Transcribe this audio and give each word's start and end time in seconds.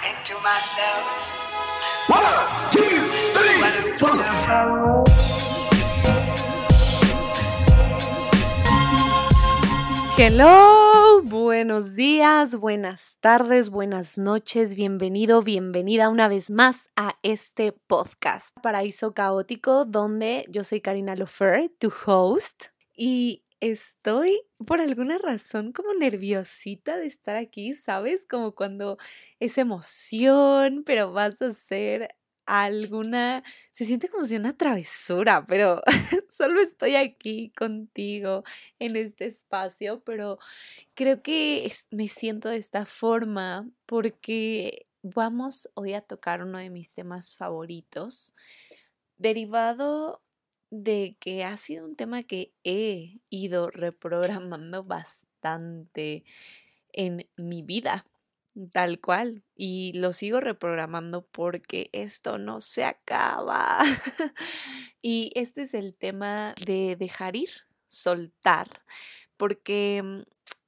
into 0.00 0.34
myself. 0.42 1.04
One, 2.08 2.24
two, 2.70 2.82
three, 3.32 3.98
four. 3.98 5.04
Hello, 10.18 11.22
buenos 11.24 11.96
días, 11.96 12.56
buenas 12.56 13.18
tardes, 13.20 13.70
buenas 13.70 14.18
noches, 14.18 14.74
bienvenido, 14.74 15.42
bienvenida 15.42 16.10
una 16.10 16.28
vez 16.28 16.50
más 16.50 16.90
a 16.96 17.16
este 17.22 17.72
podcast 17.72 18.56
Paraíso 18.62 19.14
Caótico, 19.14 19.84
donde 19.84 20.44
yo 20.50 20.64
soy 20.64 20.80
Karina 20.80 21.16
Lofer, 21.16 21.70
tu 21.78 21.92
host, 22.06 22.66
y 22.94 23.42
estoy 23.62 24.42
por 24.66 24.80
alguna 24.80 25.18
razón 25.18 25.72
como 25.72 25.94
nerviosita 25.94 26.96
de 26.98 27.06
estar 27.06 27.36
aquí, 27.36 27.74
¿sabes? 27.74 28.26
Como 28.26 28.54
cuando 28.56 28.98
es 29.38 29.56
emoción, 29.56 30.82
pero 30.84 31.12
vas 31.12 31.40
a 31.42 31.46
hacer 31.46 32.08
alguna, 32.44 33.44
se 33.70 33.84
siente 33.84 34.08
como 34.08 34.24
si 34.24 34.34
una 34.36 34.56
travesura, 34.56 35.46
pero 35.46 35.80
solo 36.28 36.60
estoy 36.60 36.96
aquí 36.96 37.50
contigo 37.56 38.42
en 38.80 38.96
este 38.96 39.26
espacio, 39.26 40.02
pero 40.04 40.38
creo 40.94 41.22
que 41.22 41.72
me 41.92 42.08
siento 42.08 42.48
de 42.48 42.56
esta 42.56 42.84
forma 42.84 43.70
porque 43.86 44.88
vamos 45.02 45.70
hoy 45.74 45.94
a 45.94 46.00
tocar 46.00 46.42
uno 46.42 46.58
de 46.58 46.70
mis 46.70 46.94
temas 46.94 47.34
favoritos, 47.36 48.34
derivado 49.18 50.21
de 50.72 51.14
que 51.20 51.44
ha 51.44 51.58
sido 51.58 51.84
un 51.84 51.96
tema 51.96 52.22
que 52.22 52.54
he 52.64 53.20
ido 53.28 53.70
reprogramando 53.70 54.82
bastante 54.82 56.24
en 56.94 57.28
mi 57.36 57.60
vida, 57.60 58.06
tal 58.72 58.98
cual, 58.98 59.44
y 59.54 59.92
lo 59.92 60.14
sigo 60.14 60.40
reprogramando 60.40 61.26
porque 61.26 61.90
esto 61.92 62.38
no 62.38 62.60
se 62.62 62.84
acaba. 62.84 63.78
Y 65.04 65.32
este 65.34 65.62
es 65.62 65.74
el 65.74 65.94
tema 65.96 66.54
de 66.64 66.94
dejar 66.94 67.34
ir, 67.34 67.50
soltar, 67.88 68.68
porque 69.36 70.00
mm, 70.02 70.22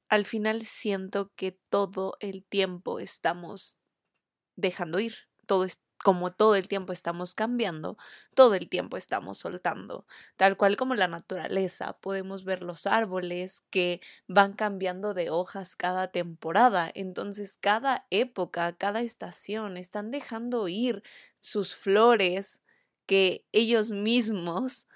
al 0.09 0.27
final 0.27 0.63
siento 0.63 1.33
que 1.37 1.53
todo 1.53 2.17
el 2.19 2.43
tiempo 2.45 2.99
estamos 2.99 3.79
dejando 4.57 4.99
ir, 4.99 5.15
todo 5.47 5.65
como 6.03 6.31
todo 6.31 6.55
el 6.57 6.69
tiempo 6.69 6.93
estamos 6.93 7.35
cambiando, 7.35 7.97
todo 8.35 8.55
el 8.55 8.69
tiempo 8.69 8.97
estamos 8.97 9.39
soltando, 9.39 10.07
tal 10.37 10.57
cual 10.57 10.77
como 10.77 10.95
la 10.95 11.09
naturaleza, 11.09 11.99
podemos 12.01 12.45
ver 12.45 12.63
los 12.63 12.87
árboles 12.87 13.63
que 13.71 14.01
van 14.27 14.53
cambiando 14.53 15.15
de 15.15 15.31
hojas 15.31 15.77
cada 15.77 16.09
temporada, 16.09 16.91
entonces 16.95 17.57
cada 17.61 18.07
época, 18.11 18.73
cada 18.77 19.01
estación 19.01 19.77
están 19.77 20.11
dejando 20.11 20.69
ir 20.69 21.03
sus 21.39 21.75
flores 21.77 22.61
que 23.07 23.47
ellos 23.53 23.91
mismos 23.91 24.89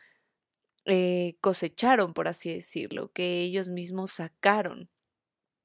eh, 0.86 1.36
cosecharon, 1.40 2.14
por 2.14 2.28
así 2.28 2.52
decirlo, 2.52 3.12
que 3.12 3.42
ellos 3.42 3.68
mismos 3.68 4.10
sacaron 4.12 4.88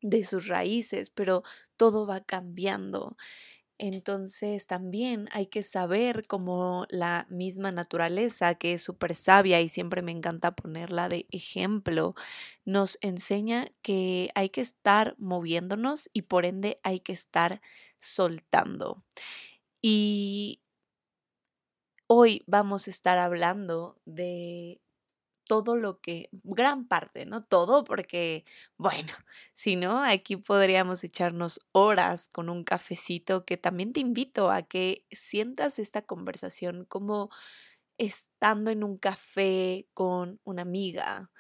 de 0.02 0.24
sus 0.24 0.48
raíces, 0.48 1.10
pero 1.10 1.44
todo 1.78 2.06
va 2.06 2.22
cambiando. 2.22 3.16
Entonces 3.86 4.66
también 4.66 5.28
hay 5.34 5.48
que 5.48 5.62
saber 5.62 6.26
como 6.28 6.86
la 6.90 7.28
misma 7.30 7.74
naturaleza, 7.74 8.56
que 8.56 8.72
es 8.76 8.82
súper 8.82 9.14
sabia 9.14 9.60
y 9.60 9.68
siempre 9.68 10.02
me 10.02 10.14
encanta 10.14 10.56
ponerla 10.56 11.10
de 11.10 11.28
ejemplo, 11.32 12.16
nos 12.64 12.98
enseña 13.02 13.68
que 13.82 14.30
hay 14.36 14.48
que 14.50 14.62
estar 14.62 15.16
moviéndonos 15.18 16.10
y 16.14 16.22
por 16.22 16.46
ende 16.46 16.80
hay 16.84 17.02
que 17.02 17.12
estar 17.12 17.62
soltando. 18.00 19.04
Y 19.82 20.62
hoy 22.08 22.44
vamos 22.48 22.88
a 22.88 22.92
estar 22.92 23.18
hablando 23.18 24.00
de 24.06 24.82
todo 25.46 25.76
lo 25.76 26.00
que, 26.02 26.30
gran 26.44 26.88
parte, 26.88 27.26
no 27.26 27.44
todo, 27.44 27.84
porque, 27.84 28.46
bueno, 28.78 29.12
si 29.54 29.76
no, 29.76 30.04
aquí 30.04 30.38
podríamos 30.38 31.04
echarnos 31.04 31.62
horas 31.72 32.30
con 32.30 32.50
un 32.50 32.64
cafecito 32.64 33.46
que 33.46 33.58
también 33.58 33.94
te 33.94 34.00
invito 34.02 34.52
a 34.52 34.64
que 34.64 35.06
sientas 35.12 35.80
esta 35.80 36.02
conversación 36.04 36.86
como 36.86 37.30
estando 37.98 38.72
en 38.72 38.84
un 38.84 38.98
café 38.98 39.88
con 39.94 40.40
una 40.44 40.64
amiga 40.64 41.32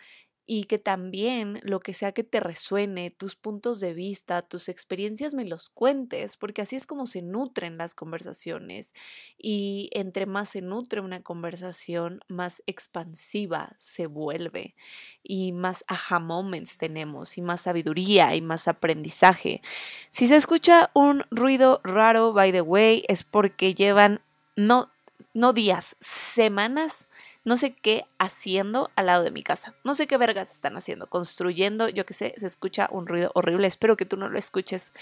y 0.45 0.65
que 0.65 0.77
también 0.77 1.59
lo 1.63 1.79
que 1.79 1.93
sea 1.93 2.11
que 2.11 2.23
te 2.23 2.39
resuene, 2.39 3.11
tus 3.11 3.35
puntos 3.35 3.79
de 3.79 3.93
vista, 3.93 4.41
tus 4.41 4.67
experiencias 4.67 5.33
me 5.33 5.45
los 5.45 5.69
cuentes, 5.69 6.35
porque 6.35 6.61
así 6.61 6.75
es 6.75 6.85
como 6.85 7.05
se 7.05 7.21
nutren 7.21 7.77
las 7.77 7.95
conversaciones 7.95 8.93
y 9.37 9.89
entre 9.93 10.25
más 10.25 10.49
se 10.49 10.61
nutre 10.61 10.99
una 10.99 11.23
conversación, 11.23 12.19
más 12.27 12.61
expansiva 12.65 13.73
se 13.77 14.07
vuelve 14.07 14.75
y 15.23 15.53
más 15.53 15.85
aha 15.87 16.19
moments 16.19 16.77
tenemos 16.77 17.37
y 17.37 17.41
más 17.41 17.61
sabiduría 17.61 18.35
y 18.35 18.41
más 18.41 18.67
aprendizaje. 18.67 19.61
Si 20.09 20.27
se 20.27 20.35
escucha 20.35 20.91
un 20.93 21.23
ruido 21.31 21.79
raro, 21.83 22.33
by 22.33 22.51
the 22.51 22.61
way, 22.61 23.03
es 23.07 23.23
porque 23.23 23.73
llevan 23.73 24.21
no 24.55 24.89
no 25.33 25.53
días, 25.53 25.95
semanas, 25.99 27.07
no 27.45 27.57
sé 27.57 27.73
qué 27.73 28.05
haciendo 28.19 28.89
al 28.95 29.07
lado 29.07 29.23
de 29.23 29.31
mi 29.31 29.43
casa. 29.43 29.75
No 29.83 29.95
sé 29.95 30.07
qué 30.07 30.17
vergas 30.17 30.51
están 30.51 30.77
haciendo, 30.77 31.07
construyendo, 31.07 31.89
yo 31.89 32.05
qué 32.05 32.13
sé, 32.13 32.33
se 32.37 32.45
escucha 32.45 32.87
un 32.91 33.07
ruido 33.07 33.31
horrible. 33.35 33.67
Espero 33.67 33.97
que 33.97 34.05
tú 34.05 34.17
no 34.17 34.29
lo 34.29 34.39
escuches. 34.39 34.93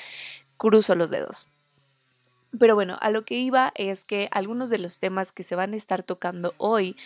Cruzo 0.58 0.96
los 0.96 1.12
dedos. 1.12 1.48
Pero 2.58 2.76
bueno, 2.76 2.98
a 3.00 3.10
lo 3.12 3.24
que 3.24 3.36
iba 3.36 3.72
es 3.76 4.04
que 4.04 4.28
algunos 4.32 4.70
de 4.70 4.80
los 4.80 5.00
temas 5.00 5.32
que 5.32 5.44
se 5.44 5.56
van 5.56 5.74
a 5.74 5.78
estar 5.78 6.04
tocando 6.04 6.54
hoy 6.58 6.98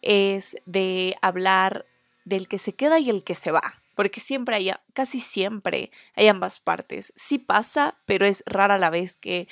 es 0.00 0.56
de 0.64 1.16
hablar 1.20 1.86
del 2.24 2.48
que 2.48 2.58
se 2.58 2.74
queda 2.74 2.98
y 3.00 3.10
el 3.10 3.24
que 3.24 3.34
se 3.34 3.50
va. 3.50 3.82
Porque 3.94 4.20
siempre 4.20 4.56
hay, 4.56 4.72
casi 4.92 5.20
siempre 5.20 5.90
hay 6.16 6.28
ambas 6.28 6.60
partes. 6.60 7.12
Sí 7.16 7.38
pasa, 7.38 7.96
pero 8.06 8.26
es 8.26 8.42
rara 8.46 8.78
la 8.78 8.90
vez 8.90 9.16
que 9.16 9.48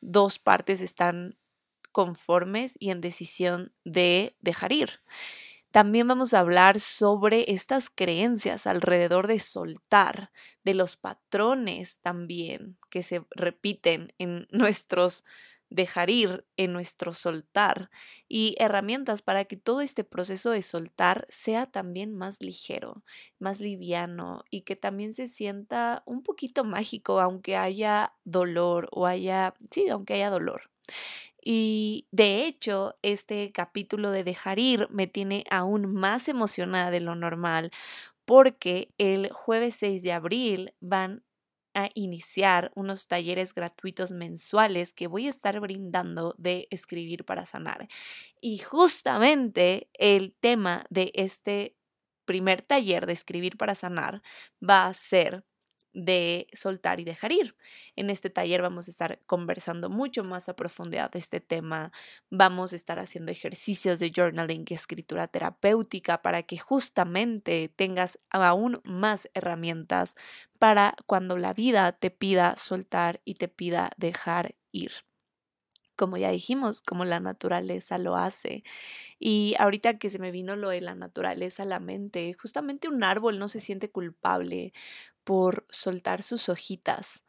dos 0.00 0.38
partes 0.38 0.80
están 0.80 1.36
conformes 1.92 2.76
y 2.78 2.90
en 2.90 3.00
decisión 3.00 3.72
de 3.84 4.36
dejar 4.40 4.72
ir. 4.72 5.00
También 5.70 6.06
vamos 6.06 6.34
a 6.34 6.40
hablar 6.40 6.80
sobre 6.80 7.50
estas 7.50 7.88
creencias 7.88 8.66
alrededor 8.66 9.26
de 9.26 9.40
soltar, 9.40 10.30
de 10.64 10.74
los 10.74 10.96
patrones 10.96 12.00
también 12.00 12.76
que 12.90 13.02
se 13.02 13.24
repiten 13.30 14.12
en 14.18 14.46
nuestros 14.50 15.24
dejar 15.70 16.10
ir, 16.10 16.46
en 16.56 16.72
nuestro 16.72 17.14
soltar 17.14 17.90
y 18.28 18.54
herramientas 18.58 19.22
para 19.22 19.44
que 19.46 19.56
todo 19.56 19.80
este 19.80 20.04
proceso 20.04 20.50
de 20.50 20.62
soltar 20.62 21.24
sea 21.28 21.66
también 21.66 22.14
más 22.14 22.42
ligero, 22.42 23.02
más 23.38 23.60
liviano 23.60 24.44
y 24.50 24.62
que 24.62 24.76
también 24.76 25.14
se 25.14 25.26
sienta 25.28 26.02
un 26.04 26.22
poquito 26.22 26.64
mágico 26.64 27.20
aunque 27.20 27.56
haya 27.56 28.14
dolor 28.24 28.88
o 28.92 29.06
haya, 29.06 29.54
sí, 29.70 29.88
aunque 29.88 30.14
haya 30.14 30.30
dolor. 30.30 30.70
Y 31.44 32.06
de 32.12 32.46
hecho, 32.46 32.96
este 33.02 33.50
capítulo 33.52 34.10
de 34.10 34.24
dejar 34.24 34.58
ir 34.58 34.88
me 34.90 35.06
tiene 35.06 35.44
aún 35.50 35.92
más 35.92 36.28
emocionada 36.28 36.90
de 36.90 37.00
lo 37.00 37.14
normal 37.14 37.70
porque 38.24 38.94
el 38.98 39.30
jueves 39.32 39.74
6 39.76 40.02
de 40.02 40.12
abril 40.12 40.74
van 40.80 41.24
a 41.74 41.88
iniciar 41.94 42.70
unos 42.74 43.08
talleres 43.08 43.54
gratuitos 43.54 44.12
mensuales 44.12 44.94
que 44.94 45.06
voy 45.06 45.26
a 45.26 45.30
estar 45.30 45.58
brindando 45.60 46.34
de 46.38 46.68
escribir 46.70 47.24
para 47.24 47.44
sanar. 47.44 47.88
Y 48.40 48.58
justamente 48.58 49.88
el 49.94 50.34
tema 50.40 50.84
de 50.90 51.12
este 51.14 51.76
primer 52.24 52.62
taller 52.62 53.06
de 53.06 53.14
escribir 53.14 53.56
para 53.56 53.74
sanar 53.74 54.22
va 54.62 54.86
a 54.86 54.94
ser 54.94 55.44
de 55.92 56.46
soltar 56.52 57.00
y 57.00 57.04
dejar 57.04 57.32
ir. 57.32 57.56
En 57.96 58.10
este 58.10 58.30
taller 58.30 58.62
vamos 58.62 58.88
a 58.88 58.90
estar 58.90 59.20
conversando 59.26 59.90
mucho 59.90 60.24
más 60.24 60.48
a 60.48 60.56
profundidad 60.56 61.10
de 61.10 61.18
este 61.18 61.40
tema. 61.40 61.92
Vamos 62.30 62.72
a 62.72 62.76
estar 62.76 62.98
haciendo 62.98 63.32
ejercicios 63.32 64.00
de 64.00 64.12
journaling 64.14 64.64
y 64.68 64.74
escritura 64.74 65.28
terapéutica 65.28 66.22
para 66.22 66.42
que 66.42 66.58
justamente 66.58 67.72
tengas 67.74 68.18
aún 68.30 68.80
más 68.84 69.28
herramientas 69.34 70.14
para 70.58 70.94
cuando 71.06 71.36
la 71.36 71.52
vida 71.54 71.92
te 71.92 72.10
pida 72.10 72.56
soltar 72.56 73.20
y 73.24 73.34
te 73.34 73.48
pida 73.48 73.90
dejar 73.96 74.54
ir 74.70 74.92
como 76.02 76.16
ya 76.16 76.30
dijimos, 76.30 76.82
como 76.82 77.04
la 77.04 77.20
naturaleza 77.20 77.96
lo 77.98 78.16
hace. 78.16 78.64
Y 79.20 79.54
ahorita 79.58 79.98
que 79.98 80.10
se 80.10 80.18
me 80.18 80.32
vino 80.32 80.56
lo 80.56 80.70
de 80.70 80.80
la 80.80 80.96
naturaleza 80.96 81.62
a 81.62 81.66
la 81.66 81.80
mente, 81.80 82.34
justamente 82.34 82.88
un 82.88 83.04
árbol 83.04 83.38
no 83.38 83.48
se 83.48 83.60
siente 83.60 83.90
culpable 83.90 84.72
por 85.24 85.66
soltar 85.70 86.22
sus 86.22 86.48
hojitas. 86.48 87.24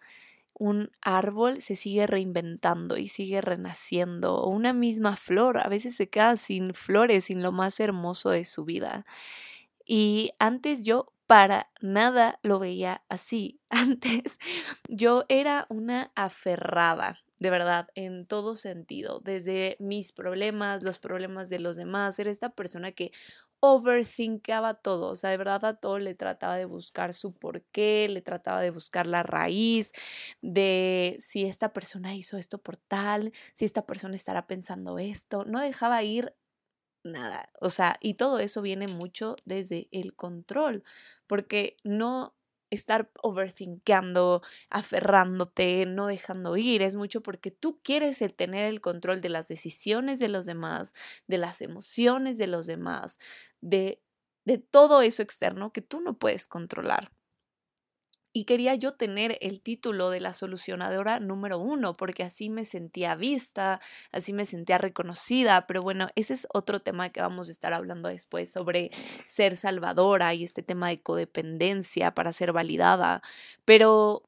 Un 0.53 0.91
árbol 1.01 1.61
se 1.61 1.75
sigue 1.75 2.05
reinventando 2.07 2.97
y 2.97 3.07
sigue 3.07 3.41
renaciendo. 3.41 4.35
O 4.35 4.49
una 4.49 4.73
misma 4.73 5.15
flor 5.15 5.59
a 5.59 5.69
veces 5.69 5.95
se 5.95 6.09
queda 6.09 6.37
sin 6.37 6.73
flores, 6.73 7.25
sin 7.25 7.41
lo 7.41 7.51
más 7.51 7.79
hermoso 7.79 8.29
de 8.29 8.45
su 8.45 8.63
vida. 8.65 9.05
Y 9.85 10.31
antes 10.39 10.83
yo 10.83 11.11
para 11.27 11.71
nada 11.81 12.39
lo 12.43 12.59
veía 12.59 13.03
así. 13.09 13.59
Antes 13.69 14.39
yo 14.87 15.25
era 15.29 15.65
una 15.69 16.11
aferrada 16.15 17.23
de 17.43 17.49
verdad, 17.49 17.89
en 17.95 18.25
todo 18.25 18.55
sentido, 18.55 19.19
desde 19.21 19.75
mis 19.77 20.13
problemas, 20.13 20.81
los 20.81 20.97
problemas 20.97 21.49
de 21.49 21.59
los 21.59 21.75
demás, 21.75 22.17
era 22.17 22.31
esta 22.31 22.51
persona 22.51 22.93
que 22.93 23.11
overthinkaba 23.65 24.73
todo, 24.73 25.07
o 25.09 25.15
sea, 25.15 25.29
de 25.29 25.37
verdad 25.37 25.63
a 25.63 25.73
todo 25.75 25.97
le 25.97 26.15
trataba 26.15 26.57
de 26.57 26.65
buscar 26.65 27.13
su 27.13 27.33
porqué, 27.33 28.07
le 28.09 28.21
trataba 28.21 28.61
de 28.61 28.71
buscar 28.71 29.07
la 29.07 29.23
raíz 29.23 29.91
de 30.41 31.15
si 31.19 31.45
esta 31.45 31.71
persona 31.71 32.13
hizo 32.13 32.37
esto 32.37 32.57
por 32.61 32.75
tal, 32.75 33.31
si 33.53 33.63
esta 33.65 33.85
persona 33.85 34.15
estará 34.15 34.47
pensando 34.47 34.99
esto, 34.99 35.45
no 35.45 35.61
dejaba 35.61 36.03
ir 36.03 36.35
nada, 37.03 37.49
o 37.61 37.69
sea, 37.69 37.97
y 38.01 38.15
todo 38.15 38.39
eso 38.39 38.61
viene 38.61 38.87
mucho 38.87 39.35
desde 39.45 39.87
el 39.91 40.15
control, 40.15 40.83
porque 41.27 41.77
no 41.83 42.35
estar 42.73 43.11
overthinkando, 43.21 44.41
aferrándote, 44.69 45.85
no 45.85 46.07
dejando 46.07 46.57
ir, 46.57 46.81
es 46.81 46.95
mucho 46.95 47.21
porque 47.21 47.51
tú 47.51 47.79
quieres 47.83 48.21
el 48.21 48.33
tener 48.33 48.67
el 48.69 48.81
control 48.81 49.21
de 49.21 49.29
las 49.29 49.47
decisiones 49.47 50.19
de 50.19 50.29
los 50.29 50.45
demás, 50.45 50.93
de 51.27 51.37
las 51.37 51.61
emociones 51.61 52.37
de 52.37 52.47
los 52.47 52.65
demás, 52.67 53.19
de, 53.61 54.01
de 54.45 54.57
todo 54.57 55.01
eso 55.01 55.21
externo 55.23 55.71
que 55.71 55.81
tú 55.81 56.01
no 56.01 56.17
puedes 56.17 56.47
controlar. 56.47 57.11
Y 58.33 58.45
quería 58.45 58.73
yo 58.73 58.93
tener 58.93 59.37
el 59.41 59.61
título 59.61 60.09
de 60.09 60.19
la 60.19 60.33
solucionadora 60.33 61.19
número 61.19 61.59
uno, 61.59 61.95
porque 61.95 62.23
así 62.23 62.49
me 62.49 62.65
sentía 62.65 63.15
vista, 63.15 63.79
así 64.11 64.33
me 64.33 64.47
sentía 64.47 64.79
reconocida. 64.79 65.67
Pero 65.67 65.81
bueno, 65.81 66.07
ese 66.15 66.33
es 66.33 66.47
otro 66.51 66.81
tema 66.81 67.09
que 67.09 67.21
vamos 67.21 67.47
a 67.47 67.51
estar 67.51 67.73
hablando 67.73 68.09
después 68.09 68.51
sobre 68.51 68.89
ser 69.27 69.55
salvadora 69.55 70.33
y 70.33 70.43
este 70.43 70.63
tema 70.63 70.89
de 70.89 71.01
codependencia 71.01 72.15
para 72.15 72.33
ser 72.33 72.53
validada. 72.53 73.21
Pero 73.65 74.23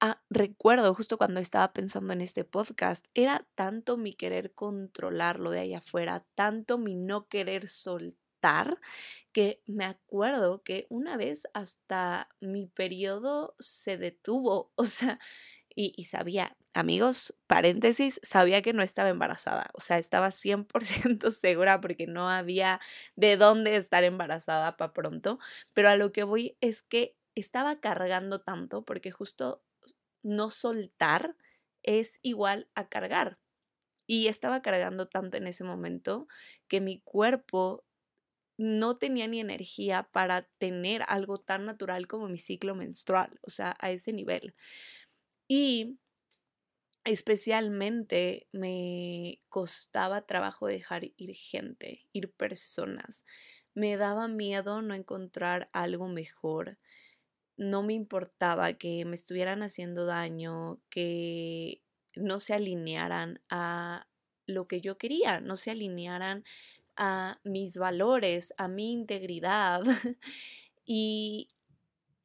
Ah, 0.00 0.22
recuerdo 0.30 0.94
justo 0.94 1.18
cuando 1.18 1.40
estaba 1.40 1.72
pensando 1.72 2.12
en 2.12 2.20
este 2.20 2.44
podcast, 2.44 3.04
era 3.14 3.44
tanto 3.56 3.96
mi 3.96 4.12
querer 4.12 4.54
controlarlo 4.54 5.50
de 5.50 5.58
ahí 5.58 5.74
afuera, 5.74 6.24
tanto 6.36 6.78
mi 6.78 6.94
no 6.94 7.26
querer 7.26 7.66
soltar 7.66 8.27
que 9.32 9.62
me 9.66 9.84
acuerdo 9.84 10.62
que 10.62 10.86
una 10.90 11.16
vez 11.16 11.48
hasta 11.54 12.28
mi 12.40 12.66
periodo 12.66 13.54
se 13.58 13.96
detuvo, 13.96 14.72
o 14.76 14.84
sea, 14.84 15.18
y, 15.74 15.92
y, 15.96 16.04
sabía, 16.04 16.56
amigos, 16.74 17.34
paréntesis, 17.46 18.20
sabía 18.24 18.62
que 18.62 18.72
no 18.72 18.82
estaba 18.82 19.10
embarazada, 19.10 19.68
o 19.74 19.80
sea, 19.80 19.98
estaba 19.98 20.30
100% 20.30 21.30
segura 21.30 21.80
porque 21.80 22.06
no 22.06 22.28
había 22.30 22.80
de 23.16 23.36
dónde 23.36 23.76
estar 23.76 24.02
embarazada 24.04 24.76
para 24.76 24.92
pronto, 24.92 25.38
pero 25.74 25.88
a 25.88 25.96
lo 25.96 26.10
que 26.12 26.24
voy 26.24 26.56
es 26.60 26.82
que 26.82 27.16
estaba 27.36 27.80
cargando 27.80 28.40
tanto 28.40 28.84
porque 28.84 29.10
justo 29.10 29.62
no 30.22 30.50
soltar 30.50 31.36
es 31.82 32.18
igual 32.22 32.68
a 32.74 32.88
cargar. 32.88 33.38
Y 34.06 34.28
estaba 34.28 34.62
cargando 34.62 35.06
tanto 35.06 35.36
en 35.36 35.46
ese 35.46 35.64
momento 35.64 36.28
que 36.66 36.80
mi 36.80 37.00
cuerpo 37.00 37.84
no 38.58 38.96
tenía 38.96 39.28
ni 39.28 39.40
energía 39.40 40.02
para 40.12 40.42
tener 40.42 41.02
algo 41.08 41.38
tan 41.38 41.64
natural 41.64 42.06
como 42.08 42.28
mi 42.28 42.38
ciclo 42.38 42.74
menstrual, 42.74 43.38
o 43.42 43.50
sea, 43.50 43.76
a 43.80 43.90
ese 43.92 44.12
nivel. 44.12 44.54
Y 45.46 45.98
especialmente 47.04 48.48
me 48.52 49.38
costaba 49.48 50.26
trabajo 50.26 50.66
dejar 50.66 51.04
ir 51.16 51.34
gente, 51.34 52.06
ir 52.12 52.32
personas. 52.32 53.24
Me 53.74 53.96
daba 53.96 54.26
miedo 54.26 54.82
no 54.82 54.94
encontrar 54.94 55.70
algo 55.72 56.08
mejor. 56.08 56.78
No 57.56 57.82
me 57.84 57.94
importaba 57.94 58.72
que 58.72 59.04
me 59.04 59.14
estuvieran 59.14 59.62
haciendo 59.62 60.04
daño, 60.04 60.80
que 60.90 61.82
no 62.16 62.40
se 62.40 62.54
alinearan 62.54 63.40
a 63.48 64.08
lo 64.46 64.66
que 64.66 64.80
yo 64.80 64.98
quería, 64.98 65.40
no 65.40 65.56
se 65.56 65.70
alinearan 65.70 66.44
a 66.98 67.40
mis 67.44 67.78
valores, 67.78 68.52
a 68.58 68.68
mi 68.68 68.92
integridad. 68.92 69.82
y 70.84 71.48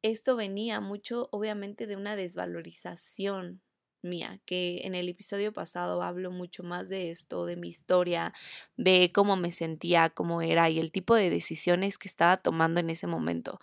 esto 0.02 0.36
venía 0.36 0.80
mucho, 0.80 1.28
obviamente, 1.32 1.86
de 1.86 1.96
una 1.96 2.16
desvalorización 2.16 3.62
mía, 4.02 4.40
que 4.44 4.82
en 4.84 4.94
el 4.94 5.08
episodio 5.08 5.52
pasado 5.52 6.02
hablo 6.02 6.30
mucho 6.30 6.62
más 6.62 6.90
de 6.90 7.10
esto, 7.10 7.46
de 7.46 7.56
mi 7.56 7.68
historia, 7.68 8.34
de 8.76 9.10
cómo 9.14 9.36
me 9.36 9.50
sentía, 9.50 10.10
cómo 10.10 10.42
era 10.42 10.68
y 10.68 10.78
el 10.78 10.92
tipo 10.92 11.14
de 11.14 11.30
decisiones 11.30 11.96
que 11.96 12.08
estaba 12.08 12.36
tomando 12.36 12.80
en 12.80 12.90
ese 12.90 13.06
momento. 13.06 13.60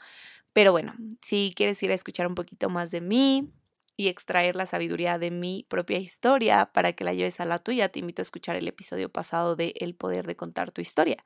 Pero 0.54 0.72
bueno, 0.72 0.96
si 1.22 1.54
quieres 1.56 1.82
ir 1.84 1.92
a 1.92 1.96
escuchar 1.96 2.26
un 2.26 2.36
poquito 2.36 2.70
más 2.70 2.92
de 2.92 3.02
mí, 3.02 3.52
y 3.98 4.08
extraer 4.08 4.56
la 4.56 4.66
sabiduría 4.66 5.20
de 5.20 5.32
mi 5.32 5.66
propia 5.70 6.00
historia 6.00 6.72
para 6.74 6.94
que 6.94 7.04
la 7.04 7.14
lleves 7.14 7.40
a 7.40 7.46
la 7.46 7.60
tuya, 7.60 7.90
te 7.90 8.00
invito 8.00 8.22
a 8.22 8.24
escuchar 8.24 8.56
el 8.56 8.68
episodio 8.68 9.10
pasado 9.10 9.56
de 9.56 9.74
El 9.80 9.96
poder 9.96 10.26
de 10.28 10.36
contar 10.36 10.72
tu 10.72 10.82
historia. 10.82 11.24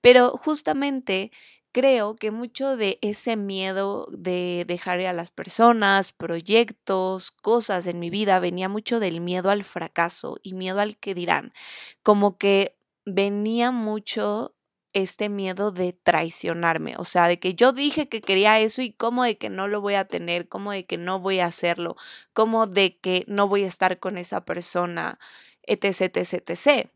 Pero 0.00 0.30
justamente 0.30 1.30
creo 1.76 2.16
que 2.16 2.30
mucho 2.30 2.78
de 2.78 2.98
ese 3.02 3.36
miedo 3.36 4.08
de 4.10 4.64
dejar 4.66 5.00
a 5.00 5.12
las 5.12 5.30
personas, 5.30 6.12
proyectos, 6.12 7.30
cosas 7.30 7.86
en 7.86 7.98
mi 7.98 8.08
vida 8.08 8.40
venía 8.40 8.70
mucho 8.70 8.98
del 8.98 9.20
miedo 9.20 9.50
al 9.50 9.62
fracaso 9.62 10.38
y 10.42 10.54
miedo 10.54 10.80
al 10.80 10.96
que 10.96 11.14
dirán. 11.14 11.52
Como 12.02 12.38
que 12.38 12.78
venía 13.04 13.70
mucho 13.72 14.55
este 14.96 15.28
miedo 15.28 15.72
de 15.72 15.92
traicionarme, 15.92 16.94
o 16.96 17.04
sea, 17.04 17.28
de 17.28 17.38
que 17.38 17.54
yo 17.54 17.72
dije 17.72 18.08
que 18.08 18.22
quería 18.22 18.60
eso 18.60 18.80
y 18.80 18.92
cómo 18.92 19.24
de 19.24 19.36
que 19.36 19.50
no 19.50 19.68
lo 19.68 19.82
voy 19.82 19.94
a 19.94 20.06
tener, 20.06 20.48
cómo 20.48 20.72
de 20.72 20.86
que 20.86 20.96
no 20.96 21.20
voy 21.20 21.40
a 21.40 21.46
hacerlo, 21.46 21.96
cómo 22.32 22.66
de 22.66 22.98
que 22.98 23.24
no 23.28 23.46
voy 23.46 23.64
a 23.64 23.66
estar 23.66 23.98
con 23.98 24.16
esa 24.16 24.46
persona, 24.46 25.18
etc, 25.64 26.16
etc, 26.16 26.32
etc. 26.48 26.90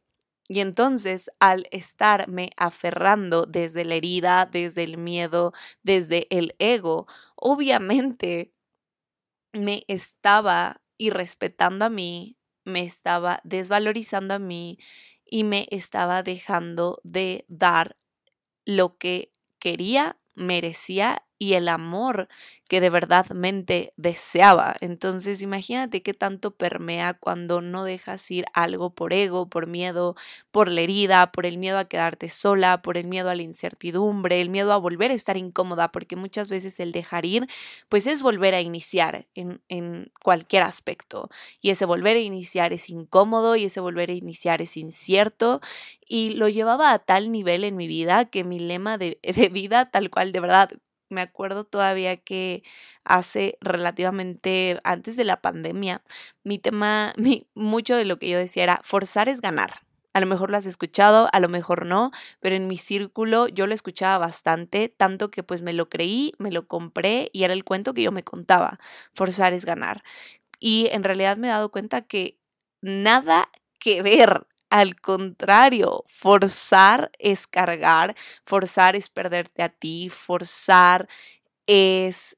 Y 0.49 0.61
entonces, 0.61 1.31
al 1.41 1.69
estarme 1.73 2.51
aferrando 2.57 3.45
desde 3.45 3.85
la 3.85 3.97
herida, 3.97 4.49
desde 4.51 4.83
el 4.83 4.97
miedo, 4.97 5.53
desde 5.83 6.27
el 6.31 6.57
ego, 6.59 7.07
obviamente 7.37 8.55
me 9.53 9.85
estaba 9.89 10.81
irrespetando 10.97 11.85
a 11.85 11.91
mí, 11.91 12.39
me 12.65 12.83
estaba 12.83 13.41
desvalorizando 13.45 14.35
a 14.35 14.39
mí, 14.39 14.79
y 15.31 15.45
me 15.45 15.67
estaba 15.71 16.23
dejando 16.23 17.01
de 17.05 17.45
dar 17.49 17.97
lo 18.65 18.99
que 18.99 19.33
quería, 19.59 20.19
merecía 20.35 21.25
y 21.41 21.55
el 21.55 21.69
amor 21.69 22.29
que 22.69 22.83
de 22.83 22.91
verdadmente 22.91 23.95
deseaba. 23.97 24.77
Entonces, 24.81 25.41
imagínate 25.41 26.03
qué 26.03 26.13
tanto 26.13 26.51
permea 26.53 27.15
cuando 27.15 27.63
no 27.63 27.83
dejas 27.83 28.31
ir 28.31 28.45
algo 28.53 28.91
por 28.91 29.15
ego, 29.15 29.49
por 29.49 29.67
miedo, 29.67 30.15
por 30.51 30.71
la 30.71 30.83
herida, 30.83 31.33
por 31.33 31.47
el 31.47 31.57
miedo 31.57 31.79
a 31.79 31.87
quedarte 31.87 32.29
sola, 32.29 32.83
por 32.83 32.99
el 32.99 33.07
miedo 33.07 33.31
a 33.31 33.35
la 33.35 33.43
incertidumbre, 33.43 34.41
el 34.41 34.51
miedo 34.51 34.73
a 34.73 34.77
volver 34.77 35.11
a 35.11 35.15
estar 35.15 35.39
incómoda, 35.39 35.91
porque 35.91 36.15
muchas 36.15 36.51
veces 36.51 36.79
el 36.79 36.93
dejar 36.93 37.25
ir, 37.25 37.49
pues 37.89 38.07
es 38.07 38.23
volver 38.23 38.55
a 38.55 38.61
iniciar 38.61 39.27
en, 39.35 39.63
en 39.69 40.13
cualquier 40.23 40.63
aspecto. 40.63 41.31
Y 41.63 41.71
ese 41.71 41.87
volver 41.87 42.19
a 42.19 42.21
iniciar 42.21 42.75
es 42.75 42.91
incómodo 42.91 43.57
y 43.57 43.65
ese 43.65 43.81
volver 43.81 44.11
a 44.11 44.15
iniciar 44.15 44.61
es 44.61 44.77
incierto. 44.77 45.61
Y 46.07 46.31
lo 46.35 46.49
llevaba 46.51 46.93
a 46.93 46.99
tal 46.99 47.33
nivel 47.33 47.65
en 47.65 47.77
mi 47.77 47.87
vida 47.87 48.27
que 48.27 48.45
mi 48.45 48.59
lema 48.59 48.99
de, 48.99 49.19
de 49.35 49.49
vida, 49.49 49.91
tal 49.91 50.11
cual 50.11 50.33
de 50.33 50.41
verdad, 50.41 50.71
me 51.11 51.21
acuerdo 51.21 51.65
todavía 51.65 52.17
que 52.17 52.63
hace 53.05 53.59
relativamente 53.61 54.81
antes 54.85 55.17
de 55.17 55.25
la 55.25 55.41
pandemia, 55.41 56.03
mi 56.45 56.59
tema, 56.59 57.13
mi, 57.19 57.47
mucho 57.55 57.97
de 57.97 58.05
lo 58.05 58.19
que 58.19 58.29
yo 58.29 58.39
decía 58.39 58.63
era 58.63 58.81
forzar 58.83 59.29
es 59.29 59.41
ganar. 59.41 59.83
A 60.13 60.21
lo 60.21 60.27
mejor 60.27 60.51
lo 60.51 60.57
has 60.57 60.67
escuchado, 60.67 61.29
a 61.33 61.39
lo 61.39 61.49
mejor 61.49 61.87
no, 61.87 62.11
pero 62.41 62.57
en 62.57 62.67
mi 62.67 62.77
círculo 62.77 63.47
yo 63.47 63.69
lo 63.69 63.75
escuchaba 63.75 64.19
bastante, 64.19 64.89
tanto 64.89 65.31
que 65.31 65.45
pues 65.45 65.63
me 65.63 65.73
lo 65.73 65.89
creí, 65.89 66.33
me 66.39 66.51
lo 66.51 66.67
compré 66.67 67.31
y 67.33 67.45
era 67.45 67.53
el 67.53 67.65
cuento 67.65 67.95
que 67.95 68.03
yo 68.03 68.11
me 68.11 68.25
contaba. 68.25 68.81
Forzar 69.13 69.53
es 69.53 69.65
ganar. 69.65 70.03
Y 70.59 70.89
en 70.93 71.05
realidad 71.05 71.37
me 71.37 71.47
he 71.49 71.51
dado 71.51 71.71
cuenta 71.71 72.03
que 72.03 72.39
nada 72.83 73.51
que 73.79 74.03
ver. 74.03 74.47
Al 74.71 74.95
contrario, 75.01 76.05
forzar 76.07 77.11
es 77.19 77.49
cargar, 77.49 78.15
forzar 78.45 78.95
es 78.95 79.09
perderte 79.09 79.65
a 79.65 79.69
ti, 79.69 80.11
forzar 80.11 81.09
es 81.67 82.37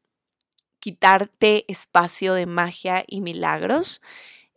quitarte 0.81 1.65
espacio 1.69 2.35
de 2.35 2.47
magia 2.47 3.05
y 3.07 3.21
milagros. 3.21 4.01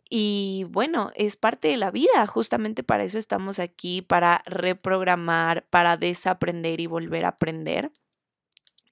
Y 0.08 0.64
bueno, 0.70 1.10
es 1.16 1.36
parte 1.36 1.68
de 1.68 1.76
la 1.76 1.90
vida, 1.90 2.26
justamente 2.26 2.82
para 2.82 3.04
eso 3.04 3.18
estamos 3.18 3.58
aquí, 3.58 4.02
para 4.02 4.42
reprogramar, 4.46 5.66
para 5.68 5.96
desaprender 5.98 6.80
y 6.80 6.86
volver 6.86 7.26
a 7.26 7.28
aprender. 7.28 7.92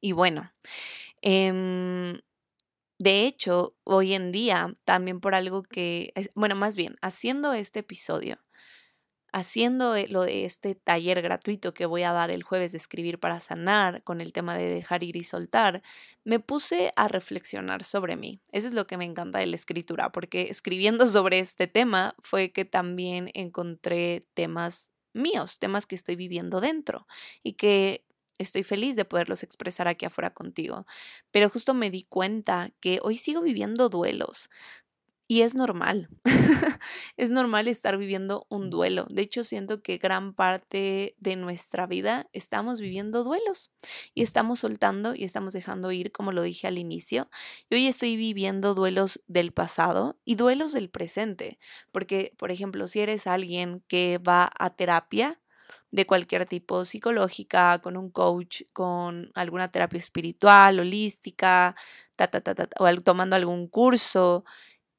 Y 0.00 0.12
bueno, 0.12 0.52
em, 1.22 2.20
de 2.98 3.26
hecho, 3.26 3.74
hoy 3.84 4.14
en 4.14 4.32
día, 4.32 4.76
también 4.84 5.20
por 5.20 5.34
algo 5.34 5.62
que, 5.62 6.12
bueno, 6.34 6.54
más 6.56 6.76
bien, 6.76 6.96
haciendo 7.00 7.52
este 7.54 7.80
episodio, 7.80 8.43
haciendo 9.34 9.96
lo 10.10 10.22
de 10.22 10.44
este 10.44 10.76
taller 10.76 11.20
gratuito 11.20 11.74
que 11.74 11.86
voy 11.86 12.04
a 12.04 12.12
dar 12.12 12.30
el 12.30 12.44
jueves 12.44 12.70
de 12.70 12.78
escribir 12.78 13.18
para 13.18 13.40
sanar 13.40 14.04
con 14.04 14.20
el 14.20 14.32
tema 14.32 14.56
de 14.56 14.68
dejar 14.68 15.02
ir 15.02 15.16
y 15.16 15.24
soltar, 15.24 15.82
me 16.22 16.38
puse 16.38 16.92
a 16.94 17.08
reflexionar 17.08 17.82
sobre 17.82 18.14
mí. 18.14 18.40
Eso 18.52 18.68
es 18.68 18.74
lo 18.74 18.86
que 18.86 18.96
me 18.96 19.04
encanta 19.04 19.40
de 19.40 19.46
la 19.46 19.56
escritura, 19.56 20.12
porque 20.12 20.42
escribiendo 20.50 21.06
sobre 21.08 21.40
este 21.40 21.66
tema 21.66 22.14
fue 22.20 22.52
que 22.52 22.64
también 22.64 23.28
encontré 23.34 24.24
temas 24.34 24.92
míos, 25.12 25.58
temas 25.58 25.84
que 25.86 25.96
estoy 25.96 26.14
viviendo 26.14 26.60
dentro 26.60 27.08
y 27.42 27.54
que 27.54 28.04
estoy 28.38 28.62
feliz 28.62 28.94
de 28.94 29.04
poderlos 29.04 29.42
expresar 29.42 29.88
aquí 29.88 30.06
afuera 30.06 30.32
contigo. 30.32 30.86
Pero 31.32 31.50
justo 31.50 31.74
me 31.74 31.90
di 31.90 32.04
cuenta 32.04 32.70
que 32.78 33.00
hoy 33.02 33.16
sigo 33.16 33.42
viviendo 33.42 33.88
duelos, 33.88 34.48
y 35.26 35.40
es 35.40 35.54
normal, 35.54 36.08
es 37.16 37.30
normal 37.30 37.66
estar 37.66 37.96
viviendo 37.96 38.46
un 38.50 38.68
duelo. 38.68 39.06
De 39.08 39.22
hecho, 39.22 39.42
siento 39.42 39.82
que 39.82 39.96
gran 39.96 40.34
parte 40.34 41.16
de 41.18 41.36
nuestra 41.36 41.86
vida 41.86 42.28
estamos 42.32 42.80
viviendo 42.80 43.24
duelos 43.24 43.70
y 44.14 44.22
estamos 44.22 44.60
soltando 44.60 45.14
y 45.14 45.24
estamos 45.24 45.54
dejando 45.54 45.92
ir, 45.92 46.12
como 46.12 46.30
lo 46.32 46.42
dije 46.42 46.66
al 46.66 46.76
inicio. 46.76 47.30
Y 47.70 47.76
hoy 47.76 47.86
estoy 47.86 48.16
viviendo 48.16 48.74
duelos 48.74 49.22
del 49.26 49.52
pasado 49.52 50.18
y 50.26 50.34
duelos 50.34 50.74
del 50.74 50.90
presente. 50.90 51.58
Porque, 51.90 52.34
por 52.36 52.50
ejemplo, 52.50 52.86
si 52.86 53.00
eres 53.00 53.26
alguien 53.26 53.82
que 53.88 54.18
va 54.18 54.50
a 54.58 54.76
terapia, 54.76 55.40
de 55.94 56.06
cualquier 56.06 56.44
tipo, 56.44 56.84
psicológica, 56.84 57.78
con 57.80 57.96
un 57.96 58.10
coach, 58.10 58.62
con 58.72 59.30
alguna 59.34 59.68
terapia 59.68 59.98
espiritual, 59.98 60.80
holística, 60.80 61.76
ta, 62.16 62.26
ta, 62.26 62.40
ta, 62.40 62.68
o 62.80 62.92
tomando 63.02 63.36
algún 63.36 63.68
curso, 63.68 64.44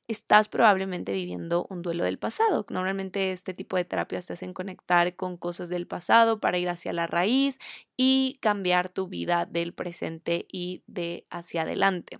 estás 0.07 0.49
probablemente 0.49 1.11
viviendo 1.13 1.65
un 1.69 1.81
duelo 1.81 2.03
del 2.03 2.19
pasado. 2.19 2.65
Normalmente 2.69 3.31
este 3.31 3.53
tipo 3.53 3.77
de 3.77 3.85
terapias 3.85 4.25
te 4.25 4.33
hacen 4.33 4.53
conectar 4.53 5.15
con 5.15 5.37
cosas 5.37 5.69
del 5.69 5.87
pasado 5.87 6.39
para 6.39 6.57
ir 6.57 6.69
hacia 6.69 6.93
la 6.93 7.07
raíz 7.07 7.59
y 7.97 8.37
cambiar 8.41 8.89
tu 8.89 9.07
vida 9.07 9.45
del 9.45 9.73
presente 9.73 10.45
y 10.51 10.83
de 10.87 11.25
hacia 11.29 11.63
adelante. 11.63 12.19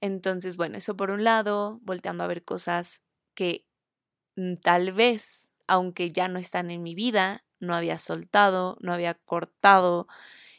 Entonces, 0.00 0.56
bueno, 0.56 0.76
eso 0.76 0.96
por 0.96 1.10
un 1.10 1.24
lado, 1.24 1.80
volteando 1.82 2.24
a 2.24 2.28
ver 2.28 2.44
cosas 2.44 3.02
que 3.34 3.66
mm, 4.36 4.54
tal 4.56 4.92
vez, 4.92 5.50
aunque 5.66 6.10
ya 6.10 6.28
no 6.28 6.38
están 6.38 6.70
en 6.70 6.82
mi 6.82 6.94
vida, 6.94 7.44
no 7.58 7.74
había 7.74 7.98
soltado, 7.98 8.76
no 8.80 8.92
había 8.92 9.14
cortado 9.14 10.06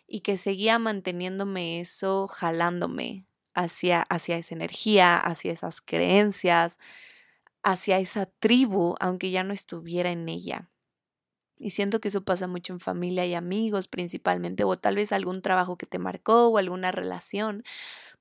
y 0.07 0.21
que 0.21 0.37
seguía 0.37 0.79
manteniéndome 0.79 1.79
eso 1.79 2.27
jalándome 2.27 3.25
hacia, 3.55 4.01
hacia 4.01 4.37
esa 4.37 4.55
energía, 4.55 5.17
hacia 5.17 5.51
esas 5.51 5.81
creencias, 5.81 6.79
hacia 7.63 7.99
esa 7.99 8.27
tribu, 8.27 8.95
aunque 8.99 9.31
ya 9.31 9.43
no 9.43 9.53
estuviera 9.53 10.11
en 10.11 10.29
ella. 10.29 10.69
Y 11.57 11.69
siento 11.69 12.01
que 12.01 12.09
eso 12.09 12.25
pasa 12.25 12.47
mucho 12.47 12.73
en 12.73 12.81
familia 12.81 13.25
y 13.25 13.33
amigos 13.33 13.87
principalmente, 13.87 14.65
o 14.65 14.75
tal 14.77 14.95
vez 14.95 15.13
algún 15.13 15.41
trabajo 15.41 15.77
que 15.77 15.85
te 15.85 15.99
marcó 15.99 16.47
o 16.47 16.57
alguna 16.57 16.91
relación, 16.91 17.63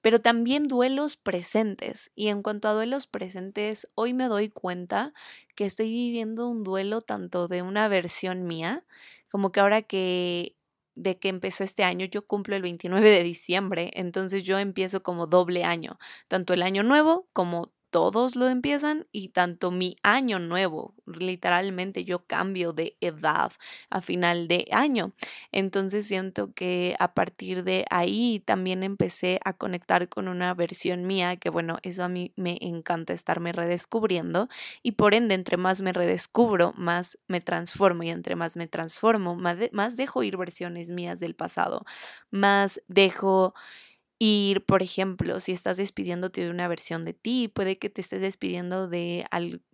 pero 0.02 0.20
también 0.20 0.64
duelos 0.64 1.16
presentes. 1.16 2.12
Y 2.14 2.28
en 2.28 2.42
cuanto 2.42 2.68
a 2.68 2.74
duelos 2.74 3.06
presentes, 3.08 3.88
hoy 3.94 4.14
me 4.14 4.28
doy 4.28 4.50
cuenta 4.50 5.14
que 5.56 5.64
estoy 5.64 5.90
viviendo 5.90 6.48
un 6.48 6.62
duelo 6.62 7.00
tanto 7.00 7.48
de 7.48 7.62
una 7.62 7.88
versión 7.88 8.46
mía, 8.46 8.84
como 9.30 9.50
que 9.50 9.60
ahora 9.60 9.82
que 9.82 10.56
de 10.94 11.18
que 11.18 11.28
empezó 11.28 11.64
este 11.64 11.84
año, 11.84 12.06
yo 12.06 12.26
cumplo 12.26 12.56
el 12.56 12.62
29 12.62 13.10
de 13.10 13.22
diciembre, 13.22 13.90
entonces 13.94 14.44
yo 14.44 14.58
empiezo 14.58 15.02
como 15.02 15.26
doble 15.26 15.64
año, 15.64 15.98
tanto 16.28 16.54
el 16.54 16.62
año 16.62 16.82
nuevo 16.82 17.28
como 17.32 17.73
todos 17.94 18.34
lo 18.34 18.48
empiezan 18.48 19.06
y 19.12 19.28
tanto 19.28 19.70
mi 19.70 19.94
año 20.02 20.40
nuevo, 20.40 20.96
literalmente 21.06 22.04
yo 22.04 22.26
cambio 22.26 22.72
de 22.72 22.96
edad 23.00 23.52
a 23.88 24.00
final 24.00 24.48
de 24.48 24.66
año. 24.72 25.12
Entonces 25.52 26.04
siento 26.04 26.52
que 26.54 26.96
a 26.98 27.14
partir 27.14 27.62
de 27.62 27.84
ahí 27.90 28.42
también 28.44 28.82
empecé 28.82 29.38
a 29.44 29.52
conectar 29.52 30.08
con 30.08 30.26
una 30.26 30.52
versión 30.54 31.06
mía 31.06 31.36
que 31.36 31.50
bueno, 31.50 31.78
eso 31.82 32.02
a 32.02 32.08
mí 32.08 32.32
me 32.34 32.58
encanta 32.62 33.12
estarme 33.12 33.52
redescubriendo 33.52 34.48
y 34.82 34.92
por 34.92 35.14
ende 35.14 35.36
entre 35.36 35.56
más 35.56 35.80
me 35.80 35.92
redescubro, 35.92 36.72
más 36.76 37.16
me 37.28 37.40
transformo 37.40 38.02
y 38.02 38.08
entre 38.10 38.34
más 38.34 38.56
me 38.56 38.66
transformo, 38.66 39.36
más, 39.36 39.56
más 39.70 39.96
dejo 39.96 40.24
ir 40.24 40.36
versiones 40.36 40.90
mías 40.90 41.20
del 41.20 41.36
pasado, 41.36 41.84
más 42.32 42.82
dejo 42.88 43.54
ir, 44.18 44.64
por 44.64 44.82
ejemplo, 44.82 45.40
si 45.40 45.52
estás 45.52 45.76
despidiéndote 45.76 46.42
de 46.42 46.50
una 46.50 46.68
versión 46.68 47.02
de 47.04 47.14
ti, 47.14 47.48
puede 47.48 47.78
que 47.78 47.90
te 47.90 48.00
estés 48.00 48.20
despidiendo 48.20 48.88
de, 48.88 49.26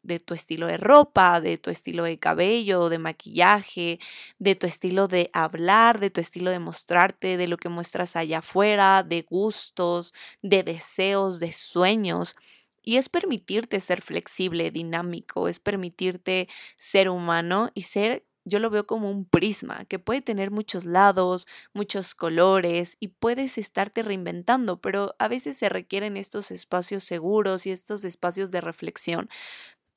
de 0.02 0.20
tu 0.20 0.34
estilo 0.34 0.66
de 0.66 0.76
ropa, 0.78 1.40
de 1.40 1.58
tu 1.58 1.70
estilo 1.70 2.04
de 2.04 2.18
cabello, 2.18 2.88
de 2.88 2.98
maquillaje, 2.98 3.98
de 4.38 4.54
tu 4.56 4.66
estilo 4.66 5.08
de 5.08 5.30
hablar, 5.32 6.00
de 6.00 6.10
tu 6.10 6.20
estilo 6.20 6.50
de 6.50 6.58
mostrarte, 6.58 7.36
de 7.36 7.48
lo 7.48 7.56
que 7.58 7.68
muestras 7.68 8.16
allá 8.16 8.38
afuera, 8.38 9.02
de 9.02 9.22
gustos, 9.22 10.14
de 10.42 10.62
deseos, 10.62 11.38
de 11.40 11.52
sueños. 11.52 12.36
Y 12.82 12.96
es 12.96 13.08
permitirte 13.08 13.78
ser 13.80 14.00
flexible, 14.02 14.70
dinámico, 14.70 15.48
es 15.48 15.60
permitirte 15.60 16.48
ser 16.78 17.10
humano 17.10 17.70
y 17.74 17.82
ser 17.82 18.24
yo 18.44 18.58
lo 18.58 18.70
veo 18.70 18.86
como 18.86 19.10
un 19.10 19.24
prisma 19.24 19.84
que 19.86 19.98
puede 19.98 20.22
tener 20.22 20.50
muchos 20.50 20.84
lados, 20.84 21.46
muchos 21.74 22.14
colores 22.14 22.96
y 23.00 23.08
puedes 23.08 23.58
estarte 23.58 24.02
reinventando, 24.02 24.80
pero 24.80 25.14
a 25.18 25.28
veces 25.28 25.56
se 25.56 25.68
requieren 25.68 26.16
estos 26.16 26.50
espacios 26.50 27.04
seguros 27.04 27.66
y 27.66 27.70
estos 27.70 28.04
espacios 28.04 28.50
de 28.50 28.60
reflexión 28.60 29.28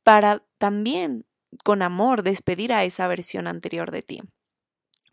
para 0.04 0.46
también 0.58 1.26
con 1.64 1.82
amor 1.82 2.24
despedir 2.24 2.74
a 2.74 2.84
esa 2.84 3.08
versión 3.08 3.48
anterior 3.48 3.92
de 3.92 4.02
ti 4.02 4.22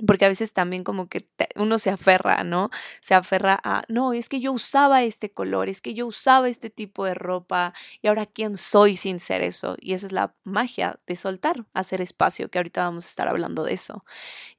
porque 0.07 0.25
a 0.25 0.28
veces 0.28 0.52
también 0.52 0.85
como 0.85 1.09
que 1.09 1.28
uno 1.57 1.78
se 1.78 1.90
aferra, 1.90 2.45
¿no? 2.45 2.71
Se 3.00 3.14
aferra 3.14 3.59
a, 3.62 3.83
no, 3.88 4.12
es 4.12 4.28
que 4.28 4.40
yo 4.40 4.52
usaba 4.52 5.02
este 5.02 5.30
color, 5.30 5.69
es 5.69 5.80
que 5.80 5.95
yo 5.95 6.07
usaba 6.07 6.49
este 6.49 6.71
tipo 6.71 7.04
de 7.04 7.14
ropa 7.14 7.73
y 8.02 8.09
ahora 8.09 8.26
quién 8.26 8.57
soy 8.57 8.97
sin 8.97 9.21
ser 9.21 9.42
eso. 9.42 9.76
Y 9.80 9.95
esa 9.95 10.07
es 10.07 10.12
la 10.12 10.35
magia 10.45 10.99
de 11.07 11.16
soltar, 11.16 11.66
hacer 11.75 12.00
espacio, 12.00 12.50
que 12.50 12.59
ahorita 12.59 12.85
vamos 12.85 13.07
a 13.07 13.09
estar 13.09 13.28
hablando 13.28 13.64
de 13.64 13.75
eso. 13.75 14.04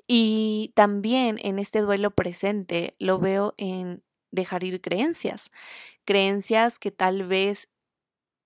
Y 0.07 0.71
también 0.75 1.39
en 1.41 1.59
este 1.59 1.79
duelo 1.81 2.11
presente 2.11 2.95
lo 2.99 3.19
veo 3.19 3.53
en 3.57 4.03
dejar 4.31 4.63
ir 4.63 4.81
creencias, 4.81 5.51
creencias 6.05 6.79
que 6.79 6.91
tal 6.91 7.27
vez 7.27 7.69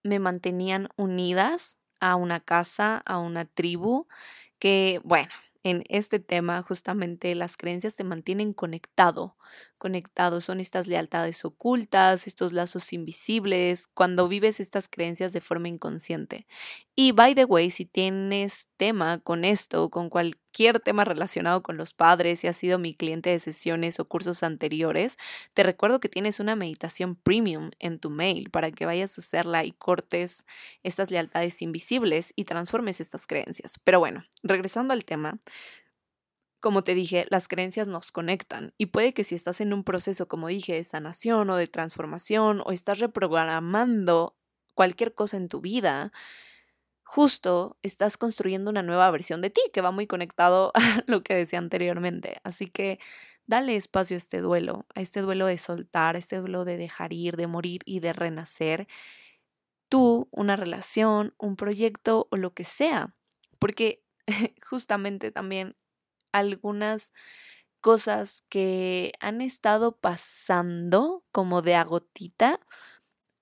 me 0.03 0.19
mantenían 0.19 0.89
unidas 0.97 1.79
a 1.99 2.15
una 2.15 2.39
casa, 2.39 3.01
a 3.05 3.17
una 3.17 3.45
tribu, 3.45 4.07
que 4.59 5.01
bueno, 5.03 5.33
en 5.65 5.83
este 5.89 6.19
tema, 6.19 6.61
justamente 6.63 7.35
las 7.35 7.57
creencias 7.57 7.95
te 7.95 8.03
mantienen 8.05 8.53
conectado, 8.53 9.35
son 10.39 10.59
estas 10.59 10.87
lealtades 10.87 11.45
ocultas, 11.45 12.27
estos 12.27 12.53
lazos 12.53 12.93
invisibles, 12.93 13.87
cuando 13.87 14.27
vives 14.27 14.59
estas 14.59 14.87
creencias 14.87 15.33
de 15.33 15.41
forma 15.41 15.67
inconsciente. 15.67 16.47
Y 16.95 17.11
by 17.11 17.35
the 17.35 17.45
way, 17.45 17.69
si 17.69 17.85
tienes 17.85 18.69
tema 18.77 19.19
con 19.19 19.43
esto, 19.43 19.89
con 19.89 20.09
cualquier 20.09 20.79
tema 20.79 21.03
relacionado 21.03 21.61
con 21.61 21.75
los 21.75 21.93
padres, 21.93 22.39
si 22.39 22.47
has 22.47 22.55
sido 22.55 22.79
mi 22.79 22.93
cliente 22.93 23.29
de 23.29 23.39
sesiones 23.39 23.99
o 23.99 24.05
cursos 24.05 24.43
anteriores, 24.43 25.17
te 25.53 25.63
recuerdo 25.63 25.99
que 25.99 26.07
tienes 26.07 26.39
una 26.39 26.55
meditación 26.55 27.15
premium 27.15 27.71
en 27.79 27.99
tu 27.99 28.09
mail 28.09 28.49
para 28.49 28.71
que 28.71 28.85
vayas 28.85 29.17
a 29.17 29.21
hacerla 29.21 29.65
y 29.65 29.71
cortes 29.71 30.45
estas 30.83 31.11
lealtades 31.11 31.61
invisibles 31.61 32.31
y 32.35 32.45
transformes 32.45 33.01
estas 33.01 33.27
creencias. 33.27 33.79
Pero 33.83 33.99
bueno, 33.99 34.23
regresando 34.41 34.93
al 34.93 35.03
tema, 35.03 35.37
como 36.65 36.83
te 36.83 36.95
dije, 36.95 37.27
las 37.29 37.47
creencias 37.47 37.87
nos 37.87 38.11
conectan 38.11 38.73
y 38.79 38.87
puede 38.87 39.13
que 39.13 39.23
si 39.23 39.35
estás 39.35 39.61
en 39.61 39.71
un 39.71 39.83
proceso, 39.83 40.27
como 40.27 40.47
dije, 40.47 40.73
de 40.73 40.83
sanación 40.83 41.47
o 41.51 41.57
de 41.57 41.67
transformación 41.67 42.63
o 42.65 42.71
estás 42.71 42.97
reprogramando 42.97 44.35
cualquier 44.73 45.13
cosa 45.13 45.37
en 45.37 45.47
tu 45.47 45.61
vida, 45.61 46.11
justo 47.03 47.77
estás 47.83 48.17
construyendo 48.17 48.71
una 48.71 48.81
nueva 48.81 49.11
versión 49.11 49.43
de 49.43 49.51
ti 49.51 49.61
que 49.73 49.81
va 49.81 49.91
muy 49.91 50.07
conectado 50.07 50.71
a 50.73 51.03
lo 51.05 51.21
que 51.21 51.35
decía 51.35 51.59
anteriormente. 51.59 52.37
Así 52.43 52.65
que 52.65 52.97
dale 53.45 53.75
espacio 53.75 54.15
a 54.15 54.17
este 54.17 54.39
duelo, 54.39 54.87
a 54.95 55.01
este 55.01 55.21
duelo 55.21 55.45
de 55.45 55.59
soltar, 55.59 56.15
a 56.15 56.17
este 56.17 56.37
duelo 56.37 56.65
de 56.65 56.77
dejar 56.77 57.13
ir, 57.13 57.37
de 57.37 57.45
morir 57.45 57.81
y 57.85 57.99
de 57.99 58.11
renacer. 58.11 58.87
Tú, 59.87 60.29
una 60.31 60.55
relación, 60.55 61.35
un 61.37 61.57
proyecto 61.57 62.27
o 62.31 62.37
lo 62.37 62.55
que 62.55 62.63
sea. 62.63 63.15
Porque 63.59 64.03
justamente 64.67 65.29
también 65.29 65.75
algunas 66.39 67.13
cosas 67.81 68.43
que 68.49 69.13
han 69.19 69.41
estado 69.41 69.97
pasando 69.97 71.23
como 71.31 71.61
de 71.61 71.75
agotita, 71.75 72.59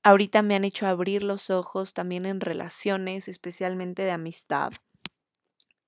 ahorita 0.04 0.42
me 0.42 0.56
han 0.56 0.66
hecho 0.66 0.88
abrir 0.88 1.24
los 1.24 1.50
ojos 1.50 1.94
también 1.94 2.26
en 2.26 2.42
relaciones, 2.42 3.28
especialmente 3.28 4.04
de 4.04 4.12
amistad 4.12 4.74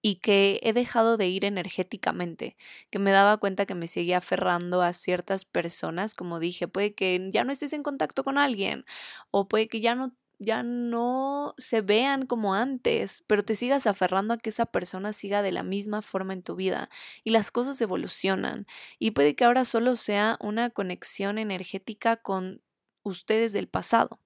y 0.08 0.18
que 0.18 0.60
he 0.62 0.72
dejado 0.72 1.18
de 1.18 1.28
ir 1.28 1.46
energéticamente, 1.46 2.56
que 2.92 3.00
me 3.00 3.10
daba 3.10 3.38
cuenta 3.38 3.66
que 3.66 3.74
me 3.74 3.88
seguía 3.88 4.20
aferrando 4.20 4.84
a 4.84 4.94
ciertas 4.94 5.46
personas, 5.46 6.14
como 6.14 6.40
dije, 6.40 6.68
puede 6.68 6.94
que 6.94 7.32
ya 7.34 7.44
no 7.44 7.52
estés 7.52 7.74
en 7.74 7.82
contacto 7.82 8.24
con 8.24 8.38
alguien 8.38 8.86
o 9.32 9.48
puede 9.48 9.68
que 9.68 9.82
ya 9.82 9.96
no 9.96 10.16
ya 10.40 10.64
no 10.64 11.54
se 11.58 11.82
vean 11.82 12.26
como 12.26 12.54
antes, 12.56 13.24
pero 13.28 13.44
te 13.46 13.56
sigas 13.56 13.88
aferrando 13.88 14.34
a 14.34 14.38
que 14.38 14.50
esa 14.50 14.66
persona 14.66 15.14
siga 15.14 15.42
de 15.42 15.52
la 15.52 15.64
misma 15.64 16.02
forma 16.02 16.34
en 16.34 16.44
tu 16.44 16.56
vida 16.56 16.90
y 17.24 17.32
las 17.32 17.52
cosas 17.52 17.80
evolucionan 17.82 18.66
y 19.00 19.12
puede 19.12 19.36
que 19.36 19.46
ahora 19.46 19.66
solo 19.66 19.96
sea 19.96 20.38
una 20.42 20.70
conexión 20.70 21.38
energética 21.38 22.18
con 22.18 22.62
ustedes 23.04 23.54
del 23.54 23.68
pasado. 23.68 24.20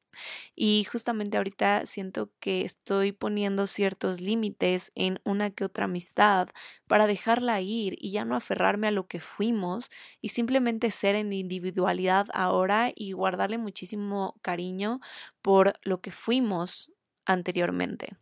Y 0.56 0.84
justamente 0.86 1.38
ahorita 1.38 1.86
siento 1.86 2.32
que 2.40 2.62
estoy 2.64 3.12
poniendo 3.12 3.68
ciertos 3.68 4.22
límites 4.22 4.92
en 4.96 5.20
una 5.24 5.50
que 5.50 5.66
otra 5.66 5.86
amistad 5.86 6.50
para 6.88 7.08
dejarla 7.08 7.62
ir 7.62 7.96
y 8.00 8.12
ya 8.12 8.26
no 8.26 8.36
aferrarme 8.36 8.88
a 8.88 8.92
lo 8.92 9.08
que 9.08 9.20
fuimos 9.20 9.90
y 10.22 10.30
simplemente 10.30 10.92
ser 10.92 11.16
en 11.16 11.34
individualidad 11.34 12.28
ahora 12.34 12.92
y 12.96 13.14
guardarle 13.14 13.58
muchísimo 13.58 14.36
cariño 14.42 15.00
por 15.42 15.74
lo 15.84 16.02
que 16.02 16.12
fuimos 16.12 16.94
anteriormente. 17.26 18.18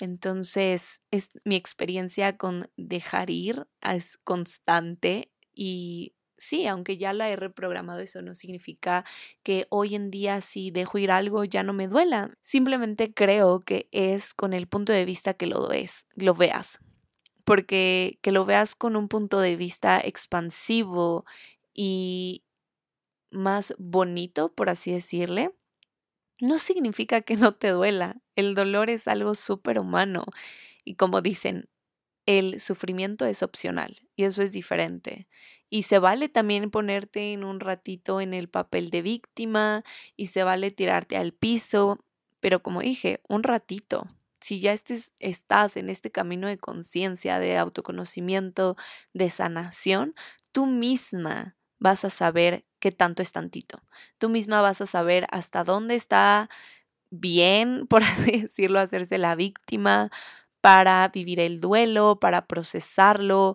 Entonces, 0.00 1.02
es 1.10 1.30
mi 1.44 1.56
experiencia 1.56 2.36
con 2.36 2.70
dejar 2.76 3.30
ir 3.30 3.66
es 3.80 4.18
constante 4.18 5.30
y 5.54 6.14
sí, 6.36 6.66
aunque 6.66 6.96
ya 6.96 7.12
la 7.12 7.28
he 7.30 7.36
reprogramado, 7.36 8.00
eso 8.00 8.22
no 8.22 8.34
significa 8.34 9.04
que 9.42 9.66
hoy 9.70 9.94
en 9.94 10.10
día 10.10 10.40
si 10.40 10.70
dejo 10.70 10.98
ir 10.98 11.10
algo 11.10 11.44
ya 11.44 11.62
no 11.62 11.72
me 11.72 11.88
duela. 11.88 12.36
Simplemente 12.40 13.12
creo 13.12 13.60
que 13.60 13.88
es 13.92 14.34
con 14.34 14.52
el 14.52 14.66
punto 14.66 14.92
de 14.92 15.04
vista 15.04 15.34
que 15.34 15.46
lo, 15.46 15.70
es, 15.72 16.06
lo 16.14 16.34
veas. 16.34 16.78
Porque 17.44 18.18
que 18.22 18.32
lo 18.32 18.44
veas 18.46 18.74
con 18.74 18.96
un 18.96 19.08
punto 19.08 19.40
de 19.40 19.56
vista 19.56 20.00
expansivo 20.00 21.24
y 21.74 22.44
más 23.30 23.74
bonito, 23.78 24.54
por 24.54 24.70
así 24.70 24.92
decirle, 24.92 25.54
no 26.40 26.58
significa 26.58 27.20
que 27.20 27.36
no 27.36 27.54
te 27.54 27.68
duela. 27.70 28.16
El 28.36 28.54
dolor 28.54 28.90
es 28.90 29.08
algo 29.08 29.34
súper 29.34 29.78
humano. 29.78 30.24
Y 30.84 30.96
como 30.96 31.20
dicen, 31.20 31.68
el 32.26 32.60
sufrimiento 32.60 33.26
es 33.26 33.42
opcional 33.42 33.96
y 34.16 34.24
eso 34.24 34.42
es 34.42 34.52
diferente. 34.52 35.28
Y 35.70 35.84
se 35.84 35.98
vale 35.98 36.28
también 36.28 36.70
ponerte 36.70 37.32
en 37.32 37.44
un 37.44 37.60
ratito 37.60 38.20
en 38.20 38.34
el 38.34 38.48
papel 38.48 38.90
de 38.90 39.02
víctima 39.02 39.82
y 40.16 40.26
se 40.26 40.44
vale 40.44 40.70
tirarte 40.70 41.16
al 41.16 41.32
piso, 41.32 41.98
pero 42.40 42.62
como 42.62 42.80
dije, 42.80 43.20
un 43.28 43.42
ratito. 43.42 44.08
Si 44.40 44.60
ya 44.60 44.72
estás 44.72 45.76
en 45.76 45.88
este 45.88 46.10
camino 46.10 46.46
de 46.48 46.58
conciencia, 46.58 47.38
de 47.38 47.56
autoconocimiento, 47.56 48.76
de 49.14 49.30
sanación, 49.30 50.14
tú 50.52 50.66
misma 50.66 51.56
vas 51.78 52.04
a 52.04 52.10
saber 52.10 52.64
qué 52.78 52.92
tanto 52.92 53.22
es 53.22 53.32
tantito. 53.32 53.82
Tú 54.18 54.28
misma 54.28 54.60
vas 54.60 54.80
a 54.80 54.86
saber 54.86 55.26
hasta 55.30 55.64
dónde 55.64 55.94
está 55.94 56.50
bien, 57.10 57.86
por 57.88 58.02
así 58.02 58.42
decirlo, 58.42 58.80
hacerse 58.80 59.18
la 59.18 59.34
víctima, 59.34 60.10
para 60.64 61.06
vivir 61.08 61.40
el 61.40 61.60
duelo, 61.60 62.18
para 62.18 62.46
procesarlo, 62.46 63.54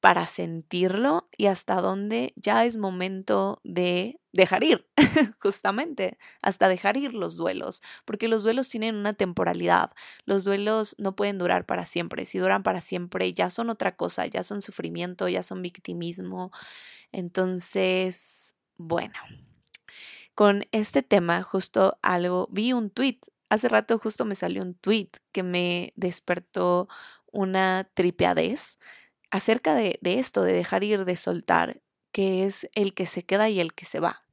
para 0.00 0.26
sentirlo 0.26 1.28
y 1.36 1.48
hasta 1.48 1.82
dónde 1.82 2.32
ya 2.34 2.64
es 2.64 2.78
momento 2.78 3.60
de 3.62 4.18
dejar 4.32 4.64
ir, 4.64 4.88
justamente, 5.38 6.16
hasta 6.40 6.68
dejar 6.68 6.96
ir 6.96 7.14
los 7.14 7.36
duelos, 7.36 7.82
porque 8.06 8.26
los 8.26 8.42
duelos 8.42 8.70
tienen 8.70 8.94
una 8.96 9.12
temporalidad, 9.12 9.90
los 10.24 10.44
duelos 10.44 10.96
no 10.96 11.14
pueden 11.14 11.36
durar 11.36 11.66
para 11.66 11.84
siempre, 11.84 12.24
si 12.24 12.38
duran 12.38 12.62
para 12.62 12.80
siempre 12.80 13.30
ya 13.34 13.50
son 13.50 13.68
otra 13.68 13.94
cosa, 13.94 14.24
ya 14.24 14.42
son 14.42 14.62
sufrimiento, 14.62 15.28
ya 15.28 15.42
son 15.42 15.60
victimismo, 15.60 16.52
entonces, 17.12 18.54
bueno. 18.78 19.12
Con 20.34 20.64
este 20.72 21.02
tema, 21.02 21.42
justo 21.42 21.98
algo, 22.00 22.48
vi 22.50 22.72
un 22.72 22.88
tweet 22.88 23.18
Hace 23.50 23.68
rato 23.68 23.98
justo 23.98 24.24
me 24.24 24.34
salió 24.36 24.62
un 24.62 24.74
tweet 24.74 25.08
que 25.32 25.42
me 25.42 25.92
despertó 25.96 26.88
una 27.32 27.90
tripeadez 27.94 28.78
acerca 29.30 29.74
de, 29.74 29.98
de 30.02 30.18
esto, 30.18 30.42
de 30.42 30.52
dejar 30.54 30.84
ir, 30.84 31.04
de 31.04 31.16
soltar, 31.16 31.82
que 32.12 32.44
es 32.46 32.68
el 32.74 32.94
que 32.94 33.06
se 33.06 33.24
queda 33.24 33.50
y 33.50 33.60
el 33.60 33.74
que 33.74 33.84
se 33.86 34.00
va. 34.00 34.24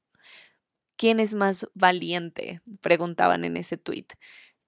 ¿Quién 0.98 1.20
es 1.20 1.36
más 1.36 1.68
valiente? 1.76 2.62
Preguntaban 2.82 3.46
en 3.46 3.58
ese 3.58 3.78
tweet. 3.78 4.08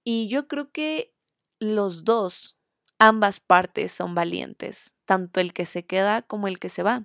Y 0.04 0.28
yo 0.28 0.48
creo 0.48 0.72
que 0.72 1.14
los 1.60 2.04
dos, 2.06 2.58
ambas 3.00 3.40
partes 3.40 3.92
son 3.92 4.16
valientes, 4.16 4.94
tanto 5.06 5.40
el 5.40 5.54
que 5.54 5.66
se 5.66 5.86
queda 5.86 6.22
como 6.22 6.48
el 6.48 6.60
que 6.60 6.70
se 6.70 6.84
va. 6.84 7.04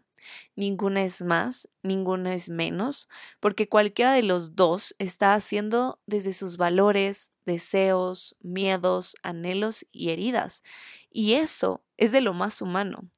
Ninguna 0.56 1.04
es 1.04 1.22
más, 1.22 1.68
ninguna 1.82 2.34
es 2.34 2.48
menos, 2.48 3.08
porque 3.40 3.68
cualquiera 3.68 4.12
de 4.12 4.22
los 4.22 4.56
dos 4.56 4.94
está 4.98 5.34
haciendo 5.34 6.00
desde 6.06 6.32
sus 6.32 6.56
valores, 6.56 7.30
deseos, 7.44 8.36
miedos, 8.40 9.16
anhelos 9.22 9.86
y 9.92 10.10
heridas. 10.10 10.62
Y 11.10 11.34
eso 11.34 11.82
es 11.96 12.12
de 12.12 12.20
lo 12.20 12.34
más 12.34 12.62
humano. 12.62 13.10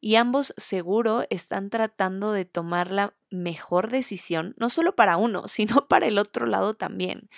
Y 0.00 0.16
ambos 0.16 0.52
seguro 0.58 1.24
están 1.30 1.70
tratando 1.70 2.32
de 2.32 2.44
tomar 2.44 2.92
la 2.92 3.14
mejor 3.30 3.90
decisión, 3.90 4.54
no 4.58 4.68
solo 4.68 4.94
para 4.94 5.16
uno, 5.16 5.48
sino 5.48 5.88
para 5.88 6.06
el 6.06 6.18
otro 6.18 6.46
lado 6.46 6.74
también. 6.74 7.30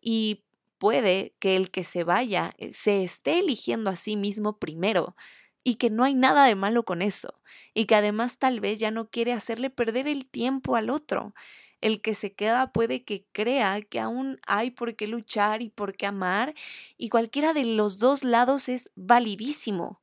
Y 0.00 0.44
puede 0.78 1.34
que 1.38 1.56
el 1.56 1.70
que 1.70 1.84
se 1.84 2.04
vaya 2.04 2.54
eh, 2.58 2.72
se 2.72 3.04
esté 3.04 3.38
eligiendo 3.38 3.90
a 3.90 3.96
sí 3.96 4.16
mismo 4.16 4.58
primero 4.58 5.16
y 5.64 5.76
que 5.76 5.90
no 5.90 6.04
hay 6.04 6.14
nada 6.14 6.44
de 6.44 6.54
malo 6.54 6.84
con 6.84 7.02
eso, 7.02 7.40
y 7.72 7.86
que 7.86 7.96
además 7.96 8.38
tal 8.38 8.60
vez 8.60 8.78
ya 8.78 8.90
no 8.90 9.08
quiere 9.08 9.32
hacerle 9.32 9.70
perder 9.70 10.06
el 10.06 10.26
tiempo 10.26 10.76
al 10.76 10.90
otro. 10.90 11.34
El 11.80 12.00
que 12.00 12.14
se 12.14 12.32
queda 12.34 12.72
puede 12.72 13.02
que 13.02 13.26
crea 13.32 13.80
que 13.82 13.98
aún 13.98 14.38
hay 14.46 14.70
por 14.70 14.94
qué 14.94 15.06
luchar 15.06 15.62
y 15.62 15.70
por 15.70 15.96
qué 15.96 16.06
amar, 16.06 16.54
y 16.96 17.08
cualquiera 17.08 17.54
de 17.54 17.64
los 17.64 17.98
dos 17.98 18.24
lados 18.24 18.68
es 18.68 18.90
validísimo. 18.94 20.00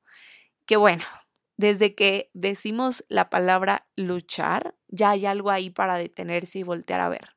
Que 0.65 0.77
bueno, 0.77 1.05
desde 1.57 1.93
que 1.95 2.31
decimos 2.33 3.05
la 3.07 3.29
palabra 3.29 3.87
luchar, 3.95 4.75
ya 4.87 5.11
hay 5.11 5.25
algo 5.27 5.51
ahí 5.51 5.69
para 5.69 5.95
detenerse 5.95 6.59
y 6.59 6.63
voltear 6.63 7.01
a 7.01 7.09
ver. 7.09 7.35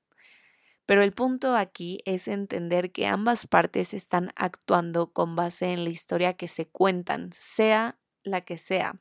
Pero 0.86 1.02
el 1.02 1.12
punto 1.12 1.56
aquí 1.56 2.00
es 2.04 2.28
entender 2.28 2.92
que 2.92 3.06
ambas 3.06 3.46
partes 3.46 3.94
están 3.94 4.30
actuando 4.36 5.12
con 5.12 5.36
base 5.36 5.72
en 5.72 5.84
la 5.84 5.90
historia 5.90 6.34
que 6.34 6.48
se 6.48 6.66
cuentan, 6.66 7.30
sea 7.32 7.98
la 8.24 8.40
que 8.40 8.58
sea. 8.58 9.00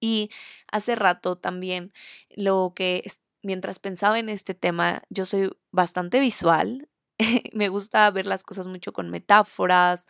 Y 0.00 0.30
hace 0.70 0.96
rato 0.96 1.36
también 1.36 1.92
lo 2.30 2.72
que 2.74 3.02
mientras 3.42 3.78
pensaba 3.78 4.18
en 4.18 4.28
este 4.28 4.54
tema, 4.54 5.02
yo 5.08 5.24
soy 5.24 5.50
bastante 5.70 6.20
visual, 6.20 6.88
me 7.52 7.68
gusta 7.68 8.10
ver 8.10 8.26
las 8.26 8.42
cosas 8.42 8.66
mucho 8.66 8.92
con 8.92 9.10
metáforas, 9.10 10.06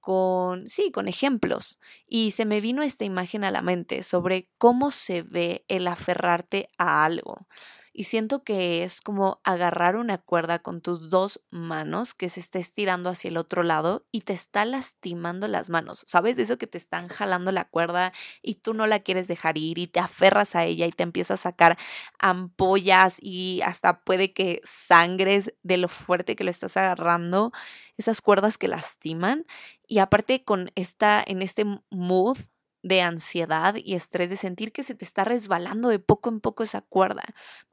con, 0.00 0.66
sí, 0.66 0.90
con 0.90 1.08
ejemplos. 1.08 1.78
Y 2.06 2.30
se 2.30 2.46
me 2.46 2.60
vino 2.60 2.82
esta 2.82 3.04
imagen 3.04 3.44
a 3.44 3.50
la 3.50 3.62
mente 3.62 4.02
sobre 4.02 4.48
cómo 4.58 4.90
se 4.90 5.22
ve 5.22 5.64
el 5.68 5.86
aferrarte 5.88 6.70
a 6.78 7.04
algo. 7.04 7.46
Y 7.92 8.04
siento 8.04 8.44
que 8.44 8.84
es 8.84 9.00
como 9.00 9.40
agarrar 9.42 9.96
una 9.96 10.18
cuerda 10.18 10.60
con 10.60 10.80
tus 10.80 11.10
dos 11.10 11.44
manos 11.50 12.14
que 12.14 12.28
se 12.28 12.38
está 12.38 12.60
estirando 12.60 13.10
hacia 13.10 13.28
el 13.28 13.36
otro 13.36 13.64
lado 13.64 14.06
y 14.12 14.20
te 14.20 14.32
está 14.32 14.64
lastimando 14.64 15.48
las 15.48 15.70
manos. 15.70 16.04
¿Sabes? 16.06 16.38
Eso 16.38 16.56
que 16.56 16.68
te 16.68 16.78
están 16.78 17.08
jalando 17.08 17.50
la 17.50 17.64
cuerda 17.64 18.12
y 18.42 18.56
tú 18.56 18.74
no 18.74 18.86
la 18.86 19.00
quieres 19.00 19.26
dejar 19.26 19.58
ir 19.58 19.78
y 19.78 19.88
te 19.88 19.98
aferras 19.98 20.54
a 20.54 20.64
ella 20.64 20.86
y 20.86 20.92
te 20.92 21.02
empiezas 21.02 21.40
a 21.40 21.50
sacar 21.50 21.78
ampollas 22.20 23.18
y 23.20 23.60
hasta 23.64 24.00
puede 24.00 24.32
que 24.32 24.60
sangres 24.62 25.54
de 25.64 25.76
lo 25.76 25.88
fuerte 25.88 26.36
que 26.36 26.44
lo 26.44 26.50
estás 26.50 26.76
agarrando. 26.76 27.50
Esas 27.96 28.22
cuerdas 28.22 28.56
que 28.56 28.68
lastiman. 28.68 29.46
Y 29.88 29.98
aparte 29.98 30.44
con 30.44 30.70
esta, 30.76 31.24
en 31.26 31.42
este 31.42 31.64
mood 31.90 32.38
de 32.82 33.02
ansiedad 33.02 33.74
y 33.76 33.94
estrés 33.94 34.30
de 34.30 34.36
sentir 34.36 34.72
que 34.72 34.84
se 34.84 34.94
te 34.94 35.04
está 35.04 35.24
resbalando 35.24 35.88
de 35.88 35.98
poco 35.98 36.30
en 36.30 36.40
poco 36.40 36.62
esa 36.62 36.80
cuerda 36.80 37.22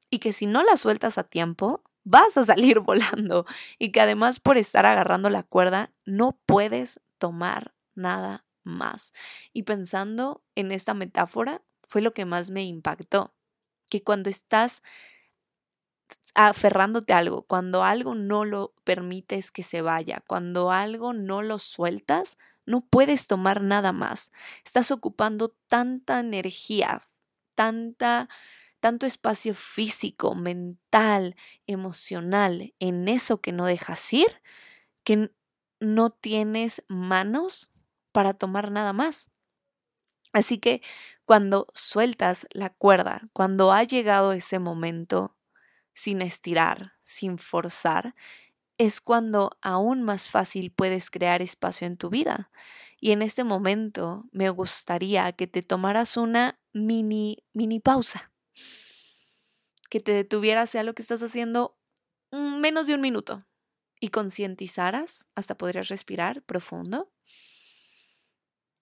y 0.09 0.19
que 0.19 0.33
si 0.33 0.45
no 0.45 0.63
la 0.63 0.77
sueltas 0.77 1.17
a 1.17 1.23
tiempo, 1.23 1.83
vas 2.03 2.37
a 2.37 2.45
salir 2.45 2.79
volando 2.81 3.45
y 3.77 3.91
que 3.91 4.01
además 4.01 4.39
por 4.39 4.57
estar 4.57 4.85
agarrando 4.85 5.29
la 5.29 5.43
cuerda 5.43 5.91
no 6.05 6.39
puedes 6.45 7.01
tomar 7.17 7.73
nada 7.95 8.45
más. 8.63 9.13
Y 9.53 9.63
pensando 9.63 10.43
en 10.55 10.71
esta 10.71 10.93
metáfora 10.93 11.63
fue 11.87 12.01
lo 12.01 12.13
que 12.13 12.25
más 12.25 12.51
me 12.51 12.63
impactó, 12.63 13.33
que 13.89 14.03
cuando 14.03 14.29
estás 14.29 14.83
aferrándote 16.35 17.13
a 17.13 17.17
algo, 17.17 17.43
cuando 17.43 17.83
algo 17.83 18.15
no 18.15 18.45
lo 18.45 18.73
permites 18.83 19.51
que 19.51 19.63
se 19.63 19.81
vaya, 19.81 20.23
cuando 20.25 20.71
algo 20.71 21.13
no 21.13 21.41
lo 21.41 21.59
sueltas, 21.59 22.37
no 22.65 22.81
puedes 22.81 23.27
tomar 23.27 23.61
nada 23.61 23.91
más. 23.91 24.31
Estás 24.65 24.91
ocupando 24.91 25.55
tanta 25.67 26.19
energía, 26.19 27.01
tanta 27.55 28.29
tanto 28.79 29.05
espacio 29.05 29.53
físico, 29.53 30.35
mental, 30.35 31.35
emocional 31.65 32.73
en 32.79 33.07
eso 33.07 33.41
que 33.41 33.51
no 33.51 33.65
dejas 33.65 34.13
ir, 34.13 34.41
que 35.03 35.31
no 35.79 36.09
tienes 36.09 36.83
manos 36.87 37.71
para 38.11 38.33
tomar 38.33 38.71
nada 38.71 38.93
más. 38.93 39.29
Así 40.33 40.57
que 40.57 40.81
cuando 41.25 41.67
sueltas 41.73 42.47
la 42.51 42.69
cuerda, 42.69 43.29
cuando 43.33 43.71
ha 43.71 43.83
llegado 43.83 44.33
ese 44.33 44.59
momento 44.59 45.35
sin 45.93 46.21
estirar, 46.21 46.93
sin 47.03 47.37
forzar, 47.37 48.13
es 48.77 49.01
cuando 49.01 49.57
aún 49.61 50.03
más 50.03 50.29
fácil 50.29 50.71
puedes 50.71 51.09
crear 51.09 51.41
espacio 51.41 51.87
en 51.87 51.97
tu 51.97 52.09
vida. 52.09 52.51
Y 52.99 53.11
en 53.11 53.21
este 53.21 53.43
momento 53.43 54.25
me 54.31 54.49
gustaría 54.49 55.31
que 55.31 55.47
te 55.47 55.63
tomaras 55.63 56.17
una 56.17 56.59
mini, 56.73 57.43
mini 57.53 57.79
pausa. 57.79 58.31
Que 59.89 59.99
te 59.99 60.11
detuvieras 60.11 60.75
a 60.75 60.83
lo 60.83 60.93
que 60.93 61.01
estás 61.01 61.23
haciendo 61.23 61.77
menos 62.31 62.87
de 62.87 62.95
un 62.95 63.01
minuto 63.01 63.45
y 63.99 64.09
concientizaras, 64.09 65.27
hasta 65.35 65.57
podrías 65.57 65.87
respirar 65.87 66.43
profundo. 66.43 67.11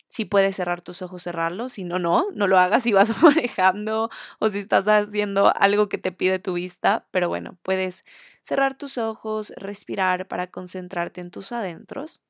Si 0.07 0.23
puedes 0.23 0.55
cerrar 0.55 0.81
tus 0.81 1.01
ojos, 1.01 1.23
cerrarlos. 1.23 1.73
Si 1.73 1.83
no, 1.83 1.99
no, 1.99 2.27
no 2.33 2.47
lo 2.47 2.57
hagas 2.57 2.83
si 2.83 2.93
vas 2.93 3.09
manejando 3.21 4.09
o 4.39 4.49
si 4.49 4.59
estás 4.59 4.87
haciendo 4.87 5.53
algo 5.57 5.89
que 5.89 5.97
te 5.97 6.11
pide 6.11 6.39
tu 6.39 6.53
vista. 6.53 7.07
Pero 7.11 7.27
bueno, 7.27 7.57
puedes 7.63 8.05
cerrar 8.41 8.77
tus 8.77 8.97
ojos, 8.97 9.51
respirar 9.57 10.27
para 10.27 10.47
concentrarte 10.47 11.21
en 11.21 11.31
tus 11.31 11.51
adentros 11.51 12.21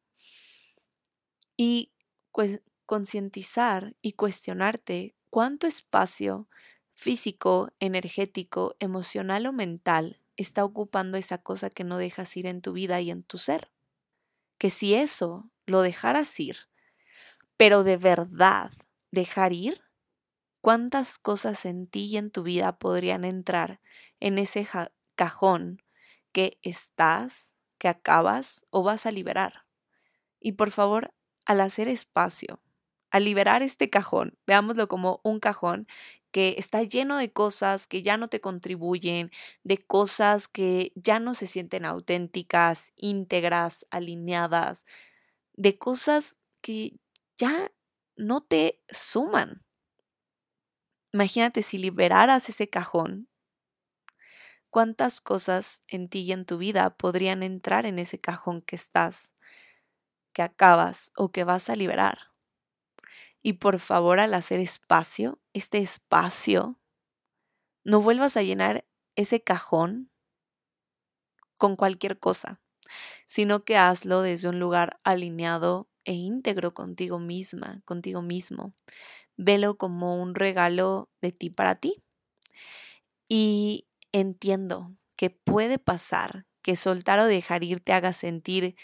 y 1.57 1.91
concientizar 2.85 3.95
y 4.01 4.13
cuestionarte 4.13 5.15
cuánto 5.29 5.67
espacio 5.67 6.47
físico, 6.95 7.69
energético, 7.79 8.75
emocional 8.79 9.45
o 9.45 9.53
mental 9.53 10.21
está 10.37 10.65
ocupando 10.65 11.17
esa 11.17 11.37
cosa 11.37 11.69
que 11.69 11.83
no 11.83 11.97
dejas 11.97 12.35
ir 12.35 12.47
en 12.47 12.61
tu 12.61 12.73
vida 12.73 12.99
y 13.01 13.11
en 13.11 13.23
tu 13.23 13.37
ser. 13.37 13.71
Que 14.57 14.69
si 14.69 14.93
eso 14.93 15.51
lo 15.65 15.81
dejaras 15.81 16.39
ir, 16.39 16.57
pero 17.57 17.83
de 17.83 17.97
verdad 17.97 18.71
dejar 19.11 19.53
ir, 19.53 19.81
¿cuántas 20.61 21.19
cosas 21.19 21.65
en 21.65 21.87
ti 21.87 22.05
y 22.05 22.17
en 22.17 22.31
tu 22.31 22.43
vida 22.43 22.77
podrían 22.77 23.25
entrar 23.25 23.81
en 24.19 24.37
ese 24.39 24.67
cajón 25.15 25.81
que 26.31 26.57
estás, 26.63 27.55
que 27.77 27.87
acabas 27.87 28.65
o 28.69 28.83
vas 28.83 29.05
a 29.05 29.11
liberar? 29.11 29.65
Y 30.39 30.53
por 30.53 30.71
favor, 30.71 31.13
al 31.45 31.61
hacer 31.61 31.87
espacio, 31.87 32.61
al 33.09 33.25
liberar 33.25 33.63
este 33.63 33.89
cajón, 33.89 34.37
veámoslo 34.45 34.87
como 34.87 35.21
un 35.23 35.39
cajón 35.39 35.87
que 36.35 36.55
está 36.57 36.83
lleno 36.83 37.15
de 37.15 37.31
cosas 37.31 37.87
que 37.87 38.01
ya 38.01 38.17
no 38.17 38.27
te 38.27 38.41
contribuyen, 38.41 39.31
de 39.63 39.77
cosas 39.77 40.49
que 40.49 40.91
ya 40.93 41.17
no 41.17 41.33
se 41.33 41.47
sienten 41.47 41.85
auténticas, 41.85 42.91
íntegras, 42.97 43.87
alineadas, 43.89 44.85
de 45.53 45.77
cosas 45.77 46.35
que 46.59 46.99
ya 47.37 47.71
no 48.17 48.41
te 48.41 48.83
suman. 48.89 49.63
Imagínate 51.13 51.61
si 51.61 51.77
liberaras 51.77 52.49
ese 52.49 52.69
cajón, 52.69 53.29
cuántas 54.69 55.21
cosas 55.21 55.83
en 55.87 56.09
ti 56.09 56.23
y 56.23 56.33
en 56.33 56.43
tu 56.45 56.57
vida 56.57 56.97
podrían 56.97 57.43
entrar 57.43 57.85
en 57.85 57.97
ese 57.97 58.19
cajón 58.19 58.61
que 58.61 58.75
estás 58.75 59.33
que 60.33 60.41
acabas 60.41 61.13
o 61.15 61.31
que 61.31 61.45
vas 61.45 61.69
a 61.69 61.77
liberar. 61.77 62.34
Y 63.45 63.53
por 63.53 63.77
favor, 63.77 64.19
al 64.19 64.33
hacer 64.33 64.59
espacio, 64.59 65.39
este 65.53 65.77
espacio, 65.77 66.79
no 67.83 68.01
vuelvas 68.01 68.37
a 68.37 68.41
llenar 68.41 68.87
ese 69.15 69.43
cajón 69.43 70.09
con 71.59 71.75
cualquier 71.75 72.17
cosa, 72.17 72.59
sino 73.27 73.63
que 73.63 73.77
hazlo 73.77 74.23
desde 74.23 74.49
un 74.49 74.59
lugar 74.59 74.99
alineado 75.03 75.87
e 76.05 76.13
íntegro 76.13 76.73
contigo 76.73 77.19
misma, 77.19 77.83
contigo 77.85 78.23
mismo. 78.23 78.73
Velo 79.37 79.77
como 79.77 80.19
un 80.19 80.33
regalo 80.33 81.11
de 81.21 81.31
ti 81.31 81.51
para 81.51 81.75
ti. 81.75 82.01
Y 83.29 83.87
entiendo 84.11 84.97
que 85.15 85.29
puede 85.29 85.77
pasar 85.77 86.47
que 86.63 86.75
soltar 86.75 87.19
o 87.19 87.27
dejar 87.27 87.63
ir 87.63 87.79
te 87.79 87.93
haga 87.93 88.11
sentir 88.11 88.75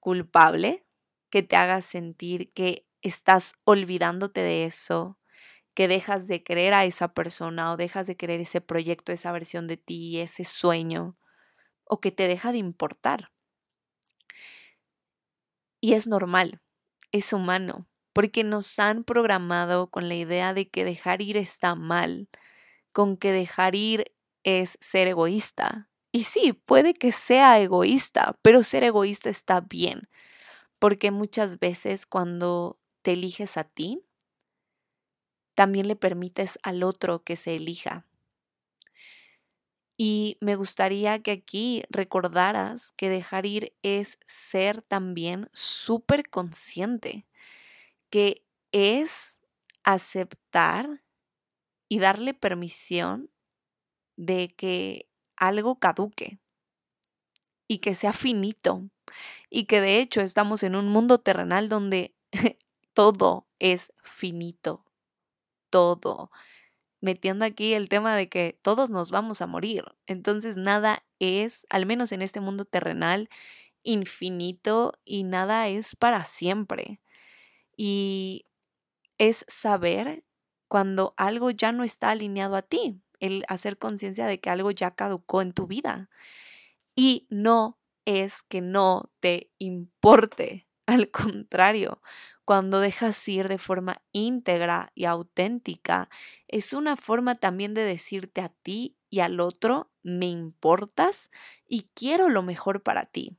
culpable, 0.00 0.84
que 1.30 1.42
te 1.42 1.56
haga 1.56 1.80
sentir 1.80 2.52
que 2.52 2.86
estás 3.02 3.54
olvidándote 3.64 4.40
de 4.40 4.64
eso, 4.64 5.18
que 5.74 5.88
dejas 5.88 6.26
de 6.26 6.42
querer 6.42 6.74
a 6.74 6.84
esa 6.84 7.14
persona 7.14 7.72
o 7.72 7.76
dejas 7.76 8.06
de 8.06 8.16
querer 8.16 8.40
ese 8.40 8.60
proyecto, 8.60 9.12
esa 9.12 9.32
versión 9.32 9.66
de 9.66 9.76
ti, 9.76 10.20
ese 10.20 10.44
sueño, 10.44 11.16
o 11.84 12.00
que 12.00 12.12
te 12.12 12.28
deja 12.28 12.52
de 12.52 12.58
importar. 12.58 13.32
Y 15.80 15.94
es 15.94 16.06
normal, 16.06 16.60
es 17.10 17.32
humano, 17.32 17.88
porque 18.12 18.44
nos 18.44 18.78
han 18.78 19.04
programado 19.04 19.90
con 19.90 20.08
la 20.08 20.14
idea 20.14 20.54
de 20.54 20.70
que 20.70 20.84
dejar 20.84 21.22
ir 21.22 21.36
está 21.36 21.74
mal, 21.74 22.28
con 22.92 23.16
que 23.16 23.32
dejar 23.32 23.74
ir 23.74 24.04
es 24.44 24.78
ser 24.80 25.08
egoísta. 25.08 25.90
Y 26.12 26.24
sí, 26.24 26.52
puede 26.52 26.94
que 26.94 27.10
sea 27.10 27.58
egoísta, 27.58 28.38
pero 28.42 28.62
ser 28.62 28.84
egoísta 28.84 29.30
está 29.30 29.60
bien 29.60 30.08
porque 30.82 31.12
muchas 31.12 31.60
veces 31.60 32.06
cuando 32.06 32.76
te 33.02 33.12
eliges 33.12 33.56
a 33.56 33.64
ti, 33.64 34.02
también 35.54 35.88
le 35.88 35.96
permites 35.96 36.58
al 36.62 36.82
otro 36.82 37.22
que 37.22 37.36
se 37.36 37.54
elija. 37.56 38.06
Y 39.96 40.38
me 40.40 40.56
gustaría 40.56 41.22
que 41.22 41.32
aquí 41.32 41.82
recordaras 41.90 42.92
que 42.92 43.08
dejar 43.08 43.46
ir 43.46 43.74
es 43.82 44.18
ser 44.26 44.82
también 44.82 45.48
súper 45.52 46.28
consciente, 46.28 47.26
que 48.10 48.42
es 48.72 49.38
aceptar 49.84 51.02
y 51.88 51.98
darle 51.98 52.34
permisión 52.34 53.30
de 54.16 54.54
que 54.54 55.08
algo 55.36 55.78
caduque 55.78 56.38
y 57.68 57.78
que 57.78 57.94
sea 57.94 58.12
finito, 58.12 58.88
y 59.50 59.64
que 59.64 59.80
de 59.80 60.00
hecho 60.00 60.20
estamos 60.20 60.62
en 60.62 60.74
un 60.76 60.88
mundo 60.88 61.18
terrenal 61.18 61.68
donde 61.68 62.14
todo 62.94 63.48
es 63.58 63.92
finito, 64.02 64.84
todo. 65.70 66.30
Metiendo 67.00 67.44
aquí 67.44 67.74
el 67.74 67.88
tema 67.88 68.14
de 68.14 68.28
que 68.28 68.58
todos 68.62 68.90
nos 68.90 69.10
vamos 69.10 69.42
a 69.42 69.46
morir. 69.46 69.84
Entonces 70.06 70.56
nada 70.56 71.04
es, 71.18 71.66
al 71.70 71.86
menos 71.86 72.12
en 72.12 72.22
este 72.22 72.40
mundo 72.40 72.64
terrenal, 72.64 73.28
infinito 73.82 74.92
y 75.04 75.24
nada 75.24 75.68
es 75.68 75.96
para 75.96 76.24
siempre. 76.24 77.00
Y 77.76 78.46
es 79.18 79.44
saber 79.48 80.24
cuando 80.68 81.14
algo 81.16 81.50
ya 81.50 81.72
no 81.72 81.84
está 81.84 82.10
alineado 82.10 82.56
a 82.56 82.62
ti, 82.62 83.00
el 83.20 83.44
hacer 83.48 83.78
conciencia 83.78 84.26
de 84.26 84.40
que 84.40 84.50
algo 84.50 84.70
ya 84.70 84.94
caducó 84.94 85.42
en 85.42 85.52
tu 85.52 85.66
vida. 85.66 86.08
Y 86.94 87.26
no 87.30 87.78
es 88.04 88.42
que 88.42 88.60
no 88.60 89.10
te 89.20 89.50
importe. 89.58 90.66
Al 90.86 91.10
contrario, 91.10 92.02
cuando 92.44 92.80
dejas 92.80 93.28
ir 93.28 93.48
de 93.48 93.58
forma 93.58 94.02
íntegra 94.12 94.90
y 94.94 95.04
auténtica, 95.04 96.08
es 96.48 96.72
una 96.72 96.96
forma 96.96 97.34
también 97.36 97.72
de 97.74 97.82
decirte 97.84 98.40
a 98.40 98.48
ti 98.48 98.96
y 99.08 99.20
al 99.20 99.40
otro, 99.40 99.90
me 100.02 100.26
importas 100.26 101.30
y 101.68 101.88
quiero 101.94 102.28
lo 102.28 102.42
mejor 102.42 102.82
para 102.82 103.06
ti. 103.06 103.36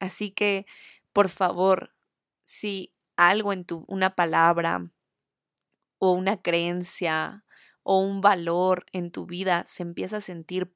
Así 0.00 0.30
que, 0.30 0.66
por 1.12 1.28
favor, 1.28 1.94
si 2.44 2.94
algo 3.16 3.52
en 3.52 3.64
tu, 3.64 3.84
una 3.88 4.14
palabra 4.14 4.90
o 5.98 6.12
una 6.12 6.40
creencia 6.40 7.44
o 7.82 7.98
un 7.98 8.20
valor 8.20 8.86
en 8.92 9.10
tu 9.10 9.26
vida 9.26 9.64
se 9.66 9.82
empieza 9.82 10.18
a 10.18 10.20
sentir 10.20 10.72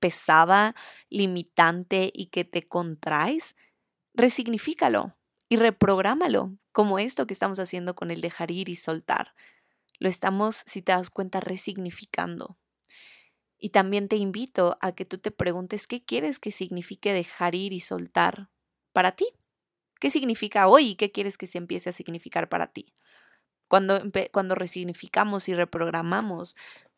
pesada, 0.00 0.74
limitante 1.08 2.10
y 2.12 2.26
que 2.26 2.44
te 2.44 2.62
contraes, 2.62 3.54
resignifícalo 4.14 5.16
y 5.48 5.56
reprográmalo, 5.56 6.56
como 6.72 6.98
esto 6.98 7.26
que 7.26 7.32
estamos 7.32 7.58
haciendo 7.58 7.94
con 7.94 8.10
el 8.10 8.20
dejar 8.20 8.50
ir 8.50 8.68
y 8.68 8.76
soltar. 8.76 9.34
Lo 9.98 10.08
estamos, 10.08 10.62
si 10.66 10.82
te 10.82 10.92
das 10.92 11.10
cuenta, 11.10 11.40
resignificando. 11.40 12.58
Y 13.58 13.70
también 13.70 14.08
te 14.08 14.16
invito 14.16 14.76
a 14.80 14.92
que 14.92 15.04
tú 15.04 15.18
te 15.18 15.30
preguntes 15.30 15.86
qué 15.86 16.04
quieres 16.04 16.38
que 16.38 16.50
signifique 16.50 17.12
dejar 17.12 17.54
ir 17.54 17.72
y 17.72 17.80
soltar 17.80 18.50
para 18.92 19.12
ti. 19.12 19.28
¿Qué 19.98 20.10
significa 20.10 20.68
hoy 20.68 20.90
y 20.90 20.94
qué 20.96 21.10
quieres 21.10 21.38
que 21.38 21.46
se 21.46 21.58
empiece 21.58 21.88
a 21.88 21.92
significar 21.92 22.48
para 22.48 22.66
ti? 22.66 22.92
Cuando, 23.68 24.00
cuando 24.30 24.54
resignificamos 24.54 25.48
y 25.48 25.54
reprogramamos, 25.54 26.56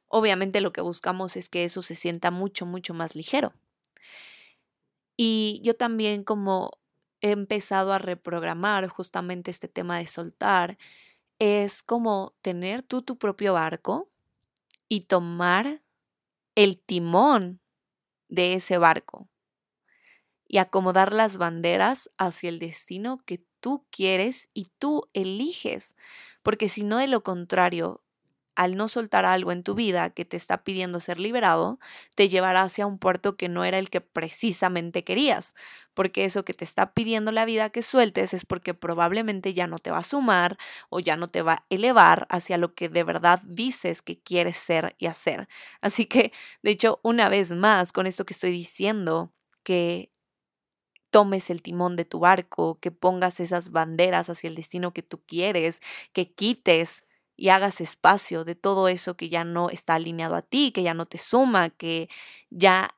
obviamente 0.08 0.60
lo 0.60 0.72
que 0.72 0.80
buscamos 0.80 1.36
es 1.36 1.48
que 1.48 1.64
eso 1.64 1.80
se 1.80 1.94
sienta 1.94 2.30
mucho, 2.30 2.66
mucho 2.66 2.92
más 2.92 3.14
ligero. 3.14 3.52
Y 5.16 5.60
yo 5.62 5.74
también 5.74 6.24
como 6.24 6.77
he 7.20 7.30
empezado 7.30 7.92
a 7.92 7.98
reprogramar 7.98 8.88
justamente 8.88 9.50
este 9.50 9.68
tema 9.68 9.98
de 9.98 10.06
soltar, 10.06 10.78
es 11.38 11.82
como 11.82 12.34
tener 12.42 12.82
tú 12.82 13.02
tu 13.02 13.18
propio 13.18 13.54
barco 13.54 14.10
y 14.88 15.02
tomar 15.02 15.82
el 16.54 16.78
timón 16.78 17.60
de 18.28 18.54
ese 18.54 18.78
barco 18.78 19.28
y 20.48 20.58
acomodar 20.58 21.12
las 21.12 21.36
banderas 21.36 22.10
hacia 22.16 22.48
el 22.48 22.58
destino 22.58 23.18
que 23.24 23.38
tú 23.60 23.86
quieres 23.90 24.48
y 24.54 24.70
tú 24.78 25.08
eliges, 25.12 25.94
porque 26.42 26.68
si 26.68 26.84
no 26.84 26.96
de 26.96 27.06
lo 27.06 27.22
contrario, 27.22 28.02
al 28.58 28.76
no 28.76 28.88
soltar 28.88 29.24
algo 29.24 29.52
en 29.52 29.62
tu 29.62 29.76
vida 29.76 30.10
que 30.10 30.24
te 30.24 30.36
está 30.36 30.64
pidiendo 30.64 30.98
ser 30.98 31.20
liberado, 31.20 31.78
te 32.16 32.28
llevará 32.28 32.62
hacia 32.62 32.88
un 32.88 32.98
puerto 32.98 33.36
que 33.36 33.48
no 33.48 33.64
era 33.64 33.78
el 33.78 33.88
que 33.88 34.00
precisamente 34.00 35.04
querías, 35.04 35.54
porque 35.94 36.24
eso 36.24 36.44
que 36.44 36.54
te 36.54 36.64
está 36.64 36.92
pidiendo 36.92 37.30
la 37.30 37.44
vida 37.44 37.70
que 37.70 37.82
sueltes 37.82 38.34
es 38.34 38.44
porque 38.44 38.74
probablemente 38.74 39.54
ya 39.54 39.68
no 39.68 39.78
te 39.78 39.92
va 39.92 39.98
a 39.98 40.02
sumar 40.02 40.58
o 40.90 40.98
ya 40.98 41.14
no 41.16 41.28
te 41.28 41.42
va 41.42 41.52
a 41.52 41.64
elevar 41.70 42.26
hacia 42.30 42.58
lo 42.58 42.74
que 42.74 42.88
de 42.88 43.04
verdad 43.04 43.40
dices 43.46 44.02
que 44.02 44.20
quieres 44.20 44.56
ser 44.56 44.96
y 44.98 45.06
hacer. 45.06 45.48
Así 45.80 46.06
que, 46.06 46.32
de 46.64 46.72
hecho, 46.72 46.98
una 47.04 47.28
vez 47.28 47.52
más, 47.54 47.92
con 47.92 48.08
esto 48.08 48.26
que 48.26 48.34
estoy 48.34 48.50
diciendo, 48.50 49.32
que 49.62 50.10
tomes 51.10 51.50
el 51.50 51.62
timón 51.62 51.96
de 51.96 52.04
tu 52.04 52.18
barco, 52.20 52.78
que 52.80 52.90
pongas 52.90 53.40
esas 53.40 53.70
banderas 53.70 54.28
hacia 54.30 54.48
el 54.48 54.54
destino 54.56 54.92
que 54.92 55.02
tú 55.02 55.22
quieres, 55.26 55.80
que 56.12 56.32
quites 56.34 57.04
y 57.38 57.50
hagas 57.50 57.80
espacio 57.80 58.44
de 58.44 58.56
todo 58.56 58.88
eso 58.88 59.16
que 59.16 59.30
ya 59.30 59.44
no 59.44 59.70
está 59.70 59.94
alineado 59.94 60.34
a 60.34 60.42
ti, 60.42 60.72
que 60.72 60.82
ya 60.82 60.92
no 60.92 61.06
te 61.06 61.18
suma, 61.18 61.70
que 61.70 62.10
ya 62.50 62.90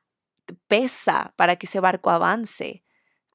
pesa 0.67 1.33
para 1.37 1.55
que 1.55 1.67
ese 1.67 1.79
barco 1.79 2.09
avance 2.09 2.83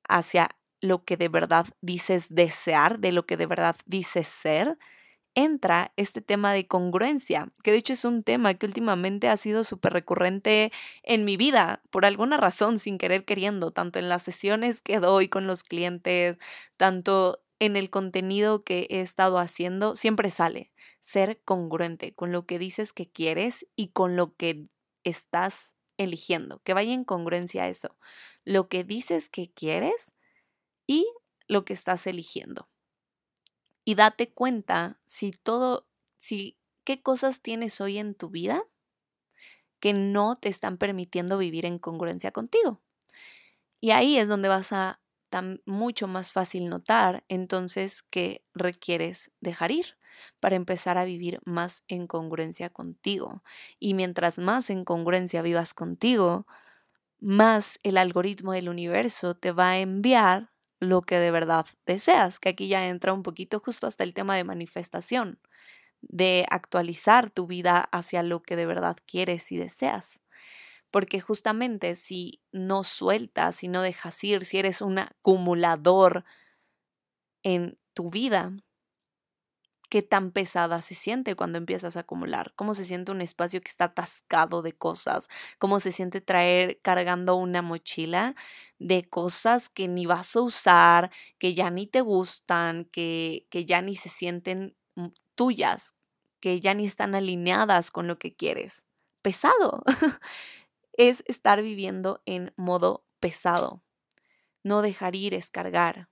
hacia 0.08 0.50
lo 0.80 1.04
que 1.04 1.16
de 1.16 1.28
verdad 1.28 1.66
dices 1.80 2.34
desear, 2.34 2.98
de 2.98 3.12
lo 3.12 3.24
que 3.24 3.36
de 3.36 3.46
verdad 3.46 3.76
dices 3.86 4.26
ser, 4.26 4.78
entra 5.36 5.92
este 5.96 6.22
tema 6.22 6.52
de 6.52 6.66
congruencia, 6.66 7.52
que 7.62 7.70
de 7.70 7.76
hecho 7.76 7.92
es 7.92 8.04
un 8.04 8.22
tema 8.24 8.54
que 8.54 8.66
últimamente 8.66 9.28
ha 9.28 9.36
sido 9.36 9.64
súper 9.64 9.92
recurrente 9.92 10.72
en 11.02 11.24
mi 11.24 11.36
vida, 11.36 11.82
por 11.90 12.04
alguna 12.04 12.36
razón, 12.38 12.78
sin 12.78 12.98
querer 12.98 13.24
queriendo, 13.24 13.70
tanto 13.70 13.98
en 13.98 14.08
las 14.08 14.22
sesiones 14.22 14.82
que 14.82 14.98
doy 14.98 15.28
con 15.28 15.46
los 15.46 15.62
clientes, 15.62 16.38
tanto 16.76 17.40
en 17.58 17.76
el 17.76 17.90
contenido 17.90 18.64
que 18.64 18.86
he 18.90 19.00
estado 19.00 19.38
haciendo, 19.38 19.94
siempre 19.94 20.30
sale 20.30 20.72
ser 21.00 21.40
congruente 21.44 22.14
con 22.14 22.32
lo 22.32 22.46
que 22.46 22.58
dices 22.58 22.92
que 22.92 23.10
quieres 23.10 23.66
y 23.76 23.88
con 23.88 24.16
lo 24.16 24.34
que 24.36 24.68
estás 25.04 25.74
eligiendo, 25.96 26.60
que 26.62 26.74
vaya 26.74 26.92
en 26.92 27.04
congruencia 27.04 27.64
a 27.64 27.68
eso, 27.68 27.96
lo 28.44 28.68
que 28.68 28.84
dices 28.84 29.28
que 29.28 29.50
quieres 29.50 30.14
y 30.86 31.06
lo 31.48 31.64
que 31.64 31.72
estás 31.72 32.06
eligiendo. 32.06 32.68
Y 33.84 33.94
date 33.94 34.30
cuenta 34.30 35.00
si 35.04 35.30
todo, 35.30 35.86
si 36.16 36.58
qué 36.84 37.00
cosas 37.02 37.40
tienes 37.40 37.80
hoy 37.80 37.98
en 37.98 38.14
tu 38.14 38.30
vida 38.30 38.62
que 39.80 39.92
no 39.92 40.36
te 40.36 40.48
están 40.48 40.76
permitiendo 40.76 41.38
vivir 41.38 41.66
en 41.66 41.78
congruencia 41.78 42.32
contigo. 42.32 42.82
Y 43.80 43.90
ahí 43.90 44.18
es 44.18 44.28
donde 44.28 44.48
vas 44.48 44.72
a 44.72 45.00
tan 45.30 45.60
mucho 45.66 46.08
más 46.08 46.32
fácil 46.32 46.68
notar 46.68 47.24
entonces 47.28 48.02
que 48.02 48.44
requieres 48.54 49.32
dejar 49.40 49.70
ir 49.72 49.96
para 50.40 50.56
empezar 50.56 50.98
a 50.98 51.04
vivir 51.04 51.40
más 51.44 51.84
en 51.88 52.06
congruencia 52.06 52.70
contigo. 52.70 53.42
Y 53.78 53.94
mientras 53.94 54.38
más 54.38 54.70
en 54.70 54.84
congruencia 54.84 55.42
vivas 55.42 55.74
contigo, 55.74 56.46
más 57.20 57.78
el 57.82 57.96
algoritmo 57.98 58.52
del 58.52 58.68
universo 58.68 59.34
te 59.34 59.52
va 59.52 59.70
a 59.70 59.78
enviar 59.78 60.50
lo 60.80 61.02
que 61.02 61.18
de 61.18 61.30
verdad 61.30 61.66
deseas, 61.86 62.38
que 62.40 62.50
aquí 62.50 62.68
ya 62.68 62.88
entra 62.88 63.12
un 63.12 63.22
poquito 63.22 63.60
justo 63.60 63.86
hasta 63.86 64.04
el 64.04 64.14
tema 64.14 64.36
de 64.36 64.44
manifestación, 64.44 65.40
de 66.02 66.46
actualizar 66.50 67.30
tu 67.30 67.46
vida 67.46 67.80
hacia 67.92 68.22
lo 68.22 68.42
que 68.42 68.56
de 68.56 68.66
verdad 68.66 68.96
quieres 69.06 69.52
y 69.52 69.58
deseas. 69.58 70.20
Porque 70.90 71.20
justamente 71.20 71.94
si 71.94 72.40
no 72.52 72.84
sueltas, 72.84 73.56
si 73.56 73.68
no 73.68 73.82
dejas 73.82 74.22
ir, 74.24 74.44
si 74.44 74.58
eres 74.58 74.80
un 74.80 74.98
acumulador 74.98 76.24
en 77.42 77.78
tu 77.94 78.10
vida, 78.10 78.52
qué 79.88 80.02
tan 80.02 80.32
pesada 80.32 80.80
se 80.80 80.94
siente 80.94 81.36
cuando 81.36 81.58
empiezas 81.58 81.96
a 81.96 82.00
acumular, 82.00 82.52
cómo 82.56 82.74
se 82.74 82.84
siente 82.84 83.12
un 83.12 83.20
espacio 83.20 83.60
que 83.60 83.70
está 83.70 83.86
atascado 83.86 84.62
de 84.62 84.72
cosas, 84.72 85.28
cómo 85.58 85.80
se 85.80 85.92
siente 85.92 86.20
traer 86.20 86.80
cargando 86.82 87.36
una 87.36 87.62
mochila 87.62 88.34
de 88.78 89.08
cosas 89.08 89.68
que 89.68 89.88
ni 89.88 90.06
vas 90.06 90.34
a 90.36 90.40
usar, 90.40 91.10
que 91.38 91.54
ya 91.54 91.70
ni 91.70 91.86
te 91.86 92.00
gustan, 92.00 92.84
que, 92.86 93.46
que 93.50 93.64
ya 93.64 93.80
ni 93.80 93.94
se 93.96 94.08
sienten 94.08 94.76
tuyas, 95.34 95.94
que 96.40 96.60
ya 96.60 96.74
ni 96.74 96.86
están 96.86 97.14
alineadas 97.14 97.90
con 97.90 98.06
lo 98.08 98.18
que 98.18 98.34
quieres. 98.34 98.86
Pesado. 99.22 99.82
es 100.96 101.22
estar 101.26 101.62
viviendo 101.62 102.22
en 102.26 102.52
modo 102.56 103.04
pesado. 103.20 103.82
No 104.62 104.82
dejar 104.82 105.14
ir 105.16 105.34
es 105.34 105.50
cargar. 105.50 106.08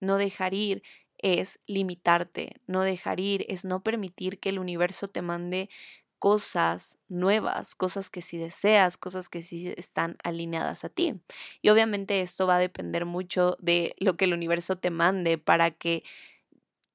No 0.00 0.16
dejar 0.16 0.54
ir 0.54 0.82
es 1.18 1.60
limitarte, 1.66 2.60
no 2.66 2.82
dejar 2.82 3.20
ir, 3.20 3.46
es 3.48 3.64
no 3.64 3.82
permitir 3.82 4.40
que 4.40 4.48
el 4.48 4.58
universo 4.58 5.08
te 5.08 5.22
mande 5.22 5.70
cosas 6.18 6.98
nuevas, 7.08 7.74
cosas 7.74 8.10
que 8.10 8.22
si 8.22 8.38
deseas, 8.38 8.96
cosas 8.96 9.28
que 9.28 9.42
sí 9.42 9.72
están 9.76 10.16
alineadas 10.22 10.84
a 10.84 10.88
ti. 10.88 11.20
Y 11.62 11.68
obviamente 11.70 12.20
esto 12.20 12.46
va 12.46 12.56
a 12.56 12.60
depender 12.60 13.06
mucho 13.06 13.56
de 13.60 13.94
lo 13.98 14.16
que 14.16 14.26
el 14.26 14.32
universo 14.32 14.76
te 14.76 14.90
mande 14.90 15.38
para 15.38 15.72
que 15.72 16.04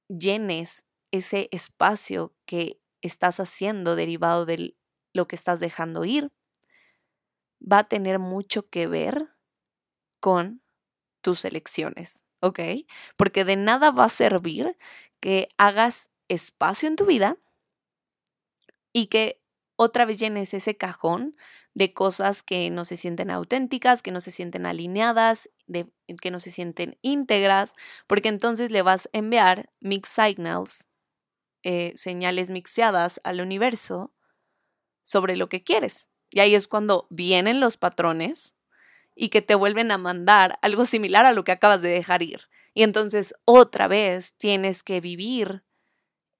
llenes 0.07 0.85
ese 1.11 1.49
espacio 1.51 2.33
que 2.45 2.79
estás 3.01 3.39
haciendo 3.39 3.95
derivado 3.95 4.45
de 4.45 4.75
lo 5.13 5.27
que 5.27 5.35
estás 5.35 5.59
dejando 5.59 6.05
ir. 6.05 6.31
Va 7.59 7.79
a 7.79 7.87
tener 7.87 8.19
mucho 8.19 8.69
que 8.69 8.87
ver 8.87 9.29
con 10.19 10.61
tus 11.21 11.45
elecciones. 11.45 12.25
¿ok? 12.41 12.59
Porque 13.15 13.45
de 13.45 13.55
nada 13.55 13.91
va 13.91 14.05
a 14.05 14.09
servir 14.09 14.77
que 15.19 15.49
hagas 15.57 16.11
espacio 16.27 16.87
en 16.87 16.95
tu 16.95 17.05
vida 17.05 17.37
y 18.93 19.07
que 19.07 19.41
otra 19.75 20.05
vez 20.05 20.19
llenes 20.19 20.53
ese 20.53 20.75
cajón 20.75 21.35
de 21.73 21.93
cosas 21.93 22.41
que 22.41 22.69
no 22.71 22.85
se 22.85 22.97
sienten 22.97 23.29
auténticas, 23.29 24.01
que 24.01 24.11
no 24.11 24.21
se 24.21 24.31
sienten 24.31 24.65
alineadas, 24.65 25.51
de, 25.67 25.91
que 26.19 26.31
no 26.31 26.39
se 26.39 26.49
sienten 26.49 26.97
íntegras, 27.01 27.73
porque 28.07 28.29
entonces 28.29 28.71
le 28.71 28.81
vas 28.81 29.07
a 29.13 29.17
enviar 29.19 29.71
mix 29.79 30.09
signals, 30.09 30.87
eh, 31.63 31.93
señales 31.95 32.49
mixeadas 32.49 33.21
al 33.23 33.41
universo 33.41 34.13
sobre 35.03 35.37
lo 35.37 35.47
que 35.47 35.63
quieres. 35.63 36.09
Y 36.31 36.39
ahí 36.39 36.55
es 36.55 36.67
cuando 36.67 37.07
vienen 37.09 37.59
los 37.59 37.77
patrones 37.77 38.55
y 39.15 39.29
que 39.29 39.41
te 39.41 39.55
vuelven 39.55 39.91
a 39.91 39.97
mandar 39.97 40.59
algo 40.61 40.85
similar 40.85 41.25
a 41.25 41.33
lo 41.33 41.43
que 41.43 41.51
acabas 41.51 41.81
de 41.81 41.89
dejar 41.89 42.21
ir. 42.21 42.41
Y 42.73 42.83
entonces 42.83 43.33
otra 43.45 43.87
vez 43.87 44.35
tienes 44.35 44.83
que 44.83 45.01
vivir 45.01 45.63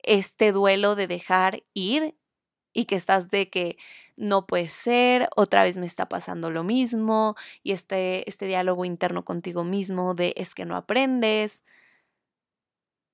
este 0.03 0.51
duelo 0.51 0.95
de 0.95 1.07
dejar 1.07 1.63
ir 1.73 2.15
y 2.73 2.85
que 2.85 2.95
estás 2.95 3.29
de 3.29 3.49
que 3.49 3.77
no 4.15 4.45
puede 4.45 4.67
ser, 4.67 5.29
otra 5.35 5.63
vez 5.63 5.77
me 5.77 5.87
está 5.87 6.07
pasando 6.07 6.51
lo 6.51 6.63
mismo 6.63 7.35
y 7.63 7.71
este, 7.71 8.29
este 8.29 8.45
diálogo 8.45 8.85
interno 8.85 9.25
contigo 9.25 9.63
mismo 9.63 10.13
de 10.13 10.33
es 10.37 10.53
que 10.53 10.65
no 10.65 10.75
aprendes 10.75 11.63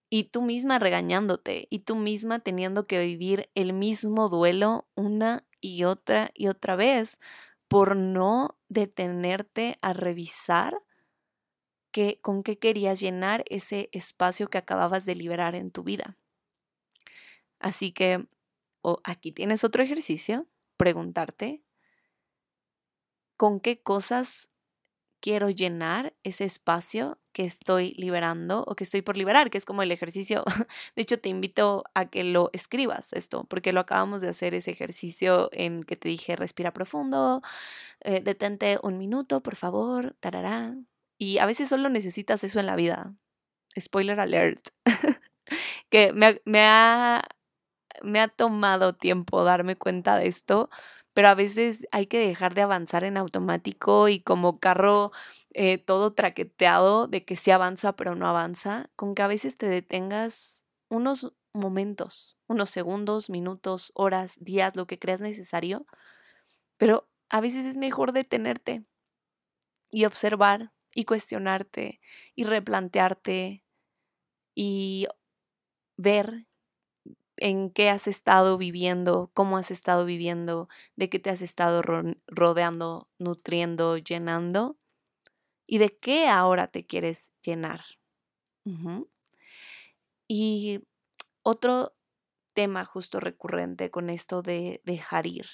y 0.09 0.25
tú 0.25 0.41
misma 0.41 0.79
regañándote 0.79 1.67
y 1.69 1.79
tú 1.79 1.95
misma 1.95 2.39
teniendo 2.39 2.83
que 2.83 3.03
vivir 3.03 3.49
el 3.55 3.73
mismo 3.73 4.27
duelo 4.27 4.86
una 4.95 5.45
y 5.63 5.86
otra 5.86 6.30
y 6.36 6.49
otra 6.49 6.76
vez 6.76 7.19
por 7.69 7.95
no 7.95 8.60
detenerte 8.67 9.78
a 9.82 9.93
revisar 9.93 10.84
que, 11.91 12.19
con 12.21 12.43
qué 12.43 12.60
querías 12.60 12.99
llenar 12.99 13.45
ese 13.47 13.89
espacio 13.93 14.49
que 14.49 14.58
acababas 14.58 15.06
de 15.06 15.15
liberar 15.15 15.56
en 15.56 15.71
tu 15.71 15.84
vida. 15.84 16.17
Así 17.60 17.93
que 17.93 18.28
aquí 19.06 19.32
tienes 19.32 19.63
otro 19.63 19.82
ejercicio, 19.82 20.47
preguntarte 20.76 21.63
con 23.38 23.62
qué 23.62 23.82
cosas 23.82 24.49
quiero 25.21 25.49
llenar 25.49 26.13
ese 26.23 26.43
espacio 26.43 27.22
que 27.34 27.43
estoy 27.43 27.93
liberando 27.98 28.63
o 28.67 28.76
que 28.76 28.84
estoy 28.84 29.02
por 29.02 29.17
liberar, 29.17 29.50
que 29.50 29.58
es 29.58 29.65
como 29.65 29.84
el 29.84 29.91
ejercicio. 29.91 30.43
De 30.96 31.02
hecho, 31.02 31.19
te 31.19 31.30
invito 31.30 31.84
a 31.96 32.06
que 32.06 32.24
lo 32.24 32.50
escribas 32.54 33.13
esto, 33.13 33.43
porque 33.46 33.74
lo 33.74 33.82
acabamos 33.82 34.22
de 34.22 34.30
hacer 34.30 34.54
ese 34.54 34.72
ejercicio 34.72 35.50
en 35.52 35.84
que 35.84 35.96
te 35.98 36.10
dije 36.10 36.36
respira 36.36 36.72
profundo, 36.72 37.41
eh, 38.02 38.22
detente 38.22 38.80
un 38.84 38.98
minuto, 38.98 39.41
por 39.43 39.56
favor, 39.56 40.15
tarará. 40.19 40.76
Y 41.17 41.39
a 41.39 41.46
veces 41.46 41.69
solo 41.69 41.89
necesitas 41.89 42.43
eso 42.43 42.60
en 42.60 42.67
la 42.67 42.76
vida. 42.76 43.15
Spoiler 43.80 44.19
alert. 44.19 44.69
que 45.89 46.13
me, 46.13 46.39
ha, 46.65 47.22
me 48.04 48.19
ha 48.19 48.28
tomado 48.28 48.93
tiempo 48.93 49.43
darme 49.43 49.76
cuenta 49.76 50.17
de 50.17 50.28
esto 50.28 50.69
pero 51.13 51.28
a 51.30 51.36
veces 51.36 51.88
hay 51.91 52.08
que 52.08 52.19
dejar 52.19 52.54
de 52.54 52.63
avanzar 52.63 53.04
en 53.04 53.17
automático 53.17 54.10
y 54.10 54.19
como 54.19 54.60
carro 54.60 55.12
eh, 55.54 55.78
todo 55.78 56.13
traqueteado 56.13 57.08
de 57.08 57.26
que 57.26 57.36
sí 57.36 57.52
avanza 57.52 57.96
pero 57.96 58.16
no 58.16 58.28
avanza, 58.28 58.89
con 58.96 59.16
que 59.16 59.22
a 59.22 59.28
veces 59.28 59.58
te 59.58 59.68
detengas 59.68 60.63
unos 60.89 61.34
momentos, 61.54 62.38
unos 62.48 62.70
segundos, 62.70 63.30
minutos, 63.30 63.92
horas, 63.96 64.38
días, 64.42 64.76
lo 64.76 64.88
que 64.88 65.00
creas 65.00 65.22
necesario, 65.22 65.86
pero 66.78 67.08
a 67.30 67.42
veces 67.42 67.66
es 67.66 67.78
mejor 67.78 68.12
detenerte 68.13 68.86
y 69.89 70.06
observar 70.06 70.74
y 70.96 71.06
cuestionarte 71.06 72.00
y 72.36 72.44
replantearte 72.44 73.63
y 74.56 75.08
ver 75.98 76.48
en 77.38 77.72
qué 77.72 77.89
has 77.89 78.08
estado 78.08 78.58
viviendo, 78.58 79.32
cómo 79.34 79.58
has 79.58 79.72
estado 79.72 80.06
viviendo, 80.06 80.70
de 80.96 81.10
qué 81.10 81.20
te 81.20 81.30
has 81.30 81.42
estado 81.42 81.82
rodeando, 82.28 83.10
nutriendo, 83.18 83.98
llenando 83.98 84.78
y 85.65 85.78
de 85.78 85.97
qué 85.97 86.28
ahora 86.28 86.67
te 86.67 86.84
quieres 86.84 87.34
llenar. 87.41 87.84
Y 90.28 90.80
otro 91.41 91.95
tema 92.54 92.86
justo 92.86 93.19
recurrente 93.19 93.91
con 93.91 94.10
esto 94.10 94.41
de 94.41 94.82
dejar 94.86 95.28
ir, 95.28 95.47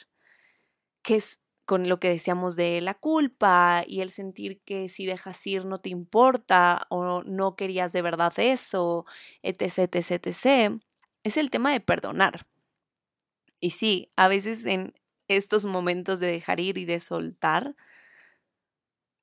que 1.01 1.15
es 1.15 1.41
con 1.65 1.87
lo 1.87 1.99
que 1.99 2.09
decíamos 2.09 2.55
de 2.55 2.81
la 2.81 2.95
culpa 2.95 3.83
y 3.85 4.01
el 4.01 4.09
sentir 4.09 4.59
que 4.63 4.89
si 4.89 5.05
dejas 5.05 5.45
ir 5.45 5.65
no 5.65 5.77
te 5.77 5.89
importa 5.89 6.87
o 6.89 7.21
no 7.23 7.55
querías 7.55 7.91
de 7.91 8.01
verdad 8.01 8.33
eso, 8.37 9.05
etc, 9.43 9.93
etc, 9.93 10.25
etc, 10.25 10.81
es 11.23 11.37
el 11.37 11.51
tema 11.51 11.71
de 11.71 11.79
perdonar. 11.79 12.47
Y 13.61 13.71
sí, 13.71 14.09
a 14.15 14.27
veces 14.27 14.65
en 14.65 14.95
estos 15.27 15.65
momentos 15.65 16.19
de 16.19 16.31
dejar 16.31 16.59
ir 16.59 16.77
y 16.79 16.85
de 16.85 16.99
soltar, 16.99 17.75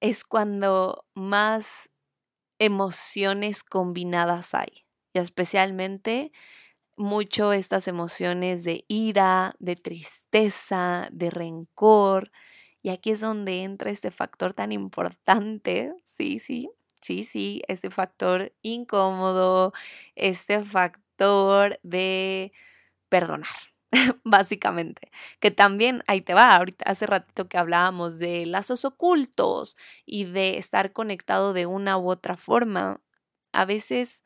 es 0.01 0.25
cuando 0.25 1.07
más 1.15 1.91
emociones 2.59 3.63
combinadas 3.63 4.55
hay. 4.55 4.87
Y 5.13 5.19
especialmente 5.19 6.33
mucho 6.97 7.53
estas 7.53 7.89
emociones 7.89 8.65
de 8.65 8.85
ira, 8.89 9.55
de 9.59 9.77
tristeza, 9.77 11.09
de 11.13 11.31
rencor. 11.31 12.31
Y 12.83 12.91
aquí 12.91 13.11
es 13.11 13.21
donde 13.21 13.63
entra 13.65 13.91
este 13.91 14.11
factor 14.11 14.53
tan 14.55 14.73
importante, 14.73 15.95
sí, 16.05 16.39
sí, 16.39 16.71
sí, 17.03 17.25
sí, 17.25 17.63
este 17.69 17.91
factor 17.91 18.53
incómodo, 18.63 19.73
este 20.15 20.63
factor 20.65 21.79
de 21.83 22.53
perdonar, 23.09 23.75
básicamente. 24.25 25.11
Que 25.41 25.51
también, 25.51 26.03
ahí 26.07 26.21
te 26.21 26.35
va, 26.35 26.57
ahorita 26.57 26.91
hace 26.91 27.07
ratito 27.07 27.49
que 27.49 27.59
hablábamos 27.59 28.19
de 28.19 28.47
lazos 28.47 28.85
ocultos 28.85 29.77
y 30.05 30.25
de 30.25 30.59
estar 30.59 30.93
conectado 30.93 31.53
de 31.53 31.67
una 31.67 31.99
u 31.99 32.11
otra 32.11 32.37
forma. 32.37 33.01
A 33.53 33.65
veces 33.65 34.25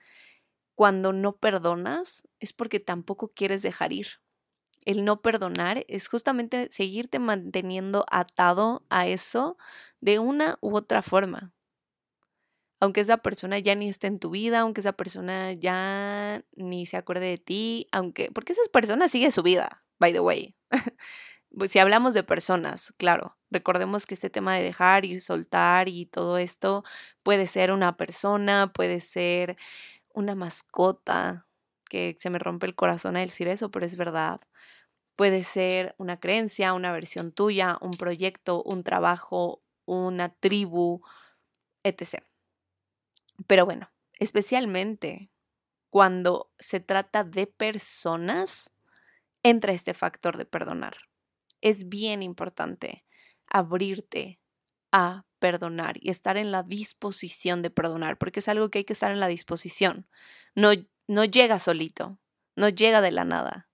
cuando 0.74 1.12
no 1.12 1.36
perdonas 1.36 2.28
es 2.40 2.52
porque 2.52 2.80
tampoco 2.80 3.32
quieres 3.34 3.62
dejar 3.62 3.92
ir. 3.92 4.08
El 4.86 5.04
no 5.04 5.22
perdonar 5.22 5.84
es 5.88 6.08
justamente 6.08 6.68
seguirte 6.70 7.18
manteniendo 7.18 8.06
atado 8.10 8.84
a 8.90 9.06
eso 9.06 9.58
de 10.00 10.18
una 10.20 10.58
u 10.62 10.76
otra 10.76 11.02
forma. 11.02 11.52
Aunque 12.80 13.00
esa 13.02 13.18
persona 13.18 13.58
ya 13.58 13.74
ni 13.74 13.88
esté 13.88 14.06
en 14.06 14.18
tu 14.18 14.30
vida, 14.30 14.60
aunque 14.60 14.80
esa 14.80 14.92
persona 14.94 15.52
ya 15.52 16.42
ni 16.56 16.86
se 16.86 16.96
acuerde 16.96 17.26
de 17.26 17.38
ti, 17.38 17.86
aunque, 17.92 18.30
porque 18.32 18.52
esa 18.52 18.62
persona 18.72 19.08
sigue 19.08 19.30
su 19.30 19.42
vida, 19.42 19.84
by 19.98 20.12
the 20.12 20.20
way. 20.20 20.56
Pues, 21.56 21.72
si 21.72 21.80
hablamos 21.80 22.14
de 22.14 22.22
personas, 22.22 22.94
claro, 22.96 23.36
recordemos 23.50 24.06
que 24.06 24.14
este 24.14 24.30
tema 24.30 24.54
de 24.54 24.62
dejar 24.62 25.04
y 25.04 25.18
soltar 25.18 25.88
y 25.88 26.06
todo 26.06 26.38
esto 26.38 26.84
puede 27.24 27.48
ser 27.48 27.72
una 27.72 27.96
persona, 27.96 28.72
puede 28.72 29.00
ser 29.00 29.56
una 30.14 30.36
mascota, 30.36 31.48
que 31.90 32.16
se 32.18 32.30
me 32.30 32.38
rompe 32.38 32.66
el 32.66 32.74
corazón 32.76 33.16
al 33.16 33.26
decir 33.26 33.48
eso, 33.48 33.70
pero 33.70 33.84
es 33.84 33.96
verdad. 33.96 34.40
Puede 35.16 35.44
ser 35.44 35.94
una 35.98 36.18
creencia, 36.20 36.72
una 36.72 36.92
versión 36.92 37.32
tuya, 37.32 37.76
un 37.82 37.92
proyecto, 37.92 38.62
un 38.62 38.84
trabajo, 38.84 39.62
una 39.86 40.30
tribu, 40.30 41.02
etc. 41.84 42.24
Pero 43.46 43.64
bueno, 43.64 43.88
especialmente 44.18 45.30
cuando 45.90 46.52
se 46.58 46.80
trata 46.80 47.24
de 47.24 47.46
personas, 47.46 48.70
entra 49.42 49.72
este 49.72 49.94
factor 49.94 50.36
de 50.36 50.44
perdonar. 50.44 50.94
Es 51.60 51.88
bien 51.88 52.22
importante 52.22 53.04
abrirte 53.46 54.40
a 54.92 55.24
perdonar 55.38 55.96
y 56.00 56.10
estar 56.10 56.36
en 56.36 56.52
la 56.52 56.62
disposición 56.62 57.62
de 57.62 57.70
perdonar, 57.70 58.18
porque 58.18 58.40
es 58.40 58.48
algo 58.48 58.70
que 58.70 58.78
hay 58.78 58.84
que 58.84 58.92
estar 58.92 59.10
en 59.10 59.20
la 59.20 59.28
disposición. 59.28 60.06
No, 60.54 60.70
no 61.08 61.24
llega 61.24 61.58
solito, 61.58 62.20
no 62.56 62.68
llega 62.68 63.00
de 63.00 63.10
la 63.10 63.24
nada. 63.24 63.69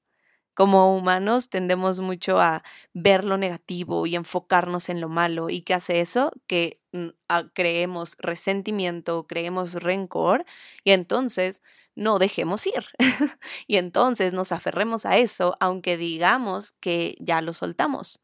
Como 0.56 0.96
humanos 0.96 1.50
tendemos 1.50 2.00
mucho 2.00 2.40
a 2.40 2.64
ver 2.94 3.24
lo 3.24 3.36
negativo 3.36 4.06
y 4.06 4.16
enfocarnos 4.16 4.88
en 4.88 5.02
lo 5.02 5.10
malo. 5.10 5.50
¿Y 5.50 5.60
qué 5.60 5.74
hace 5.74 6.00
eso? 6.00 6.32
Que 6.46 6.80
mm, 6.92 7.08
creemos 7.52 8.16
resentimiento, 8.18 9.26
creemos 9.26 9.74
rencor 9.74 10.46
y 10.82 10.92
entonces 10.92 11.62
no 11.94 12.18
dejemos 12.18 12.66
ir. 12.66 12.86
y 13.66 13.76
entonces 13.76 14.32
nos 14.32 14.50
aferremos 14.50 15.04
a 15.04 15.18
eso, 15.18 15.58
aunque 15.60 15.98
digamos 15.98 16.72
que 16.72 17.16
ya 17.20 17.42
lo 17.42 17.52
soltamos. 17.52 18.22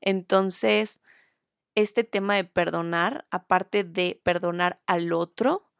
Entonces, 0.00 1.00
este 1.74 2.04
tema 2.04 2.36
de 2.36 2.44
perdonar, 2.44 3.26
aparte 3.32 3.82
de 3.82 4.20
perdonar 4.22 4.80
al 4.86 5.12
otro, 5.12 5.72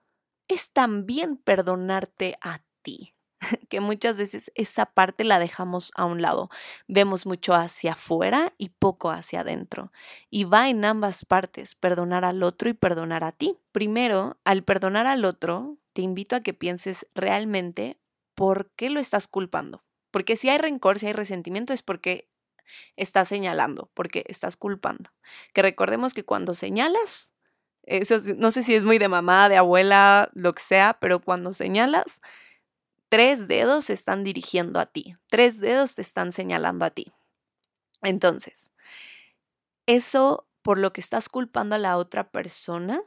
es 0.49 0.73
también 0.73 1.37
perdonarte 1.37 2.39
a 2.41 2.65
ti, 2.83 3.15
que 3.69 3.81
muchas 3.81 4.19
veces 4.19 4.53
esa 4.55 4.87
parte 4.87 5.25
la 5.25 5.39
dejamos 5.39 5.93
a 5.95 6.05
un 6.05 6.23
lado. 6.23 6.51
Vemos 6.89 7.27
mucho 7.27 7.55
hacia 7.55 7.93
afuera 7.93 8.53
y 8.59 8.71
poco 8.71 9.11
hacia 9.11 9.41
adentro. 9.41 9.93
Y 10.31 10.45
va 10.45 10.69
en 10.69 10.85
ambas 10.85 11.25
partes, 11.25 11.75
perdonar 11.75 12.25
al 12.25 12.43
otro 12.43 12.69
y 12.69 12.75
perdonar 12.75 13.25
a 13.25 13.33
ti. 13.33 13.57
Primero, 13.73 14.39
al 14.45 14.63
perdonar 14.63 15.07
al 15.07 15.25
otro, 15.25 15.79
te 15.93 16.03
invito 16.03 16.37
a 16.37 16.41
que 16.41 16.55
pienses 16.55 17.07
realmente 17.15 17.99
por 18.35 18.71
qué 18.71 18.91
lo 18.91 19.01
estás 19.01 19.29
culpando. 19.29 19.85
Porque 20.11 20.37
si 20.37 20.49
hay 20.49 20.59
rencor, 20.59 20.99
si 20.99 21.07
hay 21.07 21.13
resentimiento, 21.13 21.73
es 21.73 21.83
porque 21.83 22.29
estás 22.97 23.29
señalando, 23.29 23.91
porque 23.95 24.25
estás 24.29 24.57
culpando. 24.57 25.11
Que 25.53 25.63
recordemos 25.63 26.15
que 26.15 26.25
cuando 26.25 26.55
señalas, 26.55 27.33
eso 27.85 28.17
no 28.37 28.51
sé 28.51 28.63
si 28.63 28.75
es 28.75 28.85
muy 28.85 28.99
de 28.99 29.09
mamá, 29.09 29.49
de 29.49 29.57
abuela, 29.57 30.31
lo 30.35 30.55
que 30.55 30.63
sea, 30.63 30.99
pero 31.01 31.21
cuando 31.21 31.53
señalas, 31.53 32.21
tres 33.13 33.47
dedos 33.47 33.85
se 33.85 33.93
están 33.93 34.25
dirigiendo 34.25 34.81
a 34.81 34.87
ti, 34.87 35.17
tres 35.29 35.61
dedos 35.61 35.97
te 35.97 36.01
están 36.01 36.33
señalando 36.33 36.87
a 36.87 36.91
ti. 36.91 37.13
Entonces, 38.01 38.73
eso 39.85 40.49
por 40.63 40.79
lo 40.79 40.95
que 40.95 41.03
estás 41.03 41.29
culpando 41.29 41.75
a 41.75 41.79
la 41.79 41.99
otra 41.99 42.31
persona, 42.31 43.03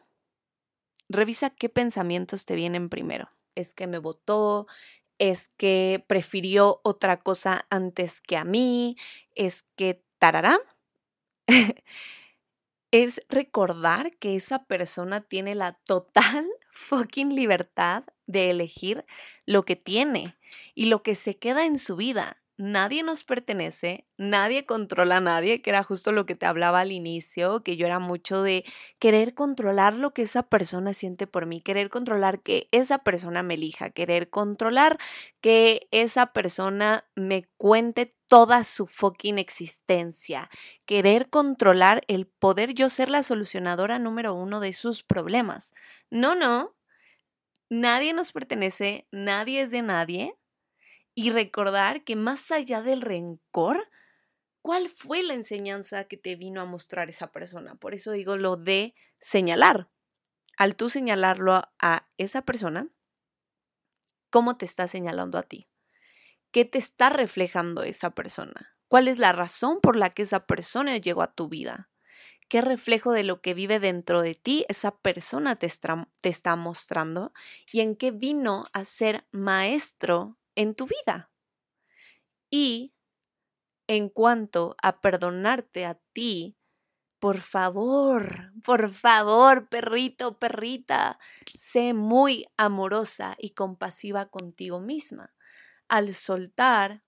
revisa 1.09 1.49
qué 1.49 1.69
pensamientos 1.69 2.45
te 2.45 2.53
vienen 2.53 2.87
primero. 2.87 3.31
Es 3.55 3.73
que 3.73 3.87
me 3.87 3.97
votó, 3.97 4.67
es 5.17 5.47
que 5.57 6.05
prefirió 6.05 6.81
otra 6.83 7.19
cosa 7.19 7.65
antes 7.71 8.21
que 8.21 8.37
a 8.37 8.45
mí, 8.45 8.97
es 9.33 9.63
que 9.75 10.03
tarará. 10.19 10.59
es 12.91 13.23
recordar 13.27 14.15
que 14.17 14.35
esa 14.35 14.65
persona 14.65 15.21
tiene 15.21 15.55
la 15.55 15.79
total 15.83 16.47
fucking 16.69 17.33
libertad 17.33 18.03
de 18.27 18.49
elegir 18.49 19.05
lo 19.45 19.65
que 19.65 19.75
tiene 19.75 20.35
y 20.73 20.85
lo 20.85 21.03
que 21.03 21.15
se 21.15 21.37
queda 21.37 21.65
en 21.65 21.77
su 21.77 21.95
vida 21.95 22.37
nadie 22.57 23.03
nos 23.03 23.23
pertenece, 23.23 24.07
nadie 24.17 24.65
controla 24.65 25.17
a 25.17 25.21
nadie, 25.21 25.61
que 25.61 25.69
era 25.71 25.83
justo 25.83 26.11
lo 26.11 26.25
que 26.25 26.35
te 26.35 26.45
hablaba 26.45 26.79
al 26.79 26.91
inicio, 26.91 27.63
que 27.63 27.75
yo 27.75 27.85
era 27.85 27.99
mucho 27.99 28.41
de 28.41 28.63
querer 28.99 29.33
controlar 29.33 29.93
lo 29.93 30.13
que 30.13 30.21
esa 30.21 30.43
persona 30.43 30.93
siente 30.93 31.27
por 31.27 31.45
mí, 31.45 31.61
querer 31.61 31.89
controlar 31.89 32.41
que 32.41 32.69
esa 32.71 32.99
persona 32.99 33.43
me 33.43 33.55
elija, 33.55 33.89
querer 33.89 34.29
controlar 34.29 34.97
que 35.41 35.87
esa 35.91 36.27
persona 36.27 37.05
me 37.15 37.43
cuente 37.57 38.09
toda 38.27 38.63
su 38.63 38.87
fucking 38.87 39.37
existencia, 39.37 40.49
querer 40.85 41.29
controlar 41.29 42.03
el 42.07 42.25
poder 42.25 42.73
yo 42.73 42.89
ser 42.89 43.09
la 43.09 43.23
solucionadora 43.23 43.99
número 43.99 44.33
uno 44.33 44.59
de 44.59 44.73
sus 44.73 45.03
problemas. 45.03 45.73
No, 46.09 46.35
no. 46.35 46.74
Nadie 47.75 48.13
nos 48.13 48.31
pertenece, 48.31 49.05
nadie 49.11 49.59
es 49.59 49.69
de 49.69 49.81
nadie, 49.81 50.39
y 51.13 51.29
recordar 51.29 52.05
que 52.05 52.15
más 52.15 52.49
allá 52.51 52.81
del 52.81 53.01
rencor, 53.01 53.89
¿cuál 54.61 54.87
fue 54.87 55.23
la 55.23 55.33
enseñanza 55.33 56.05
que 56.05 56.15
te 56.15 56.37
vino 56.37 56.61
a 56.61 56.65
mostrar 56.65 57.09
esa 57.09 57.33
persona? 57.33 57.75
Por 57.75 57.93
eso 57.93 58.13
digo 58.13 58.37
lo 58.37 58.55
de 58.55 58.95
señalar. 59.19 59.89
Al 60.57 60.77
tú 60.77 60.89
señalarlo 60.89 61.63
a 61.79 62.07
esa 62.17 62.43
persona, 62.43 62.87
¿cómo 64.29 64.55
te 64.55 64.63
está 64.63 64.87
señalando 64.87 65.37
a 65.37 65.43
ti? 65.43 65.67
¿Qué 66.51 66.63
te 66.63 66.77
está 66.77 67.09
reflejando 67.09 67.83
esa 67.83 68.11
persona? 68.11 68.77
¿Cuál 68.87 69.09
es 69.09 69.19
la 69.19 69.33
razón 69.33 69.81
por 69.81 69.97
la 69.97 70.11
que 70.11 70.21
esa 70.21 70.47
persona 70.47 70.95
llegó 70.95 71.23
a 71.23 71.33
tu 71.33 71.49
vida? 71.49 71.89
¿Qué 72.47 72.61
reflejo 72.61 73.11
de 73.11 73.23
lo 73.23 73.41
que 73.41 73.53
vive 73.53 73.79
dentro 73.79 74.21
de 74.21 74.35
ti 74.35 74.65
esa 74.69 74.95
persona 74.97 75.55
te 75.55 75.65
está, 75.65 76.07
te 76.21 76.29
está 76.29 76.55
mostrando? 76.55 77.33
¿Y 77.71 77.81
en 77.81 77.95
qué 77.95 78.11
vino 78.11 78.65
a 78.73 78.85
ser 78.85 79.25
maestro 79.31 80.37
en 80.55 80.73
tu 80.73 80.87
vida. 80.87 81.29
Y 82.49 82.93
en 83.87 84.09
cuanto 84.09 84.75
a 84.81 84.99
perdonarte 85.01 85.85
a 85.85 85.95
ti, 86.13 86.57
por 87.19 87.39
favor, 87.39 88.53
por 88.65 88.91
favor, 88.91 89.69
perrito, 89.69 90.39
perrita, 90.39 91.19
sé 91.53 91.93
muy 91.93 92.47
amorosa 92.57 93.35
y 93.39 93.51
compasiva 93.51 94.27
contigo 94.27 94.79
misma. 94.79 95.33
al 95.89 96.15
soltar, 96.15 97.04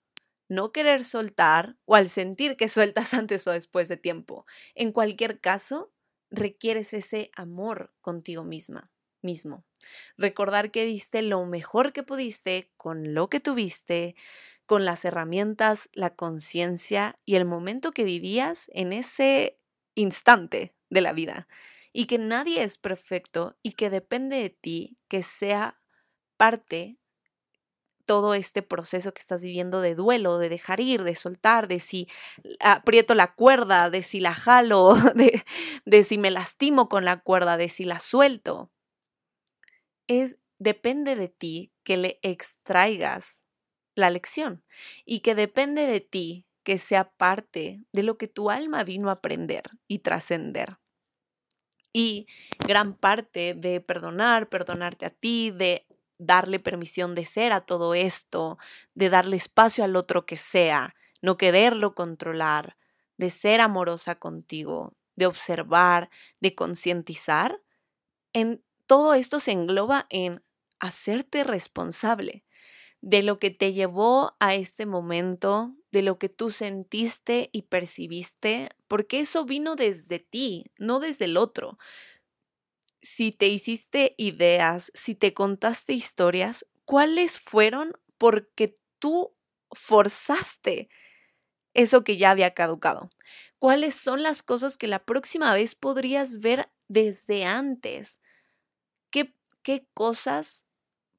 no 0.49 0.71
querer 0.71 1.03
soltar 1.03 1.77
o 1.85 1.95
al 1.95 2.09
sentir 2.09 2.57
que 2.57 2.69
sueltas 2.69 3.13
antes 3.13 3.47
o 3.47 3.51
después 3.51 3.87
de 3.87 3.97
tiempo. 3.97 4.45
En 4.75 4.91
cualquier 4.91 5.39
caso, 5.39 5.93
requieres 6.29 6.93
ese 6.93 7.31
amor 7.35 7.93
contigo 8.01 8.43
misma, 8.43 8.91
mismo. 9.21 9.65
Recordar 10.17 10.71
que 10.71 10.85
diste 10.85 11.21
lo 11.21 11.45
mejor 11.45 11.93
que 11.93 12.03
pudiste 12.03 12.71
con 12.77 13.13
lo 13.13 13.29
que 13.29 13.39
tuviste, 13.39 14.15
con 14.65 14.85
las 14.85 15.05
herramientas, 15.05 15.89
la 15.93 16.15
conciencia 16.15 17.19
y 17.25 17.35
el 17.35 17.45
momento 17.45 17.91
que 17.91 18.03
vivías 18.03 18.69
en 18.73 18.93
ese 18.93 19.59
instante 19.95 20.75
de 20.89 21.01
la 21.01 21.13
vida. 21.13 21.47
Y 21.93 22.05
que 22.05 22.17
nadie 22.17 22.63
es 22.63 22.77
perfecto 22.77 23.57
y 23.63 23.71
que 23.71 23.89
depende 23.89 24.37
de 24.37 24.49
ti 24.49 24.97
que 25.07 25.23
sea 25.23 25.81
parte 26.35 26.99
todo 28.07 28.33
este 28.33 28.63
proceso 28.63 29.13
que 29.13 29.19
estás 29.19 29.43
viviendo 29.43 29.81
de 29.81 29.93
duelo, 29.93 30.39
de 30.39 30.49
dejar 30.49 30.79
ir, 30.79 31.03
de 31.03 31.13
soltar, 31.13 31.67
de 31.67 31.79
si 31.79 32.07
aprieto 32.59 33.13
la 33.13 33.35
cuerda, 33.35 33.91
de 33.91 34.01
si 34.01 34.19
la 34.19 34.33
jalo, 34.33 34.95
de, 35.15 35.43
de 35.85 36.03
si 36.03 36.17
me 36.17 36.31
lastimo 36.31 36.89
con 36.89 37.05
la 37.05 37.19
cuerda, 37.19 37.57
de 37.57 37.69
si 37.69 37.85
la 37.85 37.99
suelto. 37.99 38.71
Es, 40.07 40.39
depende 40.57 41.15
de 41.15 41.27
ti 41.27 41.71
que 41.83 41.97
le 41.97 42.19
extraigas 42.23 43.43
la 43.93 44.09
lección 44.09 44.63
y 45.05 45.19
que 45.19 45.35
depende 45.35 45.85
de 45.85 45.99
ti 45.99 46.47
que 46.63 46.77
sea 46.77 47.11
parte 47.11 47.83
de 47.93 48.03
lo 48.03 48.17
que 48.17 48.27
tu 48.27 48.49
alma 48.49 48.83
vino 48.83 49.09
a 49.09 49.13
aprender 49.13 49.63
y 49.87 49.99
trascender. 49.99 50.77
Y 51.93 52.27
gran 52.59 52.93
parte 52.93 53.53
de 53.53 53.81
perdonar, 53.81 54.49
perdonarte 54.49 55.05
a 55.05 55.09
ti, 55.09 55.51
de 55.51 55.87
darle 56.17 56.59
permisión 56.59 57.15
de 57.15 57.25
ser 57.25 57.53
a 57.53 57.61
todo 57.61 57.93
esto, 57.93 58.57
de 58.95 59.09
darle 59.09 59.37
espacio 59.37 59.83
al 59.83 59.95
otro 59.95 60.25
que 60.25 60.37
sea, 60.37 60.95
no 61.21 61.37
quererlo 61.37 61.95
controlar, 61.95 62.77
de 63.17 63.29
ser 63.29 63.61
amorosa 63.61 64.15
contigo, 64.15 64.93
de 65.15 65.25
observar, 65.25 66.09
de 66.39 66.55
concientizar, 66.55 67.61
en 68.33 68.63
todo 68.85 69.13
esto 69.13 69.39
se 69.39 69.51
engloba 69.51 70.05
en 70.09 70.43
hacerte 70.79 71.43
responsable 71.43 72.45
de 73.01 73.21
lo 73.21 73.39
que 73.39 73.49
te 73.51 73.73
llevó 73.73 74.35
a 74.39 74.55
este 74.55 74.85
momento, 74.85 75.75
de 75.91 76.01
lo 76.01 76.17
que 76.17 76.29
tú 76.29 76.49
sentiste 76.49 77.49
y 77.51 77.63
percibiste, 77.63 78.69
porque 78.87 79.19
eso 79.19 79.45
vino 79.45 79.75
desde 79.75 80.19
ti, 80.19 80.65
no 80.77 80.99
desde 80.99 81.25
el 81.25 81.37
otro. 81.37 81.77
Si 83.09 83.31
te 83.31 83.47
hiciste 83.47 84.15
ideas, 84.17 84.91
si 84.93 85.15
te 85.15 85.33
contaste 85.33 85.93
historias, 85.93 86.65
¿cuáles 86.83 87.39
fueron 87.39 87.93
porque 88.17 88.75
tú 88.99 89.33
forzaste 89.71 90.89
eso 91.73 92.03
que 92.03 92.17
ya 92.17 92.31
había 92.31 92.53
caducado? 92.53 93.09
¿Cuáles 93.59 93.95
son 93.95 94.23
las 94.23 94.43
cosas 94.43 94.77
que 94.77 94.87
la 94.87 95.05
próxima 95.05 95.53
vez 95.55 95.75
podrías 95.75 96.39
ver 96.39 96.69
desde 96.89 97.45
antes? 97.45 98.19
¿Qué, 99.11 99.33
qué 99.63 99.87
cosas 99.93 100.65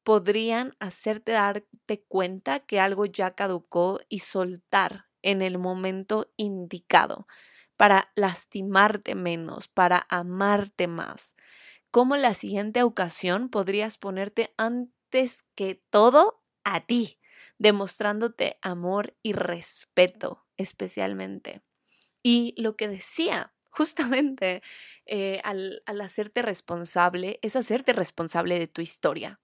podrían 0.04 0.74
hacerte 0.80 1.32
darte 1.32 2.02
cuenta 2.08 2.60
que 2.60 2.80
algo 2.80 3.06
ya 3.06 3.32
caducó 3.32 4.00
y 4.08 4.20
soltar 4.20 5.06
en 5.22 5.42
el 5.42 5.58
momento 5.58 6.32
indicado 6.36 7.26
para 7.76 8.10
lastimarte 8.16 9.14
menos, 9.14 9.68
para 9.68 10.06
amarte 10.10 10.88
más. 10.88 11.36
¿Cómo 11.90 12.16
la 12.16 12.34
siguiente 12.34 12.82
ocasión 12.82 13.48
podrías 13.48 13.96
ponerte 13.96 14.52
antes 14.58 15.46
que 15.54 15.82
todo 15.90 16.42
a 16.64 16.80
ti, 16.80 17.18
demostrándote 17.58 18.58
amor 18.60 19.16
y 19.22 19.32
respeto 19.32 20.46
especialmente? 20.56 21.62
Y 22.22 22.54
lo 22.60 22.76
que 22.76 22.88
decía 22.88 23.54
justamente 23.70 24.62
eh, 25.06 25.40
al, 25.44 25.82
al 25.86 26.00
hacerte 26.02 26.42
responsable 26.42 27.38
es 27.42 27.56
hacerte 27.56 27.92
responsable 27.92 28.58
de 28.58 28.66
tu 28.66 28.82
historia 28.82 29.40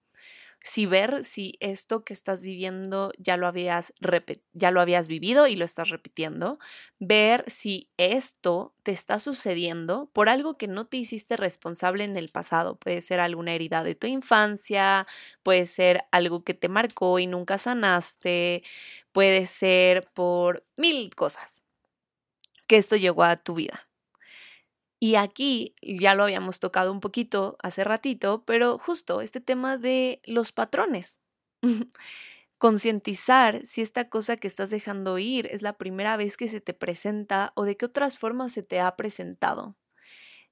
si 0.65 0.87
ver 0.87 1.23
si 1.23 1.57
esto 1.59 2.03
que 2.03 2.11
estás 2.13 2.41
viviendo 2.43 3.11
ya 3.19 3.37
lo 3.37 3.45
habías 3.45 3.93
ya 4.53 4.71
lo 4.71 4.81
habías 4.81 5.07
vivido 5.07 5.45
y 5.45 5.55
lo 5.55 5.63
estás 5.63 5.89
repitiendo, 5.89 6.57
ver 6.97 7.43
si 7.47 7.91
esto 7.97 8.73
te 8.81 8.91
está 8.91 9.19
sucediendo 9.19 10.09
por 10.11 10.27
algo 10.27 10.57
que 10.57 10.67
no 10.67 10.87
te 10.87 10.97
hiciste 10.97 11.37
responsable 11.37 12.03
en 12.03 12.15
el 12.15 12.29
pasado, 12.29 12.77
puede 12.79 13.01
ser 13.03 13.19
alguna 13.19 13.53
herida 13.53 13.83
de 13.83 13.93
tu 13.93 14.07
infancia, 14.07 15.05
puede 15.43 15.67
ser 15.67 16.01
algo 16.11 16.43
que 16.43 16.55
te 16.55 16.67
marcó 16.67 17.19
y 17.19 17.27
nunca 17.27 17.59
sanaste, 17.59 18.63
puede 19.11 19.45
ser 19.45 20.01
por 20.15 20.65
mil 20.77 21.13
cosas 21.15 21.63
que 22.67 22.77
esto 22.77 22.95
llegó 22.95 23.23
a 23.23 23.35
tu 23.35 23.55
vida. 23.55 23.84
Y 24.99 25.15
aquí 25.15 25.75
ya 25.81 26.15
lo 26.15 26.23
habíamos 26.23 26.59
tocado 26.59 26.91
un 26.91 26.99
poquito 26.99 27.57
hace 27.61 27.83
ratito, 27.83 28.43
pero 28.45 28.77
justo 28.77 29.21
este 29.21 29.41
tema 29.41 29.77
de 29.77 30.21
los 30.25 30.51
patrones. 30.51 31.21
Concientizar 32.57 33.65
si 33.65 33.81
esta 33.81 34.09
cosa 34.09 34.37
que 34.37 34.47
estás 34.47 34.69
dejando 34.69 35.19
ir 35.19 35.47
es 35.51 35.61
la 35.61 35.77
primera 35.77 36.15
vez 36.17 36.37
que 36.37 36.47
se 36.47 36.61
te 36.61 36.73
presenta 36.73 37.51
o 37.55 37.65
de 37.65 37.75
qué 37.75 37.85
otras 37.85 38.17
formas 38.17 38.53
se 38.53 38.63
te 38.63 38.79
ha 38.79 38.95
presentado. 38.95 39.75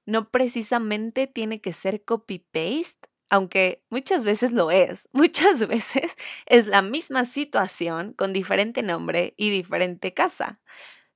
No 0.06 0.30
precisamente 0.30 1.26
tiene 1.26 1.62
que 1.62 1.72
ser 1.72 2.04
copy-paste, 2.04 3.08
aunque 3.30 3.82
muchas 3.88 4.24
veces 4.24 4.52
lo 4.52 4.70
es. 4.70 5.08
Muchas 5.12 5.66
veces 5.66 6.14
es 6.46 6.66
la 6.66 6.82
misma 6.82 7.24
situación 7.24 8.12
con 8.12 8.34
diferente 8.34 8.82
nombre 8.82 9.32
y 9.38 9.48
diferente 9.50 10.12
casa. 10.12 10.60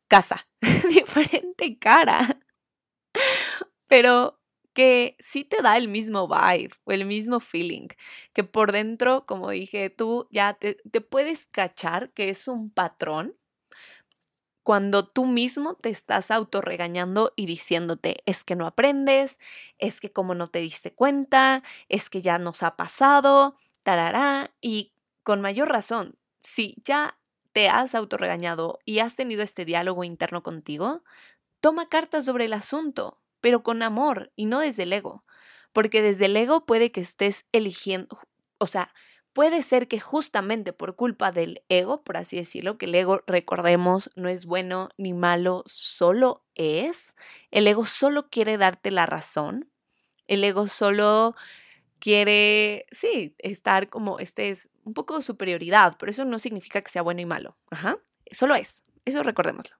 Casa, 0.08 0.48
diferente 0.88 1.78
cara 1.78 2.40
pero 3.88 4.38
que 4.72 5.16
sí 5.18 5.42
te 5.42 5.60
da 5.60 5.76
el 5.76 5.88
mismo 5.88 6.28
vibe 6.28 6.70
o 6.84 6.92
el 6.92 7.04
mismo 7.04 7.40
feeling, 7.40 7.88
que 8.32 8.44
por 8.44 8.70
dentro, 8.70 9.26
como 9.26 9.50
dije, 9.50 9.90
tú 9.90 10.28
ya 10.30 10.54
te, 10.54 10.76
puedes 11.00 11.48
cachar 11.48 12.12
que 12.12 12.28
es 12.28 12.46
un 12.46 12.70
patrón 12.70 13.36
cuando 14.62 15.04
tú 15.04 15.24
mismo 15.24 15.74
te 15.74 15.88
estás 15.88 16.30
autorregañando 16.30 17.32
y 17.34 17.46
diciéndote, 17.46 18.22
es 18.26 18.44
que 18.44 18.54
no 18.54 18.66
aprendes, 18.66 19.40
es 19.78 19.98
que 19.98 20.12
como 20.12 20.34
no 20.34 20.46
te 20.46 20.58
diste 20.58 20.94
cuenta, 20.94 21.64
es 21.88 22.10
que 22.10 22.20
ya 22.20 22.38
nos 22.38 22.62
ha 22.62 22.76
pasado, 22.76 23.56
tarará, 23.82 24.52
y 24.60 24.92
con 25.22 25.40
mayor 25.40 25.70
razón, 25.70 26.18
si 26.38 26.76
ya 26.84 27.18
te 27.52 27.68
has 27.68 27.94
autorregañado 27.94 28.78
y 28.84 28.98
has 28.98 29.16
tenido 29.16 29.42
este 29.42 29.64
diálogo 29.64 30.04
interno 30.04 30.42
contigo, 30.42 31.02
toma 31.60 31.86
cartas 31.86 32.26
sobre 32.26 32.44
el 32.44 32.52
asunto, 32.52 33.22
pero 33.40 33.62
con 33.62 33.82
amor 33.82 34.32
y 34.36 34.46
no 34.46 34.60
desde 34.60 34.84
el 34.84 34.92
ego. 34.92 35.24
Porque 35.72 36.02
desde 36.02 36.26
el 36.26 36.36
ego 36.36 36.66
puede 36.66 36.90
que 36.90 37.00
estés 37.00 37.46
eligiendo, 37.52 38.18
o 38.58 38.66
sea, 38.66 38.92
puede 39.32 39.62
ser 39.62 39.86
que 39.86 40.00
justamente 40.00 40.72
por 40.72 40.96
culpa 40.96 41.30
del 41.30 41.62
ego, 41.68 42.02
por 42.02 42.16
así 42.16 42.36
decirlo, 42.36 42.78
que 42.78 42.86
el 42.86 42.94
ego, 42.96 43.22
recordemos, 43.26 44.10
no 44.16 44.28
es 44.28 44.46
bueno 44.46 44.88
ni 44.96 45.12
malo, 45.12 45.62
solo 45.66 46.44
es. 46.56 47.14
El 47.50 47.68
ego 47.68 47.86
solo 47.86 48.30
quiere 48.30 48.58
darte 48.58 48.90
la 48.90 49.06
razón. 49.06 49.70
El 50.26 50.42
ego 50.42 50.66
solo 50.66 51.36
quiere, 52.00 52.86
sí, 52.90 53.34
estar 53.38 53.88
como, 53.88 54.18
este 54.18 54.50
es 54.50 54.70
un 54.84 54.94
poco 54.94 55.16
de 55.16 55.22
superioridad, 55.22 55.96
pero 55.98 56.10
eso 56.10 56.24
no 56.24 56.38
significa 56.38 56.80
que 56.80 56.90
sea 56.90 57.02
bueno 57.02 57.20
y 57.20 57.26
malo. 57.26 57.56
Ajá, 57.70 57.98
solo 58.32 58.54
es. 58.54 58.82
Eso 59.08 59.22
recordémoslo. 59.22 59.76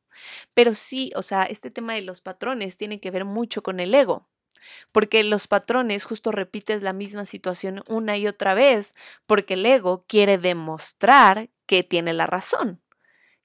Pero 0.54 0.72
sí, 0.72 1.12
o 1.14 1.22
sea, 1.22 1.42
este 1.42 1.70
tema 1.70 1.92
de 1.92 2.00
los 2.00 2.22
patrones 2.22 2.78
tiene 2.78 2.98
que 2.98 3.10
ver 3.10 3.26
mucho 3.26 3.62
con 3.62 3.78
el 3.78 3.94
ego. 3.94 4.26
Porque 4.90 5.22
los 5.22 5.46
patrones 5.46 6.04
justo 6.04 6.32
repites 6.32 6.82
la 6.82 6.94
misma 6.94 7.26
situación 7.26 7.84
una 7.88 8.16
y 8.16 8.26
otra 8.26 8.54
vez, 8.54 8.94
porque 9.26 9.54
el 9.54 9.66
ego 9.66 10.06
quiere 10.08 10.38
demostrar 10.38 11.50
que 11.66 11.82
tiene 11.82 12.14
la 12.14 12.26
razón, 12.26 12.82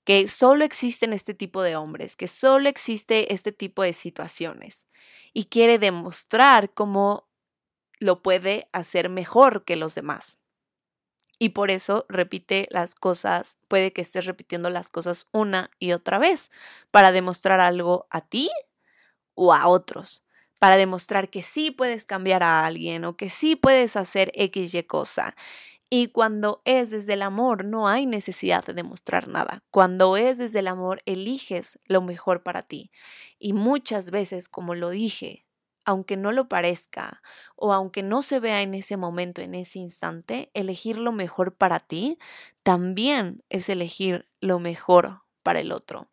que 0.06 0.30
solo 0.30 0.64
existen 0.64 1.12
este 1.12 1.34
tipo 1.34 1.62
de 1.62 1.76
hombres, 1.76 2.16
que 2.16 2.28
solo 2.28 2.70
existe 2.70 3.34
este 3.34 3.52
tipo 3.52 3.84
de 3.84 3.92
situaciones, 3.92 4.88
y 5.34 5.46
quiere 5.46 5.80
demostrar 5.80 6.74
cómo 6.74 7.28
lo 8.00 8.22
puede 8.22 8.70
hacer 8.72 9.10
mejor 9.10 9.66
que 9.66 9.76
los 9.76 9.96
demás. 9.96 10.40
Y 11.40 11.50
por 11.50 11.72
eso 11.72 12.06
repite 12.10 12.68
las 12.70 12.96
cosas, 12.96 13.58
puede 13.68 13.92
que 13.92 14.02
estés 14.02 14.26
repitiendo 14.26 14.70
las 14.70 14.90
cosas 14.90 15.28
una 15.32 15.72
y 15.80 15.92
otra 15.92 16.20
vez 16.20 16.52
para 16.92 17.12
demostrar 17.12 17.60
algo 17.60 18.08
a 18.10 18.22
ti 18.22 18.50
o 19.36 19.54
a 19.54 19.68
otros, 19.68 20.24
para 20.60 20.78
demostrar 20.78 21.30
que 21.30 21.42
sí 21.42 21.72
puedes 21.72 22.06
cambiar 22.06 22.44
a 22.44 22.66
alguien 22.66 23.04
o 23.06 23.18
que 23.18 23.30
sí 23.30 23.56
puedes 23.56 23.96
hacer 23.96 24.32
X 24.36 24.74
y 24.76 24.84
cosa. 24.84 25.36
Y 25.90 26.08
cuando 26.08 26.62
es 26.66 26.90
desde 26.90 27.14
el 27.14 27.22
amor, 27.22 27.66
no 27.66 27.88
hay 27.88 28.06
necesidad 28.06 28.66
de 28.66 28.74
demostrar 28.74 29.28
nada. 29.28 29.64
Cuando 29.70 30.18
es 30.18 30.40
desde 30.40 30.60
el 30.60 30.68
amor, 30.68 31.04
eliges 31.06 31.78
lo 31.86 32.02
mejor 32.02 32.42
para 32.42 32.64
ti. 32.64 32.90
Y 33.38 33.54
muchas 33.54 34.10
veces, 34.10 34.50
como 34.50 34.74
lo 34.74 34.90
dije 34.90 35.46
aunque 35.86 36.18
no 36.18 36.32
lo 36.32 36.48
parezca 36.48 37.22
o 37.56 37.74
aunque 37.74 38.04
no 38.04 38.22
se 38.22 38.40
vea 38.40 38.62
en 38.62 38.74
ese 38.74 38.98
momento, 38.98 39.42
en 39.42 39.56
ese 39.56 39.80
instante, 39.80 40.50
elegir 40.54 40.98
lo 40.98 41.12
mejor 41.12 41.56
para 41.56 41.80
ti 41.80 42.18
también 42.64 43.44
es 43.50 43.70
elegir 43.70 44.28
lo 44.40 44.60
mejor 44.60 45.24
para 45.44 45.60
el 45.60 45.72
otro. 45.72 46.10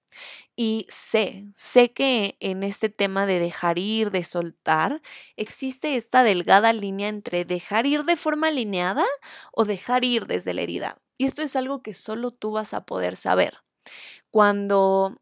Y 0.57 0.87
sé, 0.89 1.47
sé 1.55 1.93
que 1.93 2.37
en 2.41 2.63
este 2.63 2.89
tema 2.89 3.27
de 3.27 3.39
dejar 3.39 3.79
ir, 3.79 4.11
de 4.11 4.25
soltar, 4.25 5.01
existe 5.37 5.97
esta 5.97 6.23
delgada 6.23 6.73
línea 6.73 7.09
entre 7.09 7.45
dejar 7.45 7.87
ir 7.87 8.05
de 8.05 8.17
forma 8.17 8.49
alineada 8.49 9.07
o 9.53 9.65
dejar 9.65 10.05
ir 10.05 10.27
desde 10.27 10.53
la 10.53 10.63
herida. 10.63 11.01
Y 11.17 11.27
esto 11.27 11.43
es 11.43 11.55
algo 11.57 11.83
que 11.83 11.95
solo 11.95 12.31
tú 12.31 12.53
vas 12.53 12.75
a 12.75 12.85
poder 12.85 13.17
saber. 13.17 13.59
Cuando 14.31 15.21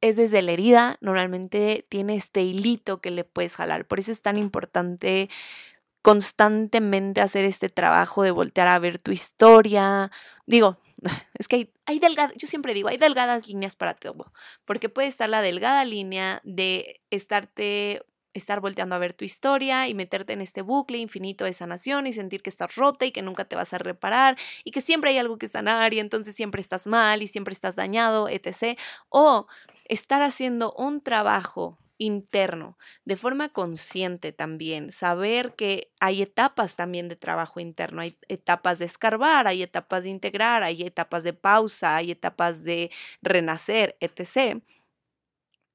es 0.00 0.16
desde 0.16 0.42
la 0.42 0.52
herida, 0.52 0.96
normalmente 1.00 1.84
tiene 1.88 2.14
este 2.14 2.42
hilito 2.42 3.00
que 3.00 3.10
le 3.10 3.24
puedes 3.24 3.56
jalar. 3.56 3.86
Por 3.86 4.00
eso 4.00 4.12
es 4.12 4.22
tan 4.22 4.36
importante 4.36 5.28
constantemente 6.02 7.20
hacer 7.20 7.44
este 7.44 7.68
trabajo 7.68 8.22
de 8.22 8.30
voltear 8.30 8.68
a 8.68 8.78
ver 8.78 8.98
tu 8.98 9.12
historia. 9.12 10.10
Digo, 10.46 10.78
es 11.38 11.48
que 11.48 11.56
hay, 11.56 11.72
hay 11.86 11.98
delgadas, 11.98 12.34
yo 12.36 12.46
siempre 12.46 12.74
digo, 12.74 12.88
hay 12.88 12.96
delgadas 12.96 13.48
líneas 13.48 13.76
para 13.76 13.94
todo, 13.94 14.32
porque 14.64 14.88
puede 14.88 15.08
estar 15.08 15.28
la 15.28 15.42
delgada 15.42 15.84
línea 15.84 16.40
de 16.44 17.00
estarte 17.10 18.02
estar 18.34 18.60
volteando 18.60 18.94
a 18.94 18.98
ver 18.98 19.14
tu 19.14 19.24
historia 19.24 19.88
y 19.88 19.94
meterte 19.94 20.32
en 20.32 20.40
este 20.40 20.62
bucle 20.62 20.98
infinito 20.98 21.44
de 21.44 21.52
sanación 21.52 22.06
y 22.06 22.12
sentir 22.12 22.42
que 22.42 22.50
estás 22.50 22.76
rota 22.76 23.04
y 23.06 23.12
que 23.12 23.22
nunca 23.22 23.44
te 23.44 23.56
vas 23.56 23.72
a 23.72 23.78
reparar 23.78 24.36
y 24.64 24.70
que 24.70 24.80
siempre 24.80 25.10
hay 25.10 25.18
algo 25.18 25.38
que 25.38 25.48
sanar 25.48 25.94
y 25.94 26.00
entonces 26.00 26.34
siempre 26.34 26.60
estás 26.60 26.86
mal 26.86 27.22
y 27.22 27.26
siempre 27.26 27.52
estás 27.52 27.76
dañado, 27.76 28.28
etc. 28.28 28.78
O 29.08 29.46
estar 29.88 30.22
haciendo 30.22 30.72
un 30.74 31.00
trabajo 31.00 31.78
interno, 32.00 32.78
de 33.04 33.16
forma 33.18 33.50
consciente 33.50 34.32
también, 34.32 34.90
saber 34.90 35.54
que 35.54 35.92
hay 36.00 36.22
etapas 36.22 36.74
también 36.74 37.10
de 37.10 37.16
trabajo 37.16 37.60
interno, 37.60 38.00
hay 38.00 38.16
etapas 38.28 38.78
de 38.78 38.86
escarbar, 38.86 39.46
hay 39.46 39.62
etapas 39.62 40.04
de 40.04 40.08
integrar, 40.08 40.62
hay 40.62 40.82
etapas 40.82 41.24
de 41.24 41.34
pausa, 41.34 41.96
hay 41.96 42.10
etapas 42.10 42.64
de 42.64 42.90
renacer, 43.20 43.96
etc. 44.00 44.62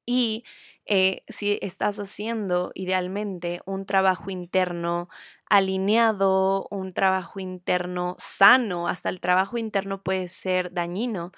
Y 0.05 0.43
eh, 0.85 1.23
si 1.27 1.57
estás 1.61 1.99
haciendo 1.99 2.71
idealmente 2.75 3.61
un 3.65 3.85
trabajo 3.85 4.29
interno 4.29 5.09
alineado, 5.49 6.67
un 6.71 6.91
trabajo 6.91 7.39
interno 7.39 8.15
sano, 8.19 8.87
hasta 8.87 9.09
el 9.09 9.19
trabajo 9.19 9.57
interno 9.57 10.03
puede 10.03 10.27
ser 10.27 10.71
dañino 10.73 11.31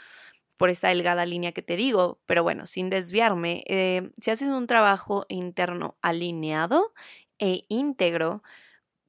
por 0.57 0.70
esa 0.70 0.89
delgada 0.89 1.26
línea 1.26 1.51
que 1.51 1.61
te 1.61 1.76
digo, 1.76 2.20
pero 2.26 2.43
bueno, 2.43 2.65
sin 2.65 2.89
desviarme, 2.89 3.63
eh, 3.68 4.11
si 4.20 4.32
haces 4.32 4.49
un 4.49 4.68
trabajo 4.68 5.26
interno 5.30 5.97
alineado 6.01 6.93
e 7.39 7.65
íntegro, 7.70 8.41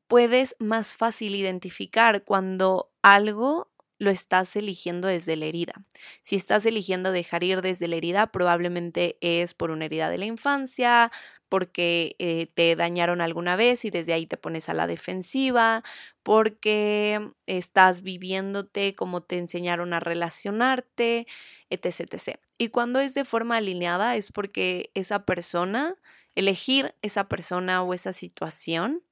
puedes 0.09 0.57
más 0.59 0.97
fácil 0.97 1.35
identificar 1.35 2.25
cuando 2.25 2.91
algo 3.03 3.71
lo 3.99 4.11
estás 4.11 4.55
eligiendo 4.57 5.09
desde 5.09 5.37
la 5.37 5.47
herida. 5.47 5.75
Si 6.23 6.37
estás 6.37 6.67
eligiendo 6.67 7.13
dejar 7.13 7.43
ir 7.45 7.63
desde 7.63 7.89
la 7.89 7.97
herida, 7.97 8.29
probablemente 8.29 9.19
es 9.21 9.55
por 9.55 9.71
una 9.71 9.87
herida 9.87 10.09
de 10.09 10.19
la 10.19 10.25
infancia, 10.25 11.11
porque 11.49 12.15
eh, 12.19 12.47
te 12.55 12.77
dañaron 12.77 13.21
alguna 13.21 13.57
vez 13.57 13.85
y 13.85 13.91
desde 13.91 14.13
ahí 14.13 14.27
te 14.27 14.37
pones 14.37 14.69
a 14.69 14.75
la 14.75 14.87
defensiva, 14.87 15.83
porque 16.23 17.31
estás 17.47 18.03
viviéndote 18.03 18.95
como 18.95 19.23
te 19.23 19.39
enseñaron 19.39 19.93
a 19.95 20.01
relacionarte, 20.01 21.27
etc, 21.71 22.01
etc. 22.13 22.41
Y 22.59 22.69
cuando 22.69 23.01
es 23.01 23.15
de 23.15 23.25
forma 23.25 23.57
alineada 23.57 24.17
es 24.17 24.31
porque 24.31 24.91
esa 24.95 25.25
persona, 25.25 25.97
elegir 26.35 26.95
esa 27.03 27.29
persona 27.29 27.83
o 27.83 27.95
esa 27.95 28.13
situación, 28.13 29.03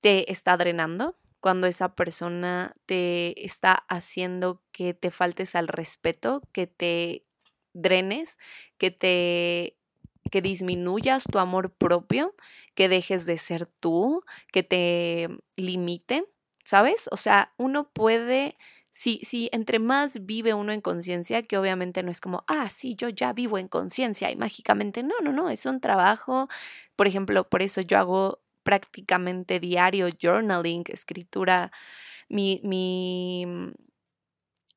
te 0.00 0.30
está 0.30 0.56
drenando, 0.56 1.16
cuando 1.40 1.66
esa 1.66 1.94
persona 1.94 2.72
te 2.86 3.44
está 3.44 3.72
haciendo 3.88 4.62
que 4.72 4.94
te 4.94 5.10
faltes 5.10 5.54
al 5.54 5.68
respeto, 5.68 6.42
que 6.52 6.66
te 6.66 7.24
drenes, 7.72 8.38
que 8.76 8.90
te 8.90 9.74
que 10.30 10.42
disminuyas 10.42 11.24
tu 11.24 11.38
amor 11.38 11.72
propio, 11.72 12.34
que 12.74 12.90
dejes 12.90 13.24
de 13.24 13.38
ser 13.38 13.66
tú, 13.66 14.24
que 14.52 14.62
te 14.62 15.28
limite, 15.56 16.26
¿sabes? 16.64 17.08
O 17.12 17.16
sea, 17.16 17.54
uno 17.56 17.88
puede 17.90 18.54
si, 18.98 19.20
si 19.22 19.48
entre 19.52 19.78
más 19.78 20.26
vive 20.26 20.54
uno 20.54 20.72
en 20.72 20.80
conciencia, 20.80 21.44
que 21.44 21.56
obviamente 21.56 22.02
no 22.02 22.10
es 22.10 22.20
como, 22.20 22.42
ah, 22.48 22.68
sí, 22.68 22.96
yo 22.96 23.08
ya 23.08 23.32
vivo 23.32 23.56
en 23.56 23.68
conciencia 23.68 24.28
y 24.30 24.34
mágicamente, 24.36 25.04
no, 25.04 25.14
no, 25.22 25.30
no, 25.32 25.50
es 25.50 25.66
un 25.66 25.80
trabajo, 25.80 26.48
por 26.96 27.06
ejemplo, 27.06 27.48
por 27.48 27.62
eso 27.62 27.80
yo 27.80 27.96
hago 27.96 28.40
prácticamente 28.62 29.60
diario, 29.60 30.08
journaling, 30.20 30.84
escritura, 30.88 31.72
mi, 32.28 32.60
mi, 32.64 33.44
mm, 33.46 33.72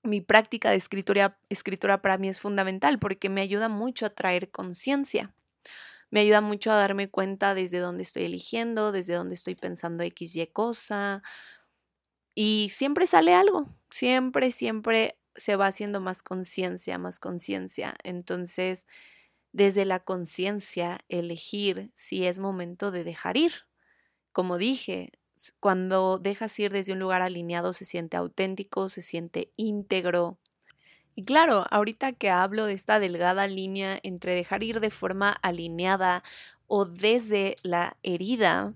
mi 0.03 0.21
práctica 0.21 0.71
de 0.71 0.77
escritura, 0.77 1.39
escritura 1.49 2.01
para 2.01 2.17
mí 2.17 2.29
es 2.29 2.39
fundamental 2.39 2.99
porque 2.99 3.29
me 3.29 3.41
ayuda 3.41 3.69
mucho 3.69 4.05
a 4.05 4.09
traer 4.09 4.49
conciencia. 4.49 5.33
Me 6.09 6.19
ayuda 6.21 6.41
mucho 6.41 6.71
a 6.71 6.75
darme 6.75 7.09
cuenta 7.09 7.53
desde 7.53 7.79
dónde 7.79 8.03
estoy 8.03 8.23
eligiendo, 8.23 8.91
desde 8.91 9.13
dónde 9.13 9.35
estoy 9.35 9.55
pensando 9.55 10.03
X, 10.03 10.35
Y 10.35 10.47
cosa. 10.47 11.23
Y 12.35 12.69
siempre 12.69 13.07
sale 13.07 13.33
algo, 13.33 13.69
siempre, 13.89 14.51
siempre 14.51 15.17
se 15.35 15.55
va 15.55 15.67
haciendo 15.67 16.01
más 16.01 16.23
conciencia, 16.23 16.97
más 16.97 17.19
conciencia. 17.19 17.95
Entonces, 18.03 18.87
desde 19.53 19.85
la 19.85 20.01
conciencia, 20.01 20.99
elegir 21.09 21.91
si 21.95 22.25
es 22.25 22.39
momento 22.39 22.91
de 22.91 23.03
dejar 23.03 23.37
ir. 23.37 23.53
Como 24.31 24.57
dije, 24.57 25.11
cuando 25.59 26.19
dejas 26.19 26.57
ir 26.59 26.71
desde 26.71 26.93
un 26.93 26.99
lugar 26.99 27.21
alineado 27.21 27.73
se 27.73 27.85
siente 27.85 28.17
auténtico, 28.17 28.89
se 28.89 29.01
siente 29.01 29.51
íntegro. 29.57 30.37
Y 31.15 31.25
claro, 31.25 31.65
ahorita 31.69 32.13
que 32.13 32.29
hablo 32.29 32.65
de 32.65 32.73
esta 32.73 32.99
delgada 32.99 33.47
línea 33.47 33.99
entre 34.03 34.35
dejar 34.35 34.63
ir 34.63 34.79
de 34.79 34.89
forma 34.89 35.31
alineada 35.41 36.23
o 36.67 36.85
desde 36.85 37.55
la 37.63 37.97
herida, 38.03 38.73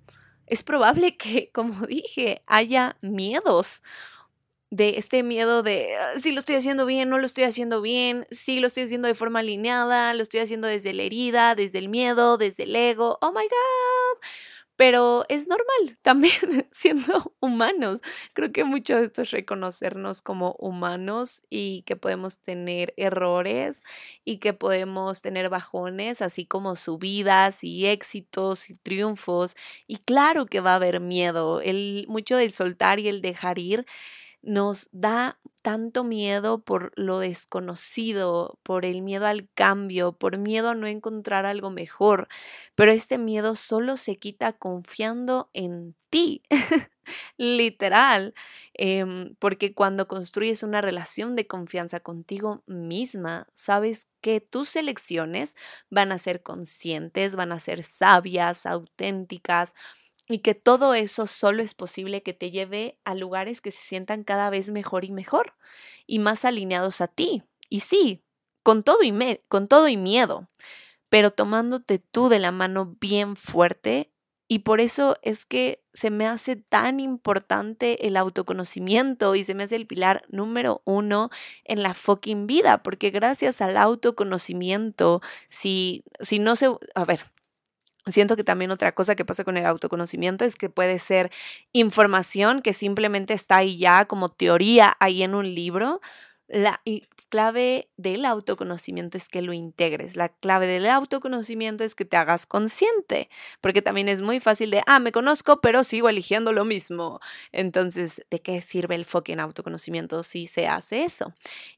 es 0.48 0.64
probable 0.64 1.16
que, 1.18 1.52
como 1.54 1.86
dije, 1.88 2.42
haya 2.48 2.98
miedos 3.02 3.84
de 4.72 4.98
este 4.98 5.24
miedo 5.24 5.64
de 5.64 5.96
ah, 5.96 6.20
si 6.20 6.34
lo 6.34 6.40
estoy 6.40 6.56
haciendo 6.56 6.86
bien, 6.86 7.08
no 7.08 7.20
lo 7.20 7.26
estoy 7.26 7.46
haciendo 7.46 7.82
bien, 7.82 8.26
si 8.32 8.60
lo 8.60 8.68
estoy 8.68 8.84
haciendo 8.84 9.08
de 9.08 9.14
forma 9.14 9.40
alineada, 9.40 10.14
lo 10.14 10.24
estoy 10.24 10.42
haciendo 10.42 10.68
desde 10.68 10.92
la 10.92 11.04
herida, 11.04 11.56
desde 11.56 11.78
el 11.78 11.88
miedo, 11.88 12.38
desde 12.38 12.64
el 12.64 12.76
ego. 12.76 13.18
Oh 13.22 13.32
my 13.32 13.44
God 13.44 14.26
pero 14.76 15.26
es 15.30 15.48
normal 15.48 15.98
también 16.02 16.68
siendo 16.72 17.34
humanos. 17.40 18.02
Creo 18.34 18.52
que 18.52 18.64
mucho 18.64 18.98
de 18.98 19.06
esto 19.06 19.22
es 19.22 19.32
reconocernos 19.32 20.22
como 20.22 20.56
humanos 20.60 21.42
y 21.50 21.84
que 21.84 21.96
podemos 21.96 22.40
tener 22.40 22.94
errores 22.98 23.84
y 24.24 24.38
que 24.38 24.54
podemos 24.54 25.22
tener 25.22 25.50
bajones, 25.50 26.22
así 26.22 26.46
como 26.46 26.76
subidas 26.76 27.64
y 27.64 27.88
éxitos 27.88 28.70
y 28.70 28.76
triunfos. 28.76 29.56
Y 29.88 29.98
claro 29.98 30.46
que 30.46 30.60
va 30.60 30.74
a 30.74 30.76
haber 30.76 31.00
miedo. 31.00 31.62
El, 31.62 32.06
mucho 32.08 32.38
del 32.38 32.52
soltar 32.52 33.00
y 33.00 33.08
el 33.08 33.22
dejar 33.22 33.60
ir 33.60 33.86
nos 34.46 34.90
da 34.92 35.40
tanto 35.62 36.04
miedo 36.04 36.60
por 36.64 36.92
lo 36.96 37.18
desconocido, 37.20 38.60
por 38.62 38.86
el 38.86 39.02
miedo 39.02 39.26
al 39.26 39.50
cambio, 39.56 40.14
por 40.14 40.38
miedo 40.38 40.70
a 40.70 40.76
no 40.76 40.86
encontrar 40.86 41.48
algo 41.48 41.72
mejor. 41.72 42.28
Pero 42.76 42.92
este 42.92 43.18
miedo 43.18 43.56
solo 43.56 43.98
se 43.98 44.18
quita 44.18 44.54
confiando 44.54 45.50
en 45.54 45.96
ti, 46.12 46.44
literal, 47.38 48.36
em, 48.76 49.36
porque 49.40 49.74
cuando 49.74 50.08
construyes 50.08 50.62
una 50.64 50.82
relación 50.82 51.36
de 51.36 51.48
confianza 51.48 52.00
contigo 52.00 52.64
misma, 52.68 53.48
sabes 53.56 54.08
que 54.22 54.42
tus 54.42 54.76
elecciones 54.76 55.56
van 55.90 56.12
a 56.12 56.20
ser 56.20 56.44
conscientes, 56.44 57.36
van 57.36 57.52
a 57.52 57.60
ser 57.60 57.82
sabias, 57.84 58.68
auténticas 58.68 59.74
y 60.28 60.40
que 60.40 60.56
todo 60.56 60.94
eso 60.94 61.28
solo 61.28 61.62
es 61.62 61.74
posible 61.74 62.24
que 62.24 62.34
te 62.34 62.52
lleve 62.52 63.00
a 63.06 63.16
lugares 63.16 63.62
que 63.62 63.72
se 63.72 63.82
sientan 63.82 64.24
cada 64.24 64.50
vez 64.50 64.72
mejor 64.72 65.06
y 65.06 65.12
mejor 65.12 65.54
y 66.08 66.20
más 66.20 66.46
alineados 66.46 67.02
a 67.02 67.08
ti. 67.08 67.44
Y 67.70 67.82
sí, 67.82 68.24
con 68.64 68.84
todo 68.84 69.04
y, 69.04 69.14
con 69.48 69.68
todo 69.68 69.88
y 69.88 69.98
miedo, 69.98 70.50
pero 71.10 71.32
tomándote 71.32 72.00
tú 72.00 72.30
de 72.30 72.40
la 72.40 72.52
mano 72.52 72.96
bien 73.00 73.36
fuerte 73.36 74.12
y 74.48 74.60
por 74.60 74.80
eso 74.80 75.18
es 75.24 75.46
que 75.46 75.84
se 75.94 76.12
me 76.12 76.28
hace 76.28 76.56
tan 76.56 77.00
importante 77.00 78.08
el 78.08 78.16
autoconocimiento 78.16 79.34
y 79.34 79.44
se 79.44 79.56
me 79.56 79.64
hace 79.64 79.76
el 79.76 79.88
pilar 79.88 80.24
número 80.30 80.82
uno 80.86 81.32
en 81.64 81.82
la 81.82 81.96
fucking 81.96 82.46
vida, 82.46 82.84
porque 82.84 83.10
gracias 83.10 83.62
al 83.62 83.76
autoconocimiento, 83.76 85.22
si, 85.50 86.04
si 86.20 86.38
no 86.38 86.56
se, 86.56 86.68
a 86.94 87.06
ver, 87.06 87.32
Siento 88.08 88.36
que 88.36 88.44
también 88.44 88.70
otra 88.72 88.94
cosa 88.94 89.16
que 89.16 89.26
pasa 89.26 89.44
con 89.44 89.58
el 89.58 89.66
autoconocimiento 89.66 90.46
es 90.46 90.56
que 90.56 90.70
puede 90.70 91.00
ser 91.00 91.32
información 91.74 92.62
que 92.62 92.74
simplemente 92.74 93.34
está 93.34 93.58
ahí 93.58 93.78
ya 93.78 94.06
como 94.06 94.30
teoría 94.30 94.96
ahí 95.00 95.24
en 95.24 95.34
un 95.36 95.54
libro, 95.56 96.02
La 96.48 96.82
clave 97.30 97.90
del 97.98 98.26
autoconocimiento 98.26 99.18
es 99.18 99.30
que 99.30 99.42
lo 99.42 99.54
integres. 99.54 100.16
La 100.16 100.30
clave 100.30 100.68
del 100.68 100.88
autoconocimiento 100.88 101.84
es 101.84 101.96
que 101.96 102.06
te 102.06 102.18
hagas 102.18 102.46
consciente, 102.46 103.30
porque 103.62 103.82
también 103.82 104.10
es 104.10 104.22
muy 104.22 104.40
fácil 104.40 104.70
de, 104.72 104.82
ah, 104.88 105.00
me 105.00 105.12
conozco, 105.12 105.60
pero 105.62 105.84
sigo 105.84 106.08
eligiendo 106.10 106.54
lo 106.54 106.64
mismo. 106.66 107.20
Entonces, 107.52 108.24
¿de 108.30 108.42
qué 108.42 108.62
sirve 108.62 108.96
el 108.96 109.06
fucking 109.06 109.40
autoconocimiento 109.40 110.22
si 110.24 110.46
se 110.48 110.68
hace 110.68 111.04
eso? 111.06 111.34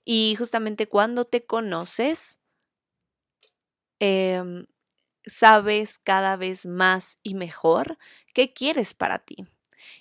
Y 0.05 0.35
justamente 0.37 0.87
cuando 0.87 1.23
te 1.25 1.45
conoces, 1.45 2.39
em, 3.99 4.65
sabes 5.27 5.99
cada 5.99 6.35
vez 6.37 6.65
más 6.65 7.19
y 7.21 7.35
mejor 7.35 7.97
qué 8.33 8.53
quieres 8.53 8.93
para 8.93 9.19
ti. 9.19 9.45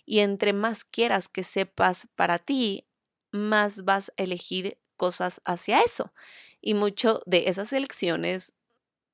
Y 0.06 0.20
entre 0.20 0.52
más 0.52 0.84
quieras 0.84 1.28
que 1.28 1.42
sepas 1.42 2.08
para 2.14 2.38
ti, 2.38 2.86
más 3.32 3.84
vas 3.84 4.12
a 4.16 4.22
elegir 4.22 4.78
cosas 4.96 5.42
hacia 5.44 5.82
eso. 5.82 6.12
Y 6.60 6.74
mucho 6.74 7.20
de 7.26 7.48
esas 7.48 7.72
elecciones 7.72 8.54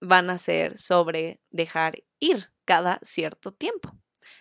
van 0.00 0.30
a 0.30 0.38
ser 0.38 0.76
sobre 0.76 1.40
dejar 1.50 2.04
ir 2.20 2.50
cada 2.64 2.98
cierto 3.02 3.52
tiempo, 3.52 3.96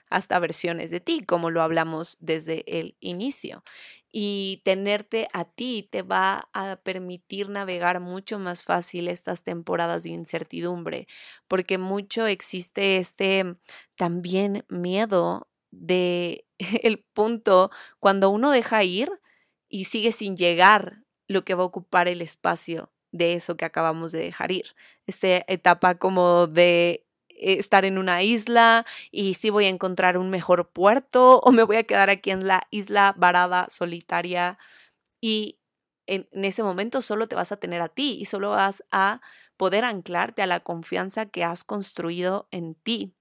hasta 0.09 0.39
versiones 0.39 0.91
de 0.91 0.99
ti, 0.99 1.24
como 1.26 1.49
lo 1.49 1.61
hablamos 1.61 2.17
desde 2.19 2.63
el 2.67 2.95
inicio. 2.99 3.63
Y 4.12 4.62
tenerte 4.66 5.28
a 5.34 5.45
ti 5.45 5.88
te 5.89 6.01
va 6.01 6.49
a 6.53 6.78
permitir 6.84 7.49
navegar 7.49 8.01
mucho 8.01 8.39
más 8.39 8.64
fácil 8.64 9.07
estas 9.07 9.43
temporadas 9.43 10.03
de 10.03 10.09
incertidumbre, 10.09 11.07
porque 11.47 11.78
mucho 11.78 12.28
existe 12.28 12.97
este 12.97 13.55
también 13.95 14.66
miedo 14.68 15.47
de 15.72 16.45
el 16.84 16.99
punto 17.14 17.72
cuando 17.99 18.30
uno 18.30 18.51
deja 18.51 18.84
ir 18.84 19.09
y 19.70 19.86
sigue 19.86 20.12
sin 20.12 20.36
llegar 20.36 21.03
lo 21.28 21.45
que 21.45 21.55
va 21.55 21.64
a 21.64 21.68
ocupar 21.68 22.07
el 22.07 22.22
espacio 22.22 22.91
de 23.12 23.34
eso 23.34 23.57
que 23.57 23.66
acabamos 23.66 24.12
de 24.12 24.20
dejar 24.20 24.51
ir. 24.51 24.76
Esta 25.05 25.43
etapa 25.47 25.95
como 25.95 26.47
de 26.47 27.05
estar 27.41 27.85
en 27.85 27.97
una 27.97 28.23
isla 28.23 28.85
y 29.11 29.33
si 29.33 29.49
voy 29.49 29.65
a 29.65 29.69
encontrar 29.69 30.17
un 30.17 30.29
mejor 30.29 30.69
puerto 30.69 31.39
o 31.39 31.51
me 31.51 31.63
voy 31.63 31.77
a 31.77 31.83
quedar 31.83 32.09
aquí 32.09 32.31
en 32.31 32.47
la 32.47 32.63
isla 32.71 33.13
varada, 33.17 33.67
solitaria 33.69 34.57
y 35.19 35.59
en, 36.07 36.27
en, 36.31 36.45
ese 36.45 36.63
momento 36.63 37.01
solo 37.01 37.27
te 37.27 37.35
vas 37.35 37.51
a 37.51 37.57
tener 37.57 37.81
a 37.81 37.89
ti 37.89 38.17
y 38.19 38.25
solo 38.25 38.51
vas 38.51 38.83
a 38.91 39.21
poder 39.57 39.85
anclarte 39.85 40.41
a 40.41 40.47
la 40.47 40.59
confianza 40.59 41.25
que 41.25 41.43
has 41.43 41.63
construido 41.63 42.47
en 42.51 42.75
ti 42.75 43.13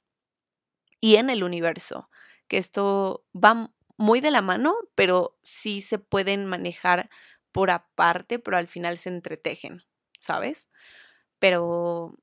y 1.00 1.16
en 1.16 1.30
el 1.30 1.42
universo, 1.42 2.10
que 2.46 2.58
esto 2.58 3.24
va 3.34 3.72
muy 3.96 4.20
de 4.20 4.30
la 4.30 4.42
mano, 4.42 4.74
pero 4.94 5.38
sí 5.42 5.82
se 5.82 5.98
pueden 5.98 6.46
manejar 6.46 7.10
por 7.52 7.70
aparte, 7.70 8.38
pero 8.38 8.56
al 8.56 8.68
final 8.68 8.98
se 8.98 9.08
entretejen, 9.08 9.82
¿sabes? 10.18 10.68
Pero 11.38 12.14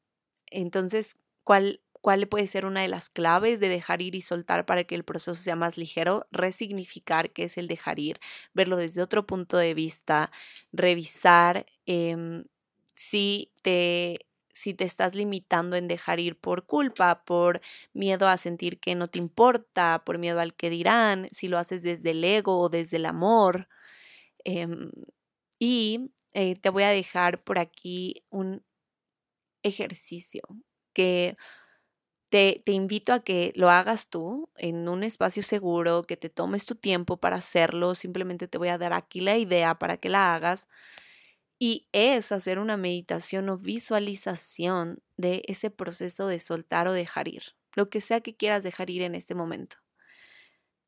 entonces, 0.48 1.18
¿cuál, 1.44 1.82
¿cuál 2.02 2.28
puede 2.28 2.48
ser 2.48 2.66
una 2.66 2.82
de 2.82 2.88
las 2.88 3.10
claves 3.10 3.60
de 3.60 3.70
dejar 3.70 4.02
ir 4.02 4.16
y 4.16 4.22
soltar 4.22 4.66
para 4.66 4.84
que 4.84 4.96
el 4.96 5.04
proceso 5.04 5.36
sea 5.36 5.56
más 5.56 5.78
ligero? 5.78 6.28
Resignificar 6.32 7.32
qué 7.32 7.44
es 7.44 7.58
el 7.58 7.68
dejar 7.68 8.00
ir, 8.00 8.20
verlo 8.54 8.78
desde 8.78 9.02
otro 9.02 9.26
punto 9.28 9.58
de 9.58 9.74
vista, 9.74 10.32
revisar 10.72 11.66
eh, 11.86 12.44
si 12.96 13.52
te 13.62 14.20
si 14.58 14.74
te 14.74 14.86
estás 14.86 15.14
limitando 15.14 15.76
en 15.76 15.88
dejar 15.88 16.20
ir 16.20 16.36
por 16.40 16.66
culpa, 16.66 17.24
por 17.26 17.62
miedo 17.94 18.28
a 18.28 18.38
sentir 18.38 18.80
que 18.80 18.96
no 18.96 19.08
te 19.08 19.20
importa, 19.20 20.02
por 20.04 20.18
miedo 20.18 20.40
al 20.40 20.56
que 20.56 20.72
dirán, 20.72 21.28
si 21.32 21.48
lo 21.48 21.60
haces 21.60 21.84
desde 21.84 22.10
el 22.12 22.24
ego 22.24 22.60
o 22.60 22.68
desde 22.70 22.98
el 22.98 23.06
amor. 23.06 23.68
Em, 24.46 24.92
y 25.60 26.12
eh, 26.34 26.56
te 26.56 26.70
voy 26.70 26.84
a 26.84 26.90
dejar 26.90 27.44
por 27.44 27.60
aquí 27.60 28.24
un 28.30 28.64
ejercicio 29.64 30.42
que 30.94 31.38
te, 32.30 32.62
te, 32.66 32.72
invito 32.74 33.14
a 33.14 33.22
que 33.22 33.54
lo 33.56 33.70
hagas 33.70 34.10
tú 34.10 34.50
en 34.58 34.90
un 34.90 35.04
espacio 35.04 35.44
seguro, 35.44 36.04
que 36.04 36.18
te 36.18 36.30
tomes 36.30 36.66
tu 36.66 36.76
tiempo 36.76 37.18
para 37.18 37.38
hacerlo. 37.38 37.96
Simplemente 37.96 38.48
te 38.48 38.58
voy 38.58 38.68
a 38.70 38.78
dar 38.78 38.94
aquí 38.94 39.22
la 39.22 39.38
idea 39.38 39.80
para 39.80 39.98
que 39.98 40.10
la 40.10 40.36
hagas 40.36 40.68
y 41.60 41.88
es 41.92 42.32
hacer 42.32 42.60
una 42.60 42.78
meditación 42.78 43.50
o 43.50 43.58
visualización 43.58 45.02
de 45.18 45.44
ese 45.48 45.72
proceso 45.72 46.28
de 46.28 46.40
soltar 46.40 46.88
o 46.88 46.94
dejar 46.94 47.28
ir, 47.28 47.56
lo 47.76 47.90
que 47.90 48.02
sea 48.02 48.22
que 48.22 48.36
quieras 48.36 48.64
dejar 48.64 48.90
ir 48.90 49.02
en 49.02 49.16
este 49.16 49.34
momento. 49.34 49.78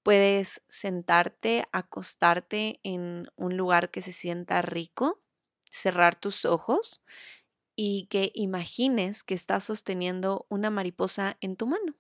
Puedes 0.04 0.64
sentarte, 0.68 1.64
acostarte 1.72 2.80
en 2.84 3.28
un 3.36 3.58
lugar 3.58 3.92
que 3.92 4.02
se 4.02 4.12
sienta 4.12 4.62
rico, 4.62 5.22
cerrar 5.70 6.16
tus 6.16 6.46
ojos 6.46 7.02
y 7.82 8.08
que 8.08 8.34
imagines 8.36 9.24
que 9.24 9.34
estás 9.34 9.64
sosteniendo 9.64 10.46
una 10.50 10.70
mariposa 10.70 11.38
en 11.40 11.56
tu 11.56 11.66
mano. 11.66 11.96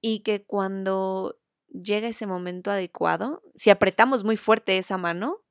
Y 0.00 0.20
que 0.20 0.44
cuando 0.44 1.36
llega 1.66 2.06
ese 2.06 2.28
momento 2.28 2.70
adecuado, 2.70 3.42
si 3.56 3.70
apretamos 3.70 4.22
muy 4.22 4.36
fuerte 4.36 4.78
esa 4.78 4.96
mano, 4.96 5.42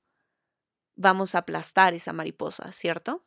vamos 0.96 1.36
a 1.36 1.40
aplastar 1.40 1.94
esa 1.94 2.14
mariposa, 2.14 2.72
¿cierto? 2.72 3.26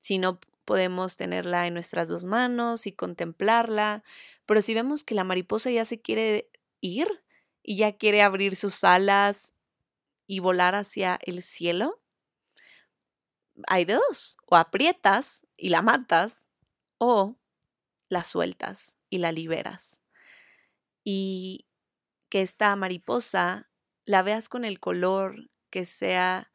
Si 0.00 0.18
no 0.18 0.40
podemos 0.64 1.16
tenerla 1.16 1.68
en 1.68 1.74
nuestras 1.74 2.08
dos 2.08 2.24
manos 2.24 2.88
y 2.88 2.92
contemplarla, 2.92 4.02
pero 4.44 4.60
si 4.60 4.74
vemos 4.74 5.04
que 5.04 5.14
la 5.14 5.22
mariposa 5.22 5.70
ya 5.70 5.84
se 5.84 6.00
quiere 6.00 6.50
ir 6.80 7.06
y 7.62 7.76
ya 7.76 7.96
quiere 7.96 8.22
abrir 8.22 8.56
sus 8.56 8.82
alas 8.82 9.52
y 10.26 10.40
volar 10.40 10.74
hacia 10.74 11.20
el 11.22 11.44
cielo, 11.44 12.00
hay 13.66 13.84
de 13.84 13.94
dos, 13.94 14.36
o 14.46 14.56
aprietas 14.56 15.46
y 15.56 15.68
la 15.68 15.82
matas, 15.82 16.48
o 16.98 17.36
la 18.08 18.24
sueltas 18.24 18.98
y 19.10 19.18
la 19.18 19.32
liberas. 19.32 20.00
Y 21.04 21.66
que 22.28 22.42
esta 22.42 22.74
mariposa 22.76 23.70
la 24.04 24.22
veas 24.22 24.48
con 24.48 24.64
el 24.64 24.80
color 24.80 25.50
que 25.70 25.84
sea 25.84 26.52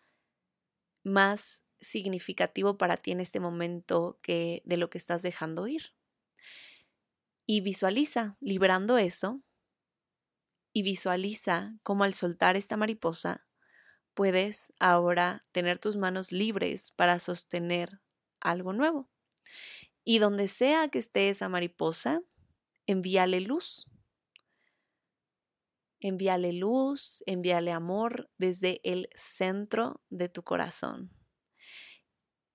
más 1.03 1.63
significativo 1.79 2.77
para 2.77 2.97
ti 2.97 3.11
en 3.11 3.19
este 3.19 3.39
momento 3.39 4.19
que 4.21 4.61
de 4.65 4.77
lo 4.77 4.89
que 4.89 4.97
estás 4.97 5.21
dejando 5.21 5.67
ir. 5.67 5.93
Y 7.45 7.61
visualiza 7.61 8.37
liberando 8.39 8.97
eso 8.97 9.41
y 10.73 10.83
visualiza 10.83 11.79
cómo 11.83 12.03
al 12.03 12.13
soltar 12.13 12.55
esta 12.55 12.77
mariposa 12.77 13.47
puedes 14.19 14.73
ahora 14.81 15.45
tener 15.53 15.79
tus 15.79 15.95
manos 15.95 16.33
libres 16.33 16.91
para 16.91 17.19
sostener 17.19 18.01
algo 18.41 18.73
nuevo. 18.73 19.09
Y 20.03 20.19
donde 20.19 20.49
sea 20.49 20.89
que 20.89 20.99
esté 20.99 21.29
esa 21.29 21.47
mariposa, 21.47 22.21
envíale 22.85 23.39
luz. 23.39 23.89
Envíale 26.01 26.51
luz, 26.51 27.23
envíale 27.27 27.71
amor 27.71 28.29
desde 28.37 28.81
el 28.83 29.07
centro 29.15 30.03
de 30.09 30.27
tu 30.27 30.43
corazón. 30.43 31.15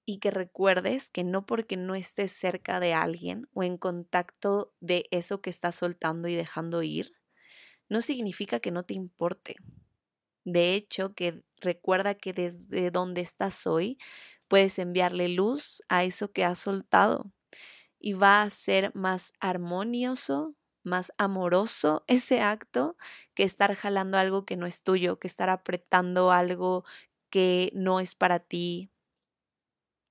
Y 0.05 0.19
que 0.19 0.31
recuerdes 0.31 1.09
que 1.09 1.25
no 1.25 1.47
porque 1.47 1.79
no 1.79 1.95
estés 1.95 2.33
cerca 2.33 2.79
de 2.79 2.93
alguien 2.93 3.49
o 3.55 3.63
en 3.63 3.79
contacto 3.79 4.75
de 4.81 5.07
eso 5.11 5.41
que 5.41 5.49
estás 5.49 5.77
soltando 5.77 6.29
y 6.29 6.35
dejando 6.35 6.83
ir, 6.83 7.13
no 7.89 8.03
significa 8.03 8.61
que 8.61 8.71
no 8.71 8.83
te 8.83 8.93
importe. 8.93 9.57
De 10.45 10.75
hecho, 10.75 11.15
que 11.15 11.43
recuerda 11.65 12.15
que 12.15 12.33
desde 12.33 12.91
donde 12.91 13.21
estás 13.23 13.67
hoy 13.67 13.99
puedes 14.49 14.79
enviarle 14.79 15.29
luz 15.29 15.83
a 15.89 16.05
eso 16.05 16.33
que 16.33 16.45
has 16.45 16.59
soltado 16.61 17.33
y 17.99 18.13
va 18.13 18.43
a 18.43 18.51
ser 18.51 18.95
más 18.95 19.33
armonioso, 19.41 20.55
más 20.85 21.13
amoroso 21.19 22.05
ese 22.09 22.41
acto 22.43 22.97
que 23.35 23.45
estar 23.45 23.75
jalando 23.75 24.19
algo 24.19 24.45
que 24.45 24.57
no 24.57 24.67
es 24.67 24.83
tuyo, 24.83 25.19
que 25.19 25.29
estar 25.29 25.49
apretando 25.51 26.31
algo 26.31 26.85
que 27.31 27.73
no 27.75 28.01
es 28.01 28.15
para 28.15 28.39
ti, 28.39 28.93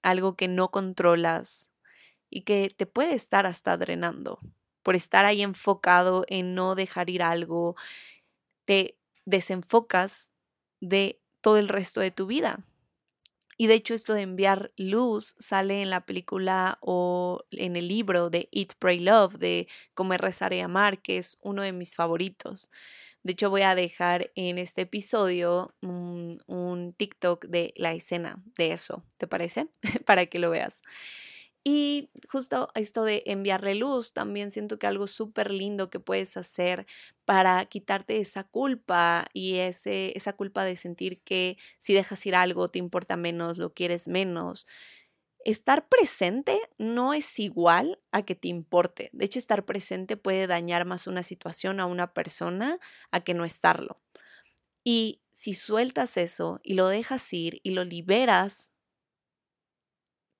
algo 0.01 0.35
que 0.35 0.47
no 0.47 0.69
controlas 0.71 1.71
y 2.29 2.41
que 2.41 2.69
te 2.75 2.85
puede 2.85 3.13
estar 3.13 3.45
hasta 3.45 3.77
drenando. 3.77 4.39
Por 4.83 4.95
estar 4.95 5.23
ahí 5.25 5.41
enfocado 5.41 6.25
en 6.27 6.55
no 6.55 6.75
dejar 6.75 7.09
ir 7.09 7.23
algo, 7.23 7.75
te 8.65 8.97
desenfocas 9.25 10.31
de 10.81 11.22
todo 11.43 11.57
el 11.57 11.67
resto 11.67 11.99
de 11.99 12.09
tu 12.09 12.25
vida. 12.25 12.65
Y 13.57 13.67
de 13.67 13.75
hecho 13.75 13.93
esto 13.93 14.15
de 14.15 14.21
enviar 14.21 14.71
luz 14.77 15.35
sale 15.37 15.83
en 15.83 15.91
la 15.91 16.05
película 16.05 16.79
o 16.81 17.43
en 17.51 17.75
el 17.75 17.87
libro 17.87 18.31
de 18.31 18.49
Eat, 18.51 18.73
Pray, 18.79 18.99
Love 18.99 19.35
de 19.35 19.67
Comer, 19.93 20.21
Rezar 20.21 20.53
y 20.53 20.61
Amar, 20.61 20.99
que 20.99 21.17
es 21.17 21.37
uno 21.41 21.61
de 21.61 21.73
mis 21.73 21.95
favoritos. 21.95 22.71
De 23.21 23.33
hecho 23.33 23.49
voy 23.49 23.61
a 23.61 23.75
dejar 23.75 24.31
en 24.35 24.57
este 24.57 24.81
episodio 24.81 25.75
un, 25.81 26.41
un 26.47 26.93
TikTok 26.93 27.45
de 27.45 27.73
la 27.77 27.93
escena 27.93 28.41
de 28.57 28.71
eso, 28.71 29.03
¿te 29.17 29.27
parece? 29.27 29.67
Para 30.05 30.25
que 30.25 30.39
lo 30.39 30.49
veas. 30.49 30.81
Y 31.65 32.09
justo 32.29 32.69
esto 32.75 33.05
de 33.05 33.23
enviarle 33.25 33.75
luz, 33.75 34.11
también 34.11 34.51
siento 34.51 34.77
que 34.77 34.87
algo 34.87 35.07
súper 35.07 35.49
lindo 35.49 35.89
que 35.89 36.01
puedes 36.01 36.35
hacer 36.35 36.85
para 37.23 37.63
quitarte 37.65 38.19
esa 38.19 38.43
culpa 38.43 39.25
y 39.33 39.55
ese, 39.55 40.11
esa 40.17 40.33
culpa 40.33 40.65
de 40.65 40.75
sentir 40.75 41.21
que 41.21 41.57
si 41.79 41.93
dejas 41.93 42.25
ir 42.25 42.35
algo 42.35 42.67
te 42.67 42.79
importa 42.79 43.15
menos, 43.15 43.57
lo 43.57 43.73
quieres 43.73 44.09
menos. 44.09 44.67
Estar 45.45 45.87
presente 45.87 46.59
no 46.77 47.13
es 47.13 47.39
igual 47.39 47.99
a 48.11 48.23
que 48.23 48.35
te 48.35 48.49
importe. 48.49 49.09
De 49.13 49.25
hecho, 49.25 49.39
estar 49.39 49.65
presente 49.65 50.17
puede 50.17 50.47
dañar 50.47 50.85
más 50.85 51.07
una 51.07 51.23
situación 51.23 51.79
a 51.79 51.85
una 51.85 52.13
persona 52.13 52.77
a 53.11 53.21
que 53.21 53.33
no 53.33 53.45
estarlo. 53.45 54.01
Y 54.83 55.21
si 55.31 55.53
sueltas 55.53 56.17
eso 56.17 56.59
y 56.63 56.73
lo 56.73 56.87
dejas 56.89 57.31
ir 57.33 57.61
y 57.63 57.71
lo 57.71 57.85
liberas 57.85 58.72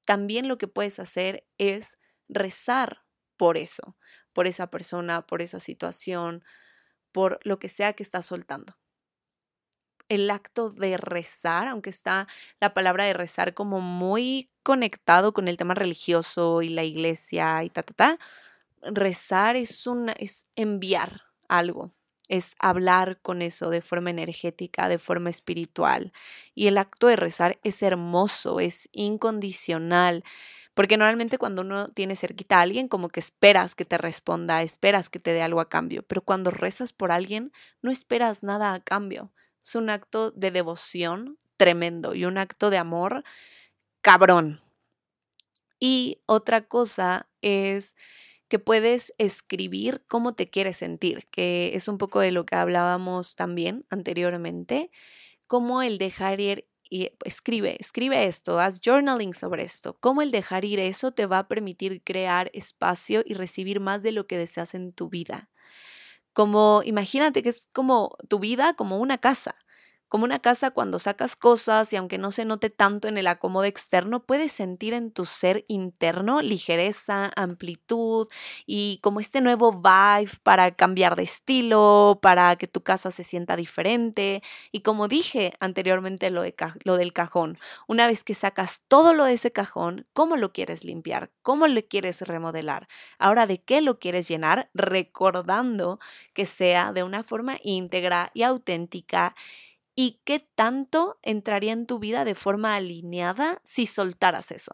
también 0.06 0.48
lo 0.48 0.58
que 0.58 0.68
puedes 0.68 1.00
hacer 1.00 1.48
es 1.58 1.98
rezar 2.30 3.04
por 3.38 3.58
eso, 3.58 3.98
por 4.34 4.48
esa 4.48 4.70
persona, 4.70 5.26
por 5.26 5.42
esa 5.42 5.60
situación, 5.60 6.44
por 7.12 7.40
lo 7.44 7.60
que 7.60 7.70
sea 7.70 7.94
que 7.94 8.04
estás 8.04 8.26
soltando. 8.26 8.78
El 10.10 10.30
acto 10.30 10.70
de 10.70 10.98
rezar, 10.98 11.68
aunque 11.68 11.90
está 11.90 12.28
la 12.60 12.74
palabra 12.74 13.06
de 13.06 13.14
rezar 13.14 13.54
como 13.54 13.80
muy 13.80 14.52
conectado 14.62 15.34
con 15.34 15.48
el 15.48 15.58
tema 15.58 15.76
religioso 15.76 16.62
y 16.62 16.70
la 16.70 16.84
iglesia 16.84 17.64
y 17.64 17.70
ta, 17.70 17.84
ta, 17.84 17.94
ta, 17.94 18.20
rezar 18.82 19.56
es, 19.56 19.88
es 20.18 20.48
enviar 20.56 21.22
algo, 21.48 21.94
es 22.34 22.56
hablar 22.58 23.20
con 23.22 23.44
eso 23.44 23.70
de 23.70 23.82
forma 23.82 24.10
energética, 24.10 24.90
de 24.90 24.98
forma 24.98 25.30
espiritual. 25.30 26.12
Y 26.56 26.66
el 26.66 26.80
acto 26.80 27.06
de 27.06 27.16
rezar 27.16 27.60
es 27.64 27.84
hermoso, 27.84 28.60
es 28.60 28.90
incondicional, 28.92 30.24
porque 30.74 30.98
normalmente 30.98 31.38
cuando 31.38 31.62
uno 31.62 31.86
tiene 31.86 32.16
cerquita 32.16 32.58
a 32.58 32.62
alguien, 32.62 32.88
como 32.88 33.10
que 33.10 33.20
esperas 33.20 33.76
que 33.76 33.86
te 33.86 34.00
responda, 34.00 34.64
esperas 34.64 35.12
que 35.12 35.20
te 35.20 35.32
dé 35.32 35.44
algo 35.44 35.62
a 35.62 35.70
cambio, 35.70 36.02
pero 36.02 36.24
cuando 36.24 36.50
rezas 36.50 36.92
por 36.92 37.12
alguien, 37.12 37.52
no 37.84 37.92
esperas 37.92 38.42
nada 38.42 38.74
a 38.74 38.80
cambio. 38.80 39.32
Es 39.62 39.76
un 39.76 39.92
acto 39.92 40.32
de 40.32 40.50
devoción 40.50 41.38
tremendo 41.58 42.16
y 42.16 42.26
un 42.26 42.40
acto 42.40 42.72
de 42.72 42.80
amor 42.80 43.24
cabrón. 44.02 44.60
Y 45.80 46.18
otra 46.26 46.62
cosa 46.62 47.30
es 47.44 47.96
que 48.54 48.60
puedes 48.60 49.16
escribir 49.18 50.04
cómo 50.08 50.36
te 50.36 50.48
quieres 50.48 50.78
sentir, 50.78 51.26
que 51.32 51.72
es 51.74 51.88
un 51.88 51.98
poco 51.98 52.20
de 52.20 52.30
lo 52.30 52.46
que 52.46 52.56
hablábamos 52.56 53.36
también 53.36 53.84
anteriormente, 53.90 54.92
como 55.48 55.82
el 55.82 55.98
dejar 55.98 56.40
ir 56.40 56.68
y 56.88 57.10
escribe, 57.26 57.76
escribe 57.80 58.28
esto, 58.28 58.60
haz 58.60 58.80
journaling 58.80 59.34
sobre 59.34 59.64
esto. 59.64 59.98
Cómo 60.00 60.22
el 60.22 60.30
dejar 60.30 60.66
ir 60.66 60.80
eso 60.80 61.12
te 61.12 61.26
va 61.26 61.40
a 61.40 61.48
permitir 61.48 62.04
crear 62.04 62.52
espacio 62.54 63.24
y 63.26 63.34
recibir 63.34 63.80
más 63.80 64.04
de 64.04 64.12
lo 64.12 64.28
que 64.28 64.38
deseas 64.38 64.76
en 64.76 64.94
tu 64.94 65.10
vida. 65.10 65.50
Como 66.34 66.84
imagínate 66.86 67.42
que 67.42 67.50
es 67.50 67.70
como 67.74 68.16
tu 68.30 68.38
vida 68.38 68.76
como 68.76 69.00
una 69.00 69.18
casa 69.18 69.56
como 70.14 70.26
una 70.26 70.38
casa 70.38 70.70
cuando 70.70 71.00
sacas 71.00 71.36
cosas 71.36 71.92
y 71.92 71.96
aunque 71.96 72.20
no 72.20 72.30
se 72.30 72.46
note 72.46 72.70
tanto 72.70 73.08
en 73.08 73.18
el 73.18 73.26
acomodo 73.26 73.64
externo, 73.64 74.24
puedes 74.24 74.52
sentir 74.52 74.94
en 74.94 75.10
tu 75.10 75.26
ser 75.26 75.66
interno 75.68 76.44
ligereza, 76.44 77.32
amplitud 77.36 78.28
y 78.68 79.00
como 79.02 79.20
este 79.20 79.42
nuevo 79.42 79.72
vibe 79.72 80.30
para 80.44 80.70
cambiar 80.76 81.16
de 81.16 81.24
estilo, 81.24 82.20
para 82.22 82.56
que 82.58 82.68
tu 82.68 82.84
casa 82.84 83.10
se 83.10 83.24
sienta 83.24 83.56
diferente. 83.56 84.44
Y 84.72 84.82
como 84.82 85.08
dije 85.08 85.54
anteriormente 85.60 86.30
lo, 86.30 86.44
de 86.44 86.54
lo 86.84 86.98
del 86.98 87.12
cajón, 87.12 87.58
una 87.88 88.06
vez 88.06 88.24
que 88.24 88.36
sacas 88.36 88.84
todo 88.88 89.16
lo 89.16 89.26
de 89.26 89.34
ese 89.34 89.52
cajón, 89.52 90.06
¿cómo 90.14 90.38
lo 90.38 90.54
quieres 90.54 90.84
limpiar? 90.84 91.32
¿Cómo 91.42 91.68
lo 91.68 91.82
quieres 91.88 92.22
remodelar? 92.22 92.88
Ahora, 93.18 93.48
¿de 93.48 93.64
qué 93.64 93.82
lo 93.82 93.98
quieres 93.98 94.28
llenar? 94.28 94.70
Recordando 94.76 95.98
que 96.36 96.46
sea 96.46 96.94
de 96.94 97.02
una 97.02 97.24
forma 97.24 97.58
íntegra 97.64 98.30
y 98.36 98.44
auténtica 98.44 99.34
y 99.96 100.22
qué 100.24 100.40
tanto 100.40 101.20
entraría 101.22 101.74
en 101.74 101.86
tu 101.86 102.00
vida 102.00 102.26
de 102.26 102.36
forma 102.36 102.76
alineada 102.76 103.62
si 103.64 103.86
soltaras 103.86 104.52
eso. 104.52 104.74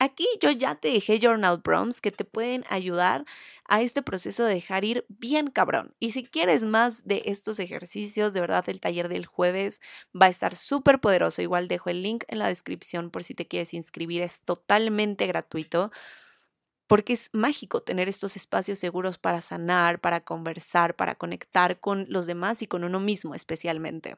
Aquí 0.00 0.26
yo 0.40 0.50
ya 0.50 0.74
te 0.74 0.88
dejé 0.88 1.18
journal 1.18 1.62
prompts 1.62 2.00
que 2.00 2.10
te 2.10 2.24
pueden 2.24 2.64
ayudar 2.68 3.24
a 3.68 3.80
este 3.80 4.02
proceso 4.02 4.44
de 4.44 4.54
dejar 4.54 4.84
ir 4.84 5.06
bien 5.08 5.50
cabrón. 5.50 5.94
Y 6.00 6.10
si 6.10 6.24
quieres 6.24 6.62
más 6.62 7.06
de 7.06 7.22
estos 7.26 7.58
ejercicios, 7.60 8.32
de 8.32 8.40
verdad 8.40 8.68
el 8.68 8.80
taller 8.80 9.08
del 9.08 9.24
jueves 9.24 9.80
va 10.20 10.26
a 10.26 10.30
estar 10.30 10.56
súper 10.56 11.00
poderoso. 11.00 11.42
Igual 11.42 11.68
dejo 11.68 11.90
el 11.90 12.02
link 12.02 12.24
en 12.28 12.40
la 12.40 12.48
descripción 12.48 13.10
por 13.10 13.24
si 13.24 13.34
te 13.34 13.46
quieres 13.46 13.72
inscribir. 13.72 14.20
Es 14.20 14.42
totalmente 14.42 15.26
gratuito 15.26 15.90
porque 16.86 17.14
es 17.14 17.30
mágico 17.32 17.82
tener 17.82 18.08
estos 18.08 18.36
espacios 18.36 18.78
seguros 18.78 19.16
para 19.16 19.40
sanar, 19.40 20.00
para 20.00 20.20
conversar, 20.20 20.96
para 20.96 21.14
conectar 21.14 21.80
con 21.80 22.04
los 22.10 22.26
demás 22.26 22.60
y 22.62 22.66
con 22.66 22.84
uno 22.84 23.00
mismo 23.00 23.34
especialmente 23.34 24.16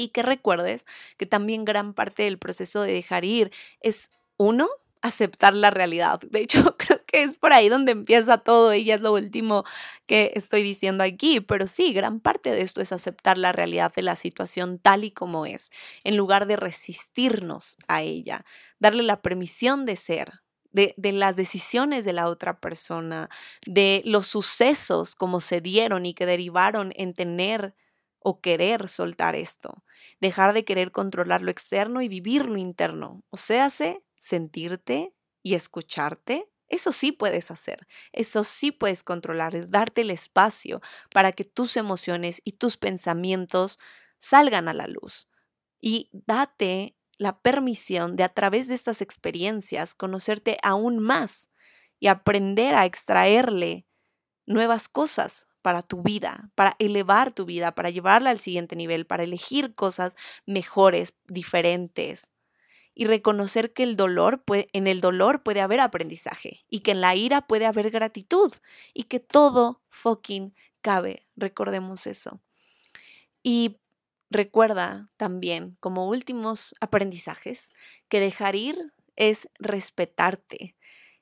y 0.00 0.08
que 0.08 0.22
recuerdes 0.22 0.86
que 1.18 1.26
también 1.26 1.66
gran 1.66 1.92
parte 1.92 2.22
del 2.22 2.38
proceso 2.38 2.80
de 2.80 2.92
dejar 2.92 3.26
ir 3.26 3.52
es 3.82 4.10
uno, 4.38 4.66
aceptar 5.02 5.54
la 5.54 5.70
realidad. 5.70 6.20
De 6.20 6.40
hecho, 6.40 6.74
creo 6.78 7.04
que 7.04 7.22
es 7.22 7.36
por 7.36 7.52
ahí 7.52 7.68
donde 7.68 7.92
empieza 7.92 8.38
todo 8.38 8.74
y 8.74 8.90
es 8.90 9.02
lo 9.02 9.12
último 9.12 9.64
que 10.06 10.32
estoy 10.34 10.62
diciendo 10.62 11.04
aquí, 11.04 11.40
pero 11.40 11.66
sí, 11.66 11.92
gran 11.92 12.20
parte 12.20 12.50
de 12.50 12.62
esto 12.62 12.80
es 12.80 12.92
aceptar 12.92 13.36
la 13.36 13.52
realidad 13.52 13.92
de 13.94 14.00
la 14.00 14.16
situación 14.16 14.78
tal 14.78 15.04
y 15.04 15.10
como 15.10 15.44
es, 15.44 15.70
en 16.02 16.16
lugar 16.16 16.46
de 16.46 16.56
resistirnos 16.56 17.76
a 17.86 18.00
ella, 18.00 18.46
darle 18.78 19.02
la 19.02 19.20
permisión 19.20 19.84
de 19.84 19.96
ser, 19.96 20.32
de, 20.72 20.94
de, 20.96 21.12
las 21.12 21.36
decisiones 21.36 22.06
de 22.06 22.14
la 22.14 22.28
otra 22.28 22.58
persona, 22.58 23.28
de 23.66 24.00
los 24.06 24.28
sucesos 24.28 25.14
como 25.14 25.42
se 25.42 25.60
dieron 25.60 26.06
y 26.06 26.14
que 26.14 26.24
derivaron 26.24 26.92
en 26.96 27.12
tener 27.12 27.74
o 28.20 28.40
querer 28.40 28.88
soltar 28.88 29.34
esto, 29.34 29.82
dejar 30.20 30.52
de 30.52 30.64
querer 30.64 30.92
controlar 30.92 31.42
lo 31.42 31.50
externo 31.50 32.02
y 32.02 32.08
vivir 32.08 32.46
lo 32.46 32.56
interno, 32.56 33.24
o 33.30 33.36
sea, 33.36 33.70
sentirte 34.16 35.14
y 35.42 35.54
escucharte. 35.54 36.48
Eso 36.68 36.92
sí 36.92 37.10
puedes 37.10 37.50
hacer, 37.50 37.88
eso 38.12 38.44
sí 38.44 38.70
puedes 38.70 39.02
controlar, 39.02 39.68
darte 39.68 40.02
el 40.02 40.10
espacio 40.10 40.80
para 41.12 41.32
que 41.32 41.44
tus 41.44 41.76
emociones 41.76 42.40
y 42.44 42.52
tus 42.52 42.76
pensamientos 42.76 43.80
salgan 44.18 44.68
a 44.68 44.74
la 44.74 44.86
luz. 44.86 45.28
Y 45.80 46.10
date 46.12 46.96
la 47.18 47.40
permisión 47.40 48.16
de 48.16 48.22
a 48.22 48.28
través 48.28 48.68
de 48.68 48.74
estas 48.74 49.02
experiencias 49.02 49.94
conocerte 49.94 50.58
aún 50.62 50.98
más 51.00 51.50
y 51.98 52.06
aprender 52.06 52.74
a 52.74 52.84
extraerle 52.86 53.86
nuevas 54.46 54.88
cosas 54.88 55.46
para 55.62 55.82
tu 55.82 56.02
vida, 56.02 56.50
para 56.54 56.76
elevar 56.78 57.32
tu 57.32 57.44
vida, 57.44 57.74
para 57.74 57.90
llevarla 57.90 58.30
al 58.30 58.38
siguiente 58.38 58.76
nivel, 58.76 59.06
para 59.06 59.22
elegir 59.22 59.74
cosas 59.74 60.16
mejores, 60.46 61.14
diferentes. 61.26 62.30
Y 62.94 63.06
reconocer 63.06 63.72
que 63.72 63.84
el 63.84 63.96
dolor 63.96 64.42
puede, 64.42 64.68
en 64.72 64.86
el 64.86 65.00
dolor 65.00 65.42
puede 65.42 65.60
haber 65.60 65.80
aprendizaje 65.80 66.64
y 66.68 66.80
que 66.80 66.90
en 66.90 67.00
la 67.00 67.14
ira 67.14 67.46
puede 67.46 67.66
haber 67.66 67.90
gratitud 67.90 68.52
y 68.92 69.04
que 69.04 69.20
todo 69.20 69.80
fucking 69.88 70.54
cabe. 70.80 71.26
Recordemos 71.36 72.06
eso. 72.06 72.40
Y 73.42 73.78
recuerda 74.28 75.10
también, 75.16 75.76
como 75.80 76.08
últimos 76.08 76.74
aprendizajes, 76.80 77.72
que 78.08 78.20
dejar 78.20 78.56
ir 78.56 78.92
es 79.16 79.48
respetarte, 79.58 80.76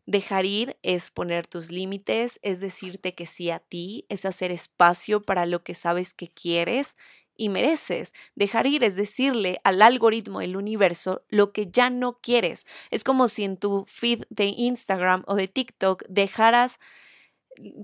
Dejar 0.08 0.46
ir 0.46 0.78
es 0.80 1.10
poner 1.10 1.46
tus 1.46 1.70
límites, 1.70 2.40
es 2.40 2.60
decirte 2.60 3.14
que 3.14 3.26
sí 3.26 3.50
a 3.50 3.58
ti, 3.58 4.06
es 4.08 4.24
hacer 4.24 4.50
espacio 4.50 5.20
para 5.20 5.44
lo 5.44 5.62
que 5.62 5.74
sabes 5.74 6.14
que 6.14 6.28
quieres 6.28 6.96
y 7.36 7.50
mereces. 7.50 8.14
Dejar 8.34 8.66
ir 8.66 8.84
es 8.84 8.96
decirle 8.96 9.60
al 9.64 9.82
algoritmo 9.82 10.40
del 10.40 10.56
universo 10.56 11.26
lo 11.28 11.52
que 11.52 11.70
ya 11.70 11.90
no 11.90 12.20
quieres. 12.22 12.64
Es 12.90 13.04
como 13.04 13.28
si 13.28 13.44
en 13.44 13.58
tu 13.58 13.84
feed 13.84 14.24
de 14.30 14.46
Instagram 14.46 15.24
o 15.26 15.34
de 15.34 15.46
TikTok 15.46 16.04
dejaras, 16.08 16.80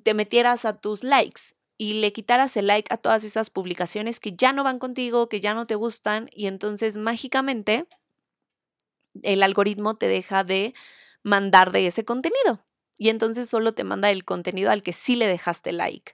te 0.03 0.15
metieras 0.15 0.65
a 0.65 0.81
tus 0.81 1.05
likes 1.05 1.43
y 1.77 2.01
le 2.01 2.15
quitaras 2.15 2.57
el 2.57 2.69
like 2.69 2.91
a 2.91 2.97
todas 2.97 3.25
esas 3.25 3.51
publicaciones 3.51 4.19
que 4.19 4.33
ya 4.33 4.55
no 4.55 4.65
van 4.65 4.79
contigo, 4.79 5.29
que 5.29 5.41
ya 5.41 5.53
no 5.53 5.67
te 5.67 5.75
gustan 5.75 6.31
y 6.33 6.47
entonces 6.47 6.97
mágicamente 6.97 7.85
el 9.23 9.43
algoritmo 9.43 9.99
te 9.99 10.09
deja 10.09 10.43
de 10.43 10.73
mandar 11.25 11.73
de 11.73 11.89
ese 11.89 12.05
contenido. 12.05 12.65
Y 12.97 13.09
entonces 13.09 13.51
solo 13.51 13.75
te 13.75 13.83
manda 13.83 14.11
el 14.11 14.25
contenido 14.25 14.71
al 14.71 14.85
que 14.85 14.93
sí 14.93 15.17
le 15.17 15.27
dejaste 15.27 15.73
like. 15.73 16.13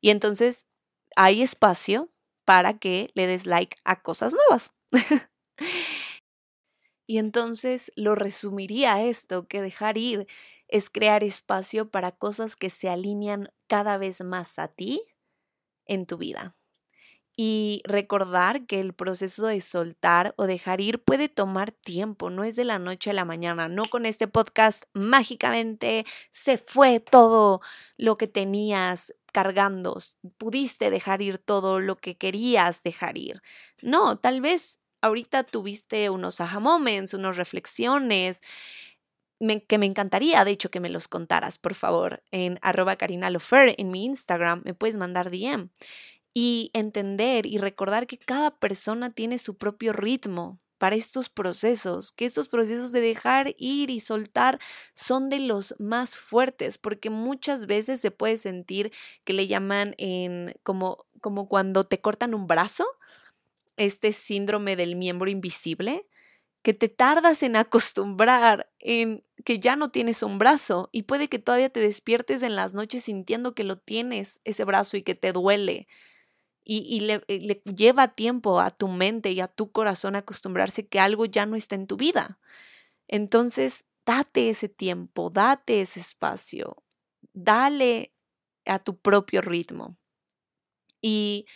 Y 0.00 0.10
entonces 0.10 0.68
hay 1.16 1.42
espacio 1.42 2.12
para 2.44 2.78
que 2.78 3.10
le 3.14 3.26
des 3.26 3.46
like 3.46 3.76
a 3.84 4.02
cosas 4.02 4.34
nuevas. 4.34 4.74
y 7.06 7.18
entonces 7.18 7.90
lo 7.96 8.14
resumiría 8.14 9.02
esto, 9.02 9.48
que 9.48 9.60
dejar 9.60 9.98
ir 9.98 10.26
es 10.68 10.88
crear 10.88 11.22
espacio 11.24 11.90
para 11.90 12.12
cosas 12.12 12.56
que 12.56 12.70
se 12.70 12.88
alinean 12.88 13.52
cada 13.66 13.98
vez 13.98 14.22
más 14.22 14.58
a 14.58 14.68
ti 14.68 15.02
en 15.86 16.06
tu 16.06 16.16
vida. 16.16 16.56
Y 17.36 17.82
recordar 17.84 18.66
que 18.66 18.80
el 18.80 18.92
proceso 18.92 19.46
de 19.46 19.60
soltar 19.60 20.34
o 20.36 20.46
dejar 20.46 20.80
ir 20.80 21.02
puede 21.02 21.28
tomar 21.28 21.72
tiempo, 21.72 22.30
no 22.30 22.44
es 22.44 22.56
de 22.56 22.64
la 22.64 22.78
noche 22.78 23.10
a 23.10 23.14
la 23.14 23.24
mañana, 23.24 23.68
no 23.68 23.84
con 23.84 24.04
este 24.06 24.28
podcast 24.28 24.84
mágicamente 24.92 26.04
se 26.30 26.58
fue 26.58 27.00
todo 27.00 27.60
lo 27.96 28.18
que 28.18 28.26
tenías 28.26 29.14
cargando, 29.32 29.96
pudiste 30.36 30.90
dejar 30.90 31.22
ir 31.22 31.38
todo 31.38 31.80
lo 31.80 31.96
que 31.96 32.16
querías 32.16 32.82
dejar 32.82 33.16
ir. 33.16 33.42
No, 33.80 34.18
tal 34.18 34.42
vez 34.42 34.80
ahorita 35.00 35.44
tuviste 35.44 36.10
unos 36.10 36.40
aha 36.40 36.60
moments, 36.60 37.14
unas 37.14 37.36
reflexiones, 37.36 38.42
que 39.68 39.78
me 39.78 39.86
encantaría, 39.86 40.44
de 40.44 40.52
hecho, 40.52 40.70
que 40.70 40.78
me 40.78 40.88
los 40.88 41.08
contaras, 41.08 41.58
por 41.58 41.74
favor, 41.74 42.22
en 42.30 42.60
arroba 42.62 42.94
Karina 42.94 43.28
en 43.28 43.90
mi 43.90 44.04
Instagram, 44.04 44.62
me 44.64 44.74
puedes 44.74 44.96
mandar 44.96 45.30
DM 45.30 45.68
y 46.34 46.70
entender 46.74 47.46
y 47.46 47.58
recordar 47.58 48.06
que 48.06 48.18
cada 48.18 48.58
persona 48.58 49.10
tiene 49.10 49.38
su 49.38 49.56
propio 49.56 49.92
ritmo 49.92 50.58
para 50.78 50.96
estos 50.96 51.28
procesos, 51.28 52.10
que 52.10 52.24
estos 52.24 52.48
procesos 52.48 52.90
de 52.90 53.00
dejar 53.00 53.54
ir 53.56 53.90
y 53.90 54.00
soltar 54.00 54.58
son 54.94 55.28
de 55.28 55.38
los 55.38 55.76
más 55.78 56.18
fuertes, 56.18 56.76
porque 56.76 57.08
muchas 57.08 57.66
veces 57.66 58.00
se 58.00 58.10
puede 58.10 58.36
sentir 58.36 58.92
que 59.24 59.32
le 59.32 59.46
llaman 59.46 59.94
en 59.98 60.54
como 60.64 61.06
como 61.20 61.48
cuando 61.48 61.84
te 61.84 62.00
cortan 62.00 62.34
un 62.34 62.48
brazo, 62.48 62.84
este 63.76 64.12
síndrome 64.12 64.76
del 64.76 64.96
miembro 64.96 65.30
invisible, 65.30 66.06
que 66.62 66.74
te 66.74 66.88
tardas 66.88 67.42
en 67.42 67.56
acostumbrar 67.56 68.70
en 68.78 69.24
que 69.44 69.58
ya 69.58 69.76
no 69.76 69.90
tienes 69.90 70.22
un 70.22 70.38
brazo 70.38 70.88
y 70.92 71.04
puede 71.04 71.28
que 71.28 71.38
todavía 71.38 71.70
te 71.70 71.80
despiertes 71.80 72.42
en 72.42 72.56
las 72.56 72.74
noches 72.74 73.04
sintiendo 73.04 73.54
que 73.54 73.64
lo 73.64 73.78
tienes 73.78 74.40
ese 74.44 74.64
brazo 74.64 74.96
y 74.96 75.02
que 75.02 75.14
te 75.14 75.32
duele 75.32 75.88
y, 76.64 77.00
le, 77.00 77.22
eh, 77.26 77.40
le, 77.40 77.62
lleva 77.74 78.14
tiempo 78.14 78.60
a 78.60 78.70
tu 78.70 78.88
mente 78.88 79.32
y 79.32 79.40
a 79.40 79.48
tu 79.48 79.72
corazón 79.72 80.16
acostumbrarse 80.16 80.86
que 80.86 81.00
algo 81.00 81.24
ya 81.24 81.46
no 81.46 81.56
está 81.56 81.74
en 81.74 81.86
tu 81.86 81.96
vida. 81.96 82.38
Entonces, 83.08 83.86
date 84.06 84.50
ese 84.50 84.68
tiempo, 84.68 85.30
date 85.30 85.80
ese 85.80 86.00
espacio, 86.00 86.84
dale 87.32 88.14
a 88.66 88.78
tu 88.78 88.98
propio 88.98 89.42
ritmo. 89.42 89.96
Y 91.00 91.46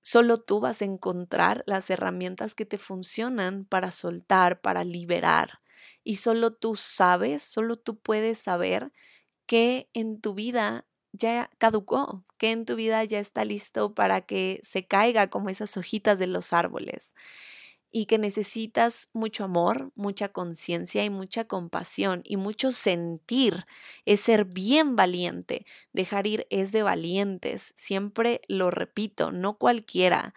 solo 0.00 0.40
tú 0.40 0.60
vas 0.60 0.80
a 0.80 0.86
encontrar 0.86 1.62
las 1.66 1.90
herramientas 1.90 2.54
que 2.54 2.64
te 2.64 2.78
funcionan 2.78 3.66
para 3.66 3.90
soltar, 3.90 4.60
para 4.60 4.82
liberar. 4.84 5.60
Y 6.04 6.16
solo 6.16 6.54
tú 6.54 6.76
sabes, 6.76 7.42
solo 7.42 7.76
tú 7.76 8.00
puedes 8.00 8.38
saber 8.38 8.92
que 9.46 9.90
en 9.92 10.20
tu 10.20 10.34
vida 10.34 10.86
ya 11.18 11.50
caducó, 11.58 12.24
que 12.38 12.52
en 12.52 12.64
tu 12.64 12.76
vida 12.76 13.04
ya 13.04 13.18
está 13.18 13.44
listo 13.44 13.94
para 13.94 14.22
que 14.22 14.60
se 14.62 14.86
caiga 14.86 15.28
como 15.28 15.50
esas 15.50 15.76
hojitas 15.76 16.18
de 16.18 16.28
los 16.28 16.52
árboles 16.52 17.14
y 17.90 18.06
que 18.06 18.18
necesitas 18.18 19.08
mucho 19.14 19.44
amor, 19.44 19.92
mucha 19.94 20.28
conciencia 20.28 21.04
y 21.04 21.10
mucha 21.10 21.44
compasión 21.46 22.22
y 22.24 22.36
mucho 22.36 22.70
sentir, 22.72 23.64
es 24.04 24.20
ser 24.20 24.44
bien 24.44 24.94
valiente. 24.94 25.64
Dejar 25.92 26.26
ir 26.26 26.46
es 26.50 26.70
de 26.72 26.82
valientes, 26.82 27.72
siempre 27.76 28.42
lo 28.48 28.70
repito, 28.70 29.32
no 29.32 29.56
cualquiera. 29.56 30.34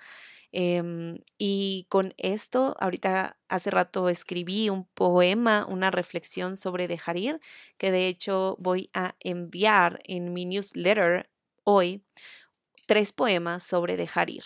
Em, 0.54 1.20
y 1.38 1.86
con 1.90 2.14
esto, 2.18 2.76
ahorita 2.80 3.38
hace 3.50 3.72
rato 3.72 4.10
escribí 4.10 4.70
un 4.70 4.86
poema, 4.86 5.66
una 5.68 5.92
reflexión 5.92 6.58
sobre 6.58 6.88
dejar 6.88 7.18
ir, 7.18 7.40
que 7.78 7.92
de 7.92 8.08
hecho 8.08 8.58
voy 8.60 8.90
a 8.94 9.16
enviar 9.22 10.00
en 10.06 10.34
mi 10.34 10.46
newsletter 10.46 11.30
hoy 11.64 12.04
tres 12.88 13.14
poemas 13.14 13.64
sobre 13.64 13.98
dejar 13.98 14.30
ir. 14.30 14.44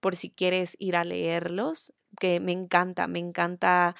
Por 0.00 0.16
si 0.16 0.30
quieres 0.30 0.76
ir 0.78 0.96
a 0.96 1.04
leerlos, 1.04 1.94
que 2.18 2.40
me 2.40 2.52
encanta, 2.52 3.06
me 3.06 3.18
encanta 3.18 3.94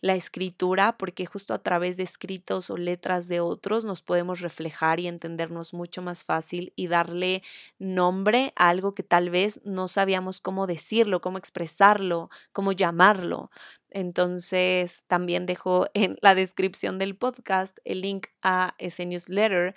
la 0.00 0.14
escritura 0.14 0.96
porque 0.98 1.26
justo 1.26 1.54
a 1.54 1.58
través 1.58 1.96
de 1.96 2.02
escritos 2.02 2.68
o 2.70 2.76
letras 2.76 3.26
de 3.28 3.40
otros 3.40 3.84
nos 3.84 4.02
podemos 4.02 4.40
reflejar 4.40 5.00
y 5.00 5.06
entendernos 5.08 5.72
mucho 5.72 6.02
más 6.02 6.24
fácil 6.24 6.72
y 6.76 6.88
darle 6.88 7.42
nombre 7.78 8.52
a 8.56 8.68
algo 8.68 8.94
que 8.94 9.02
tal 9.02 9.30
vez 9.30 9.60
no 9.64 9.88
sabíamos 9.88 10.40
cómo 10.40 10.66
decirlo, 10.66 11.20
cómo 11.20 11.38
expresarlo, 11.38 12.28
cómo 12.52 12.72
llamarlo. 12.72 13.50
Entonces 13.90 15.04
también 15.06 15.46
dejo 15.46 15.86
en 15.94 16.18
la 16.20 16.34
descripción 16.34 16.98
del 16.98 17.16
podcast 17.16 17.78
el 17.84 18.00
link 18.00 18.26
a 18.42 18.74
ese 18.78 19.06
newsletter 19.06 19.74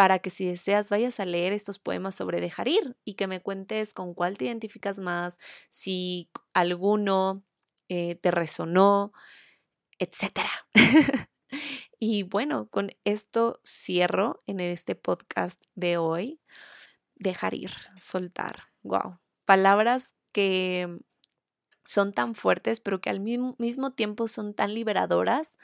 para 0.00 0.18
que 0.18 0.30
si 0.30 0.46
deseas 0.46 0.88
vayas 0.88 1.20
a 1.20 1.26
leer 1.26 1.52
estos 1.52 1.78
poemas 1.78 2.14
sobre 2.14 2.40
dejar 2.40 2.68
ir 2.68 2.96
y 3.04 3.16
que 3.16 3.26
me 3.26 3.42
cuentes 3.42 3.92
con 3.92 4.14
cuál 4.14 4.38
te 4.38 4.46
identificas 4.46 4.98
más, 4.98 5.38
si 5.68 6.30
alguno 6.54 7.44
eh, 7.90 8.14
te 8.14 8.30
resonó, 8.30 9.12
etc. 9.98 10.40
y 11.98 12.22
bueno, 12.22 12.70
con 12.70 12.92
esto 13.04 13.60
cierro 13.62 14.38
en 14.46 14.60
este 14.60 14.94
podcast 14.94 15.62
de 15.74 15.98
hoy. 15.98 16.40
Dejar 17.16 17.52
ir, 17.52 17.72
soltar. 18.00 18.68
Wow. 18.82 19.18
Palabras 19.44 20.14
que 20.32 20.98
son 21.84 22.14
tan 22.14 22.34
fuertes, 22.34 22.80
pero 22.80 23.02
que 23.02 23.10
al 23.10 23.20
mismo 23.20 23.92
tiempo 23.92 24.28
son 24.28 24.54
tan 24.54 24.72
liberadoras 24.72 25.58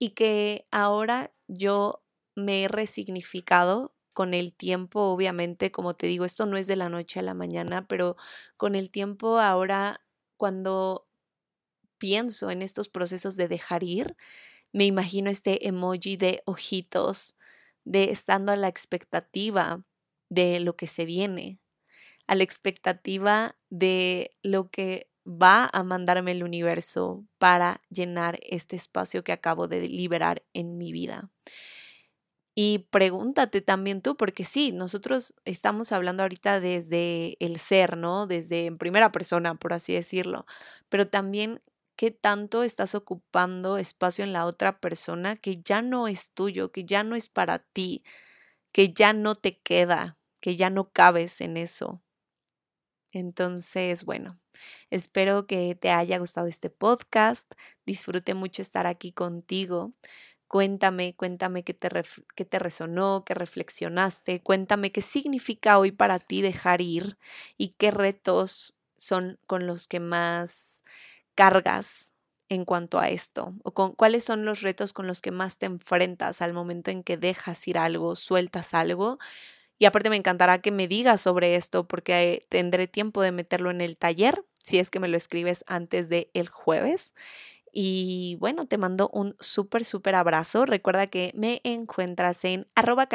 y 0.00 0.10
que 0.10 0.66
ahora 0.72 1.32
yo 1.46 2.02
me 2.36 2.64
he 2.64 2.68
resignificado 2.68 3.94
con 4.14 4.34
el 4.34 4.54
tiempo, 4.54 5.02
obviamente, 5.02 5.70
como 5.72 5.94
te 5.94 6.06
digo, 6.06 6.24
esto 6.24 6.46
no 6.46 6.56
es 6.56 6.66
de 6.68 6.76
la 6.76 6.88
noche 6.88 7.20
a 7.20 7.22
la 7.22 7.34
mañana, 7.34 7.86
pero 7.88 8.16
con 8.56 8.74
el 8.76 8.90
tiempo 8.90 9.38
ahora, 9.40 10.00
cuando 10.38 11.08
pienso 11.98 12.50
en 12.50 12.62
estos 12.62 12.88
procesos 12.88 13.36
de 13.36 13.48
dejar 13.48 13.82
ir, 13.82 14.16
me 14.72 14.86
imagino 14.86 15.30
este 15.30 15.68
emoji 15.68 16.16
de 16.16 16.42
ojitos, 16.46 17.36
de 17.84 18.10
estando 18.10 18.52
a 18.52 18.56
la 18.56 18.68
expectativa 18.68 19.84
de 20.30 20.60
lo 20.60 20.76
que 20.76 20.86
se 20.86 21.04
viene, 21.06 21.60
a 22.26 22.34
la 22.34 22.44
expectativa 22.44 23.56
de 23.70 24.36
lo 24.42 24.70
que 24.70 25.10
va 25.26 25.68
a 25.72 25.82
mandarme 25.82 26.32
el 26.32 26.44
universo 26.44 27.26
para 27.38 27.82
llenar 27.90 28.38
este 28.42 28.76
espacio 28.76 29.24
que 29.24 29.32
acabo 29.32 29.68
de 29.68 29.88
liberar 29.88 30.44
en 30.54 30.78
mi 30.78 30.92
vida. 30.92 31.30
Y 32.58 32.88
pregúntate 32.90 33.60
también 33.60 34.00
tú, 34.00 34.16
porque 34.16 34.42
sí, 34.44 34.72
nosotros 34.72 35.34
estamos 35.44 35.92
hablando 35.92 36.22
ahorita 36.22 36.58
desde 36.58 37.36
el 37.38 37.58
ser, 37.58 37.98
¿no? 37.98 38.26
Desde 38.26 38.64
en 38.64 38.78
primera 38.78 39.12
persona, 39.12 39.54
por 39.56 39.74
así 39.74 39.92
decirlo, 39.92 40.46
pero 40.88 41.06
también 41.06 41.60
qué 41.96 42.10
tanto 42.10 42.62
estás 42.62 42.94
ocupando 42.94 43.76
espacio 43.76 44.24
en 44.24 44.32
la 44.32 44.46
otra 44.46 44.80
persona 44.80 45.36
que 45.36 45.62
ya 45.62 45.82
no 45.82 46.08
es 46.08 46.32
tuyo, 46.32 46.72
que 46.72 46.84
ya 46.86 47.02
no 47.04 47.14
es 47.14 47.28
para 47.28 47.58
ti, 47.58 48.02
que 48.72 48.92
ya 48.92 49.12
no 49.12 49.34
te 49.34 49.58
queda, 49.60 50.18
que 50.40 50.56
ya 50.56 50.70
no 50.70 50.90
cabes 50.92 51.40
en 51.42 51.58
eso. 51.58 52.02
Entonces, 53.12 54.04
bueno, 54.04 54.38
espero 54.90 55.46
que 55.46 55.74
te 55.74 55.90
haya 55.90 56.18
gustado 56.18 56.46
este 56.48 56.70
podcast, 56.70 57.50
disfrute 57.86 58.34
mucho 58.34 58.62
estar 58.62 58.86
aquí 58.86 59.12
contigo. 59.12 59.92
Cuéntame, 60.48 61.14
cuéntame 61.16 61.64
qué 61.64 61.74
te, 61.74 61.88
qué 62.36 62.44
te 62.44 62.58
resonó, 62.60 63.24
qué 63.26 63.34
reflexionaste, 63.34 64.40
cuéntame 64.42 64.92
qué 64.92 65.02
significa 65.02 65.78
hoy 65.78 65.90
para 65.90 66.20
ti 66.20 66.40
dejar 66.40 66.80
ir 66.80 67.18
y 67.58 67.70
qué 67.78 67.90
retos 67.90 68.76
son 68.96 69.38
con 69.46 69.66
los 69.66 69.88
que 69.88 69.98
más 69.98 70.84
cargas 71.34 72.12
en 72.48 72.64
cuanto 72.64 73.00
a 73.00 73.08
esto 73.08 73.54
o 73.64 73.74
con 73.74 73.92
cuáles 73.92 74.22
son 74.24 74.44
los 74.44 74.62
retos 74.62 74.92
con 74.92 75.08
los 75.08 75.20
que 75.20 75.32
más 75.32 75.58
te 75.58 75.66
enfrentas 75.66 76.40
al 76.42 76.52
momento 76.54 76.92
en 76.92 77.02
que 77.02 77.16
dejas 77.16 77.66
ir 77.66 77.76
algo, 77.76 78.14
sueltas 78.14 78.72
algo. 78.72 79.18
Y 79.78 79.86
aparte 79.86 80.10
me 80.10 80.16
encantará 80.16 80.60
que 80.60 80.72
me 80.72 80.88
digas 80.88 81.20
sobre 81.22 81.56
esto 81.56 81.86
porque 81.88 82.46
tendré 82.50 82.88
tiempo 82.88 83.22
de 83.22 83.32
meterlo 83.32 83.70
en 83.70 83.80
el 83.82 83.98
taller 83.98 84.44
si 84.62 84.78
es 84.78 84.90
que 84.90 85.00
me 85.00 85.08
lo 85.08 85.16
escribes 85.16 85.64
antes 85.68 86.08
del 86.08 86.28
el 86.34 86.48
jueves. 86.48 87.14
Y 87.78 88.38
bueno, 88.40 88.66
te 88.66 88.78
mando 88.78 89.10
un 89.12 89.36
súper, 89.38 89.84
súper 89.84 90.14
abrazo. 90.14 90.64
Recuerda 90.64 91.08
que 91.08 91.30
me 91.34 91.60
encuentras 91.62 92.42
en 92.46 92.66
arroba 92.74 93.06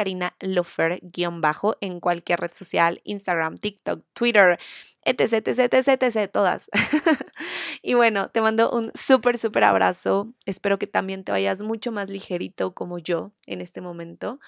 bajo 1.40 1.76
en 1.80 1.98
cualquier 1.98 2.38
red 2.38 2.52
social, 2.52 3.00
Instagram, 3.02 3.58
TikTok, 3.58 4.04
Twitter, 4.12 4.60
etc, 5.04 5.48
etc, 5.48 5.74
etc, 5.74 6.02
etc, 6.04 6.30
todas. 6.30 6.70
y 7.82 7.94
bueno, 7.94 8.30
te 8.30 8.40
mando 8.40 8.70
un 8.70 8.92
súper, 8.94 9.36
súper 9.36 9.64
abrazo. 9.64 10.32
Espero 10.46 10.78
que 10.78 10.86
también 10.86 11.24
te 11.24 11.32
vayas 11.32 11.62
mucho 11.62 11.90
más 11.90 12.08
ligerito 12.08 12.72
como 12.72 13.00
yo 13.00 13.32
en 13.48 13.62
este 13.62 13.80
momento. 13.80 14.38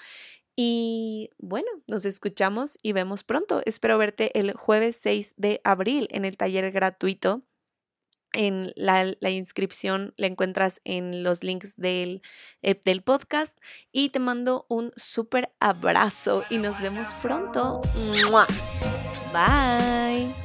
Y 0.55 1.29
bueno, 1.39 1.67
nos 1.87 2.05
escuchamos 2.05 2.77
y 2.81 2.93
vemos 2.93 3.25
pronto. 3.25 3.61
Espero 3.65 3.97
verte 3.97 4.39
el 4.39 4.53
jueves 4.53 4.95
6 4.95 5.33
de 5.35 5.59
abril 5.65 6.07
en 6.11 6.23
el 6.23 6.37
taller 6.37 6.71
gratuito 6.71 7.43
en 8.35 8.71
la, 8.75 9.05
inscripción 9.29 10.13
la 10.17 10.27
encuentras 10.27 10.81
en 10.83 11.23
los 11.23 11.43
links 11.43 11.77
del, 11.77 12.21
eh, 12.61 12.79
del 12.83 13.01
podcast 13.01 13.57
y 13.91 14.09
te 14.09 14.19
mando 14.19 14.65
un 14.69 14.91
súper 14.95 15.51
abrazo 15.59 16.43
y 16.49 16.57
nos 16.57 16.81
vemos 16.81 17.13
pronto. 17.15 17.81
Bye. 19.33 20.44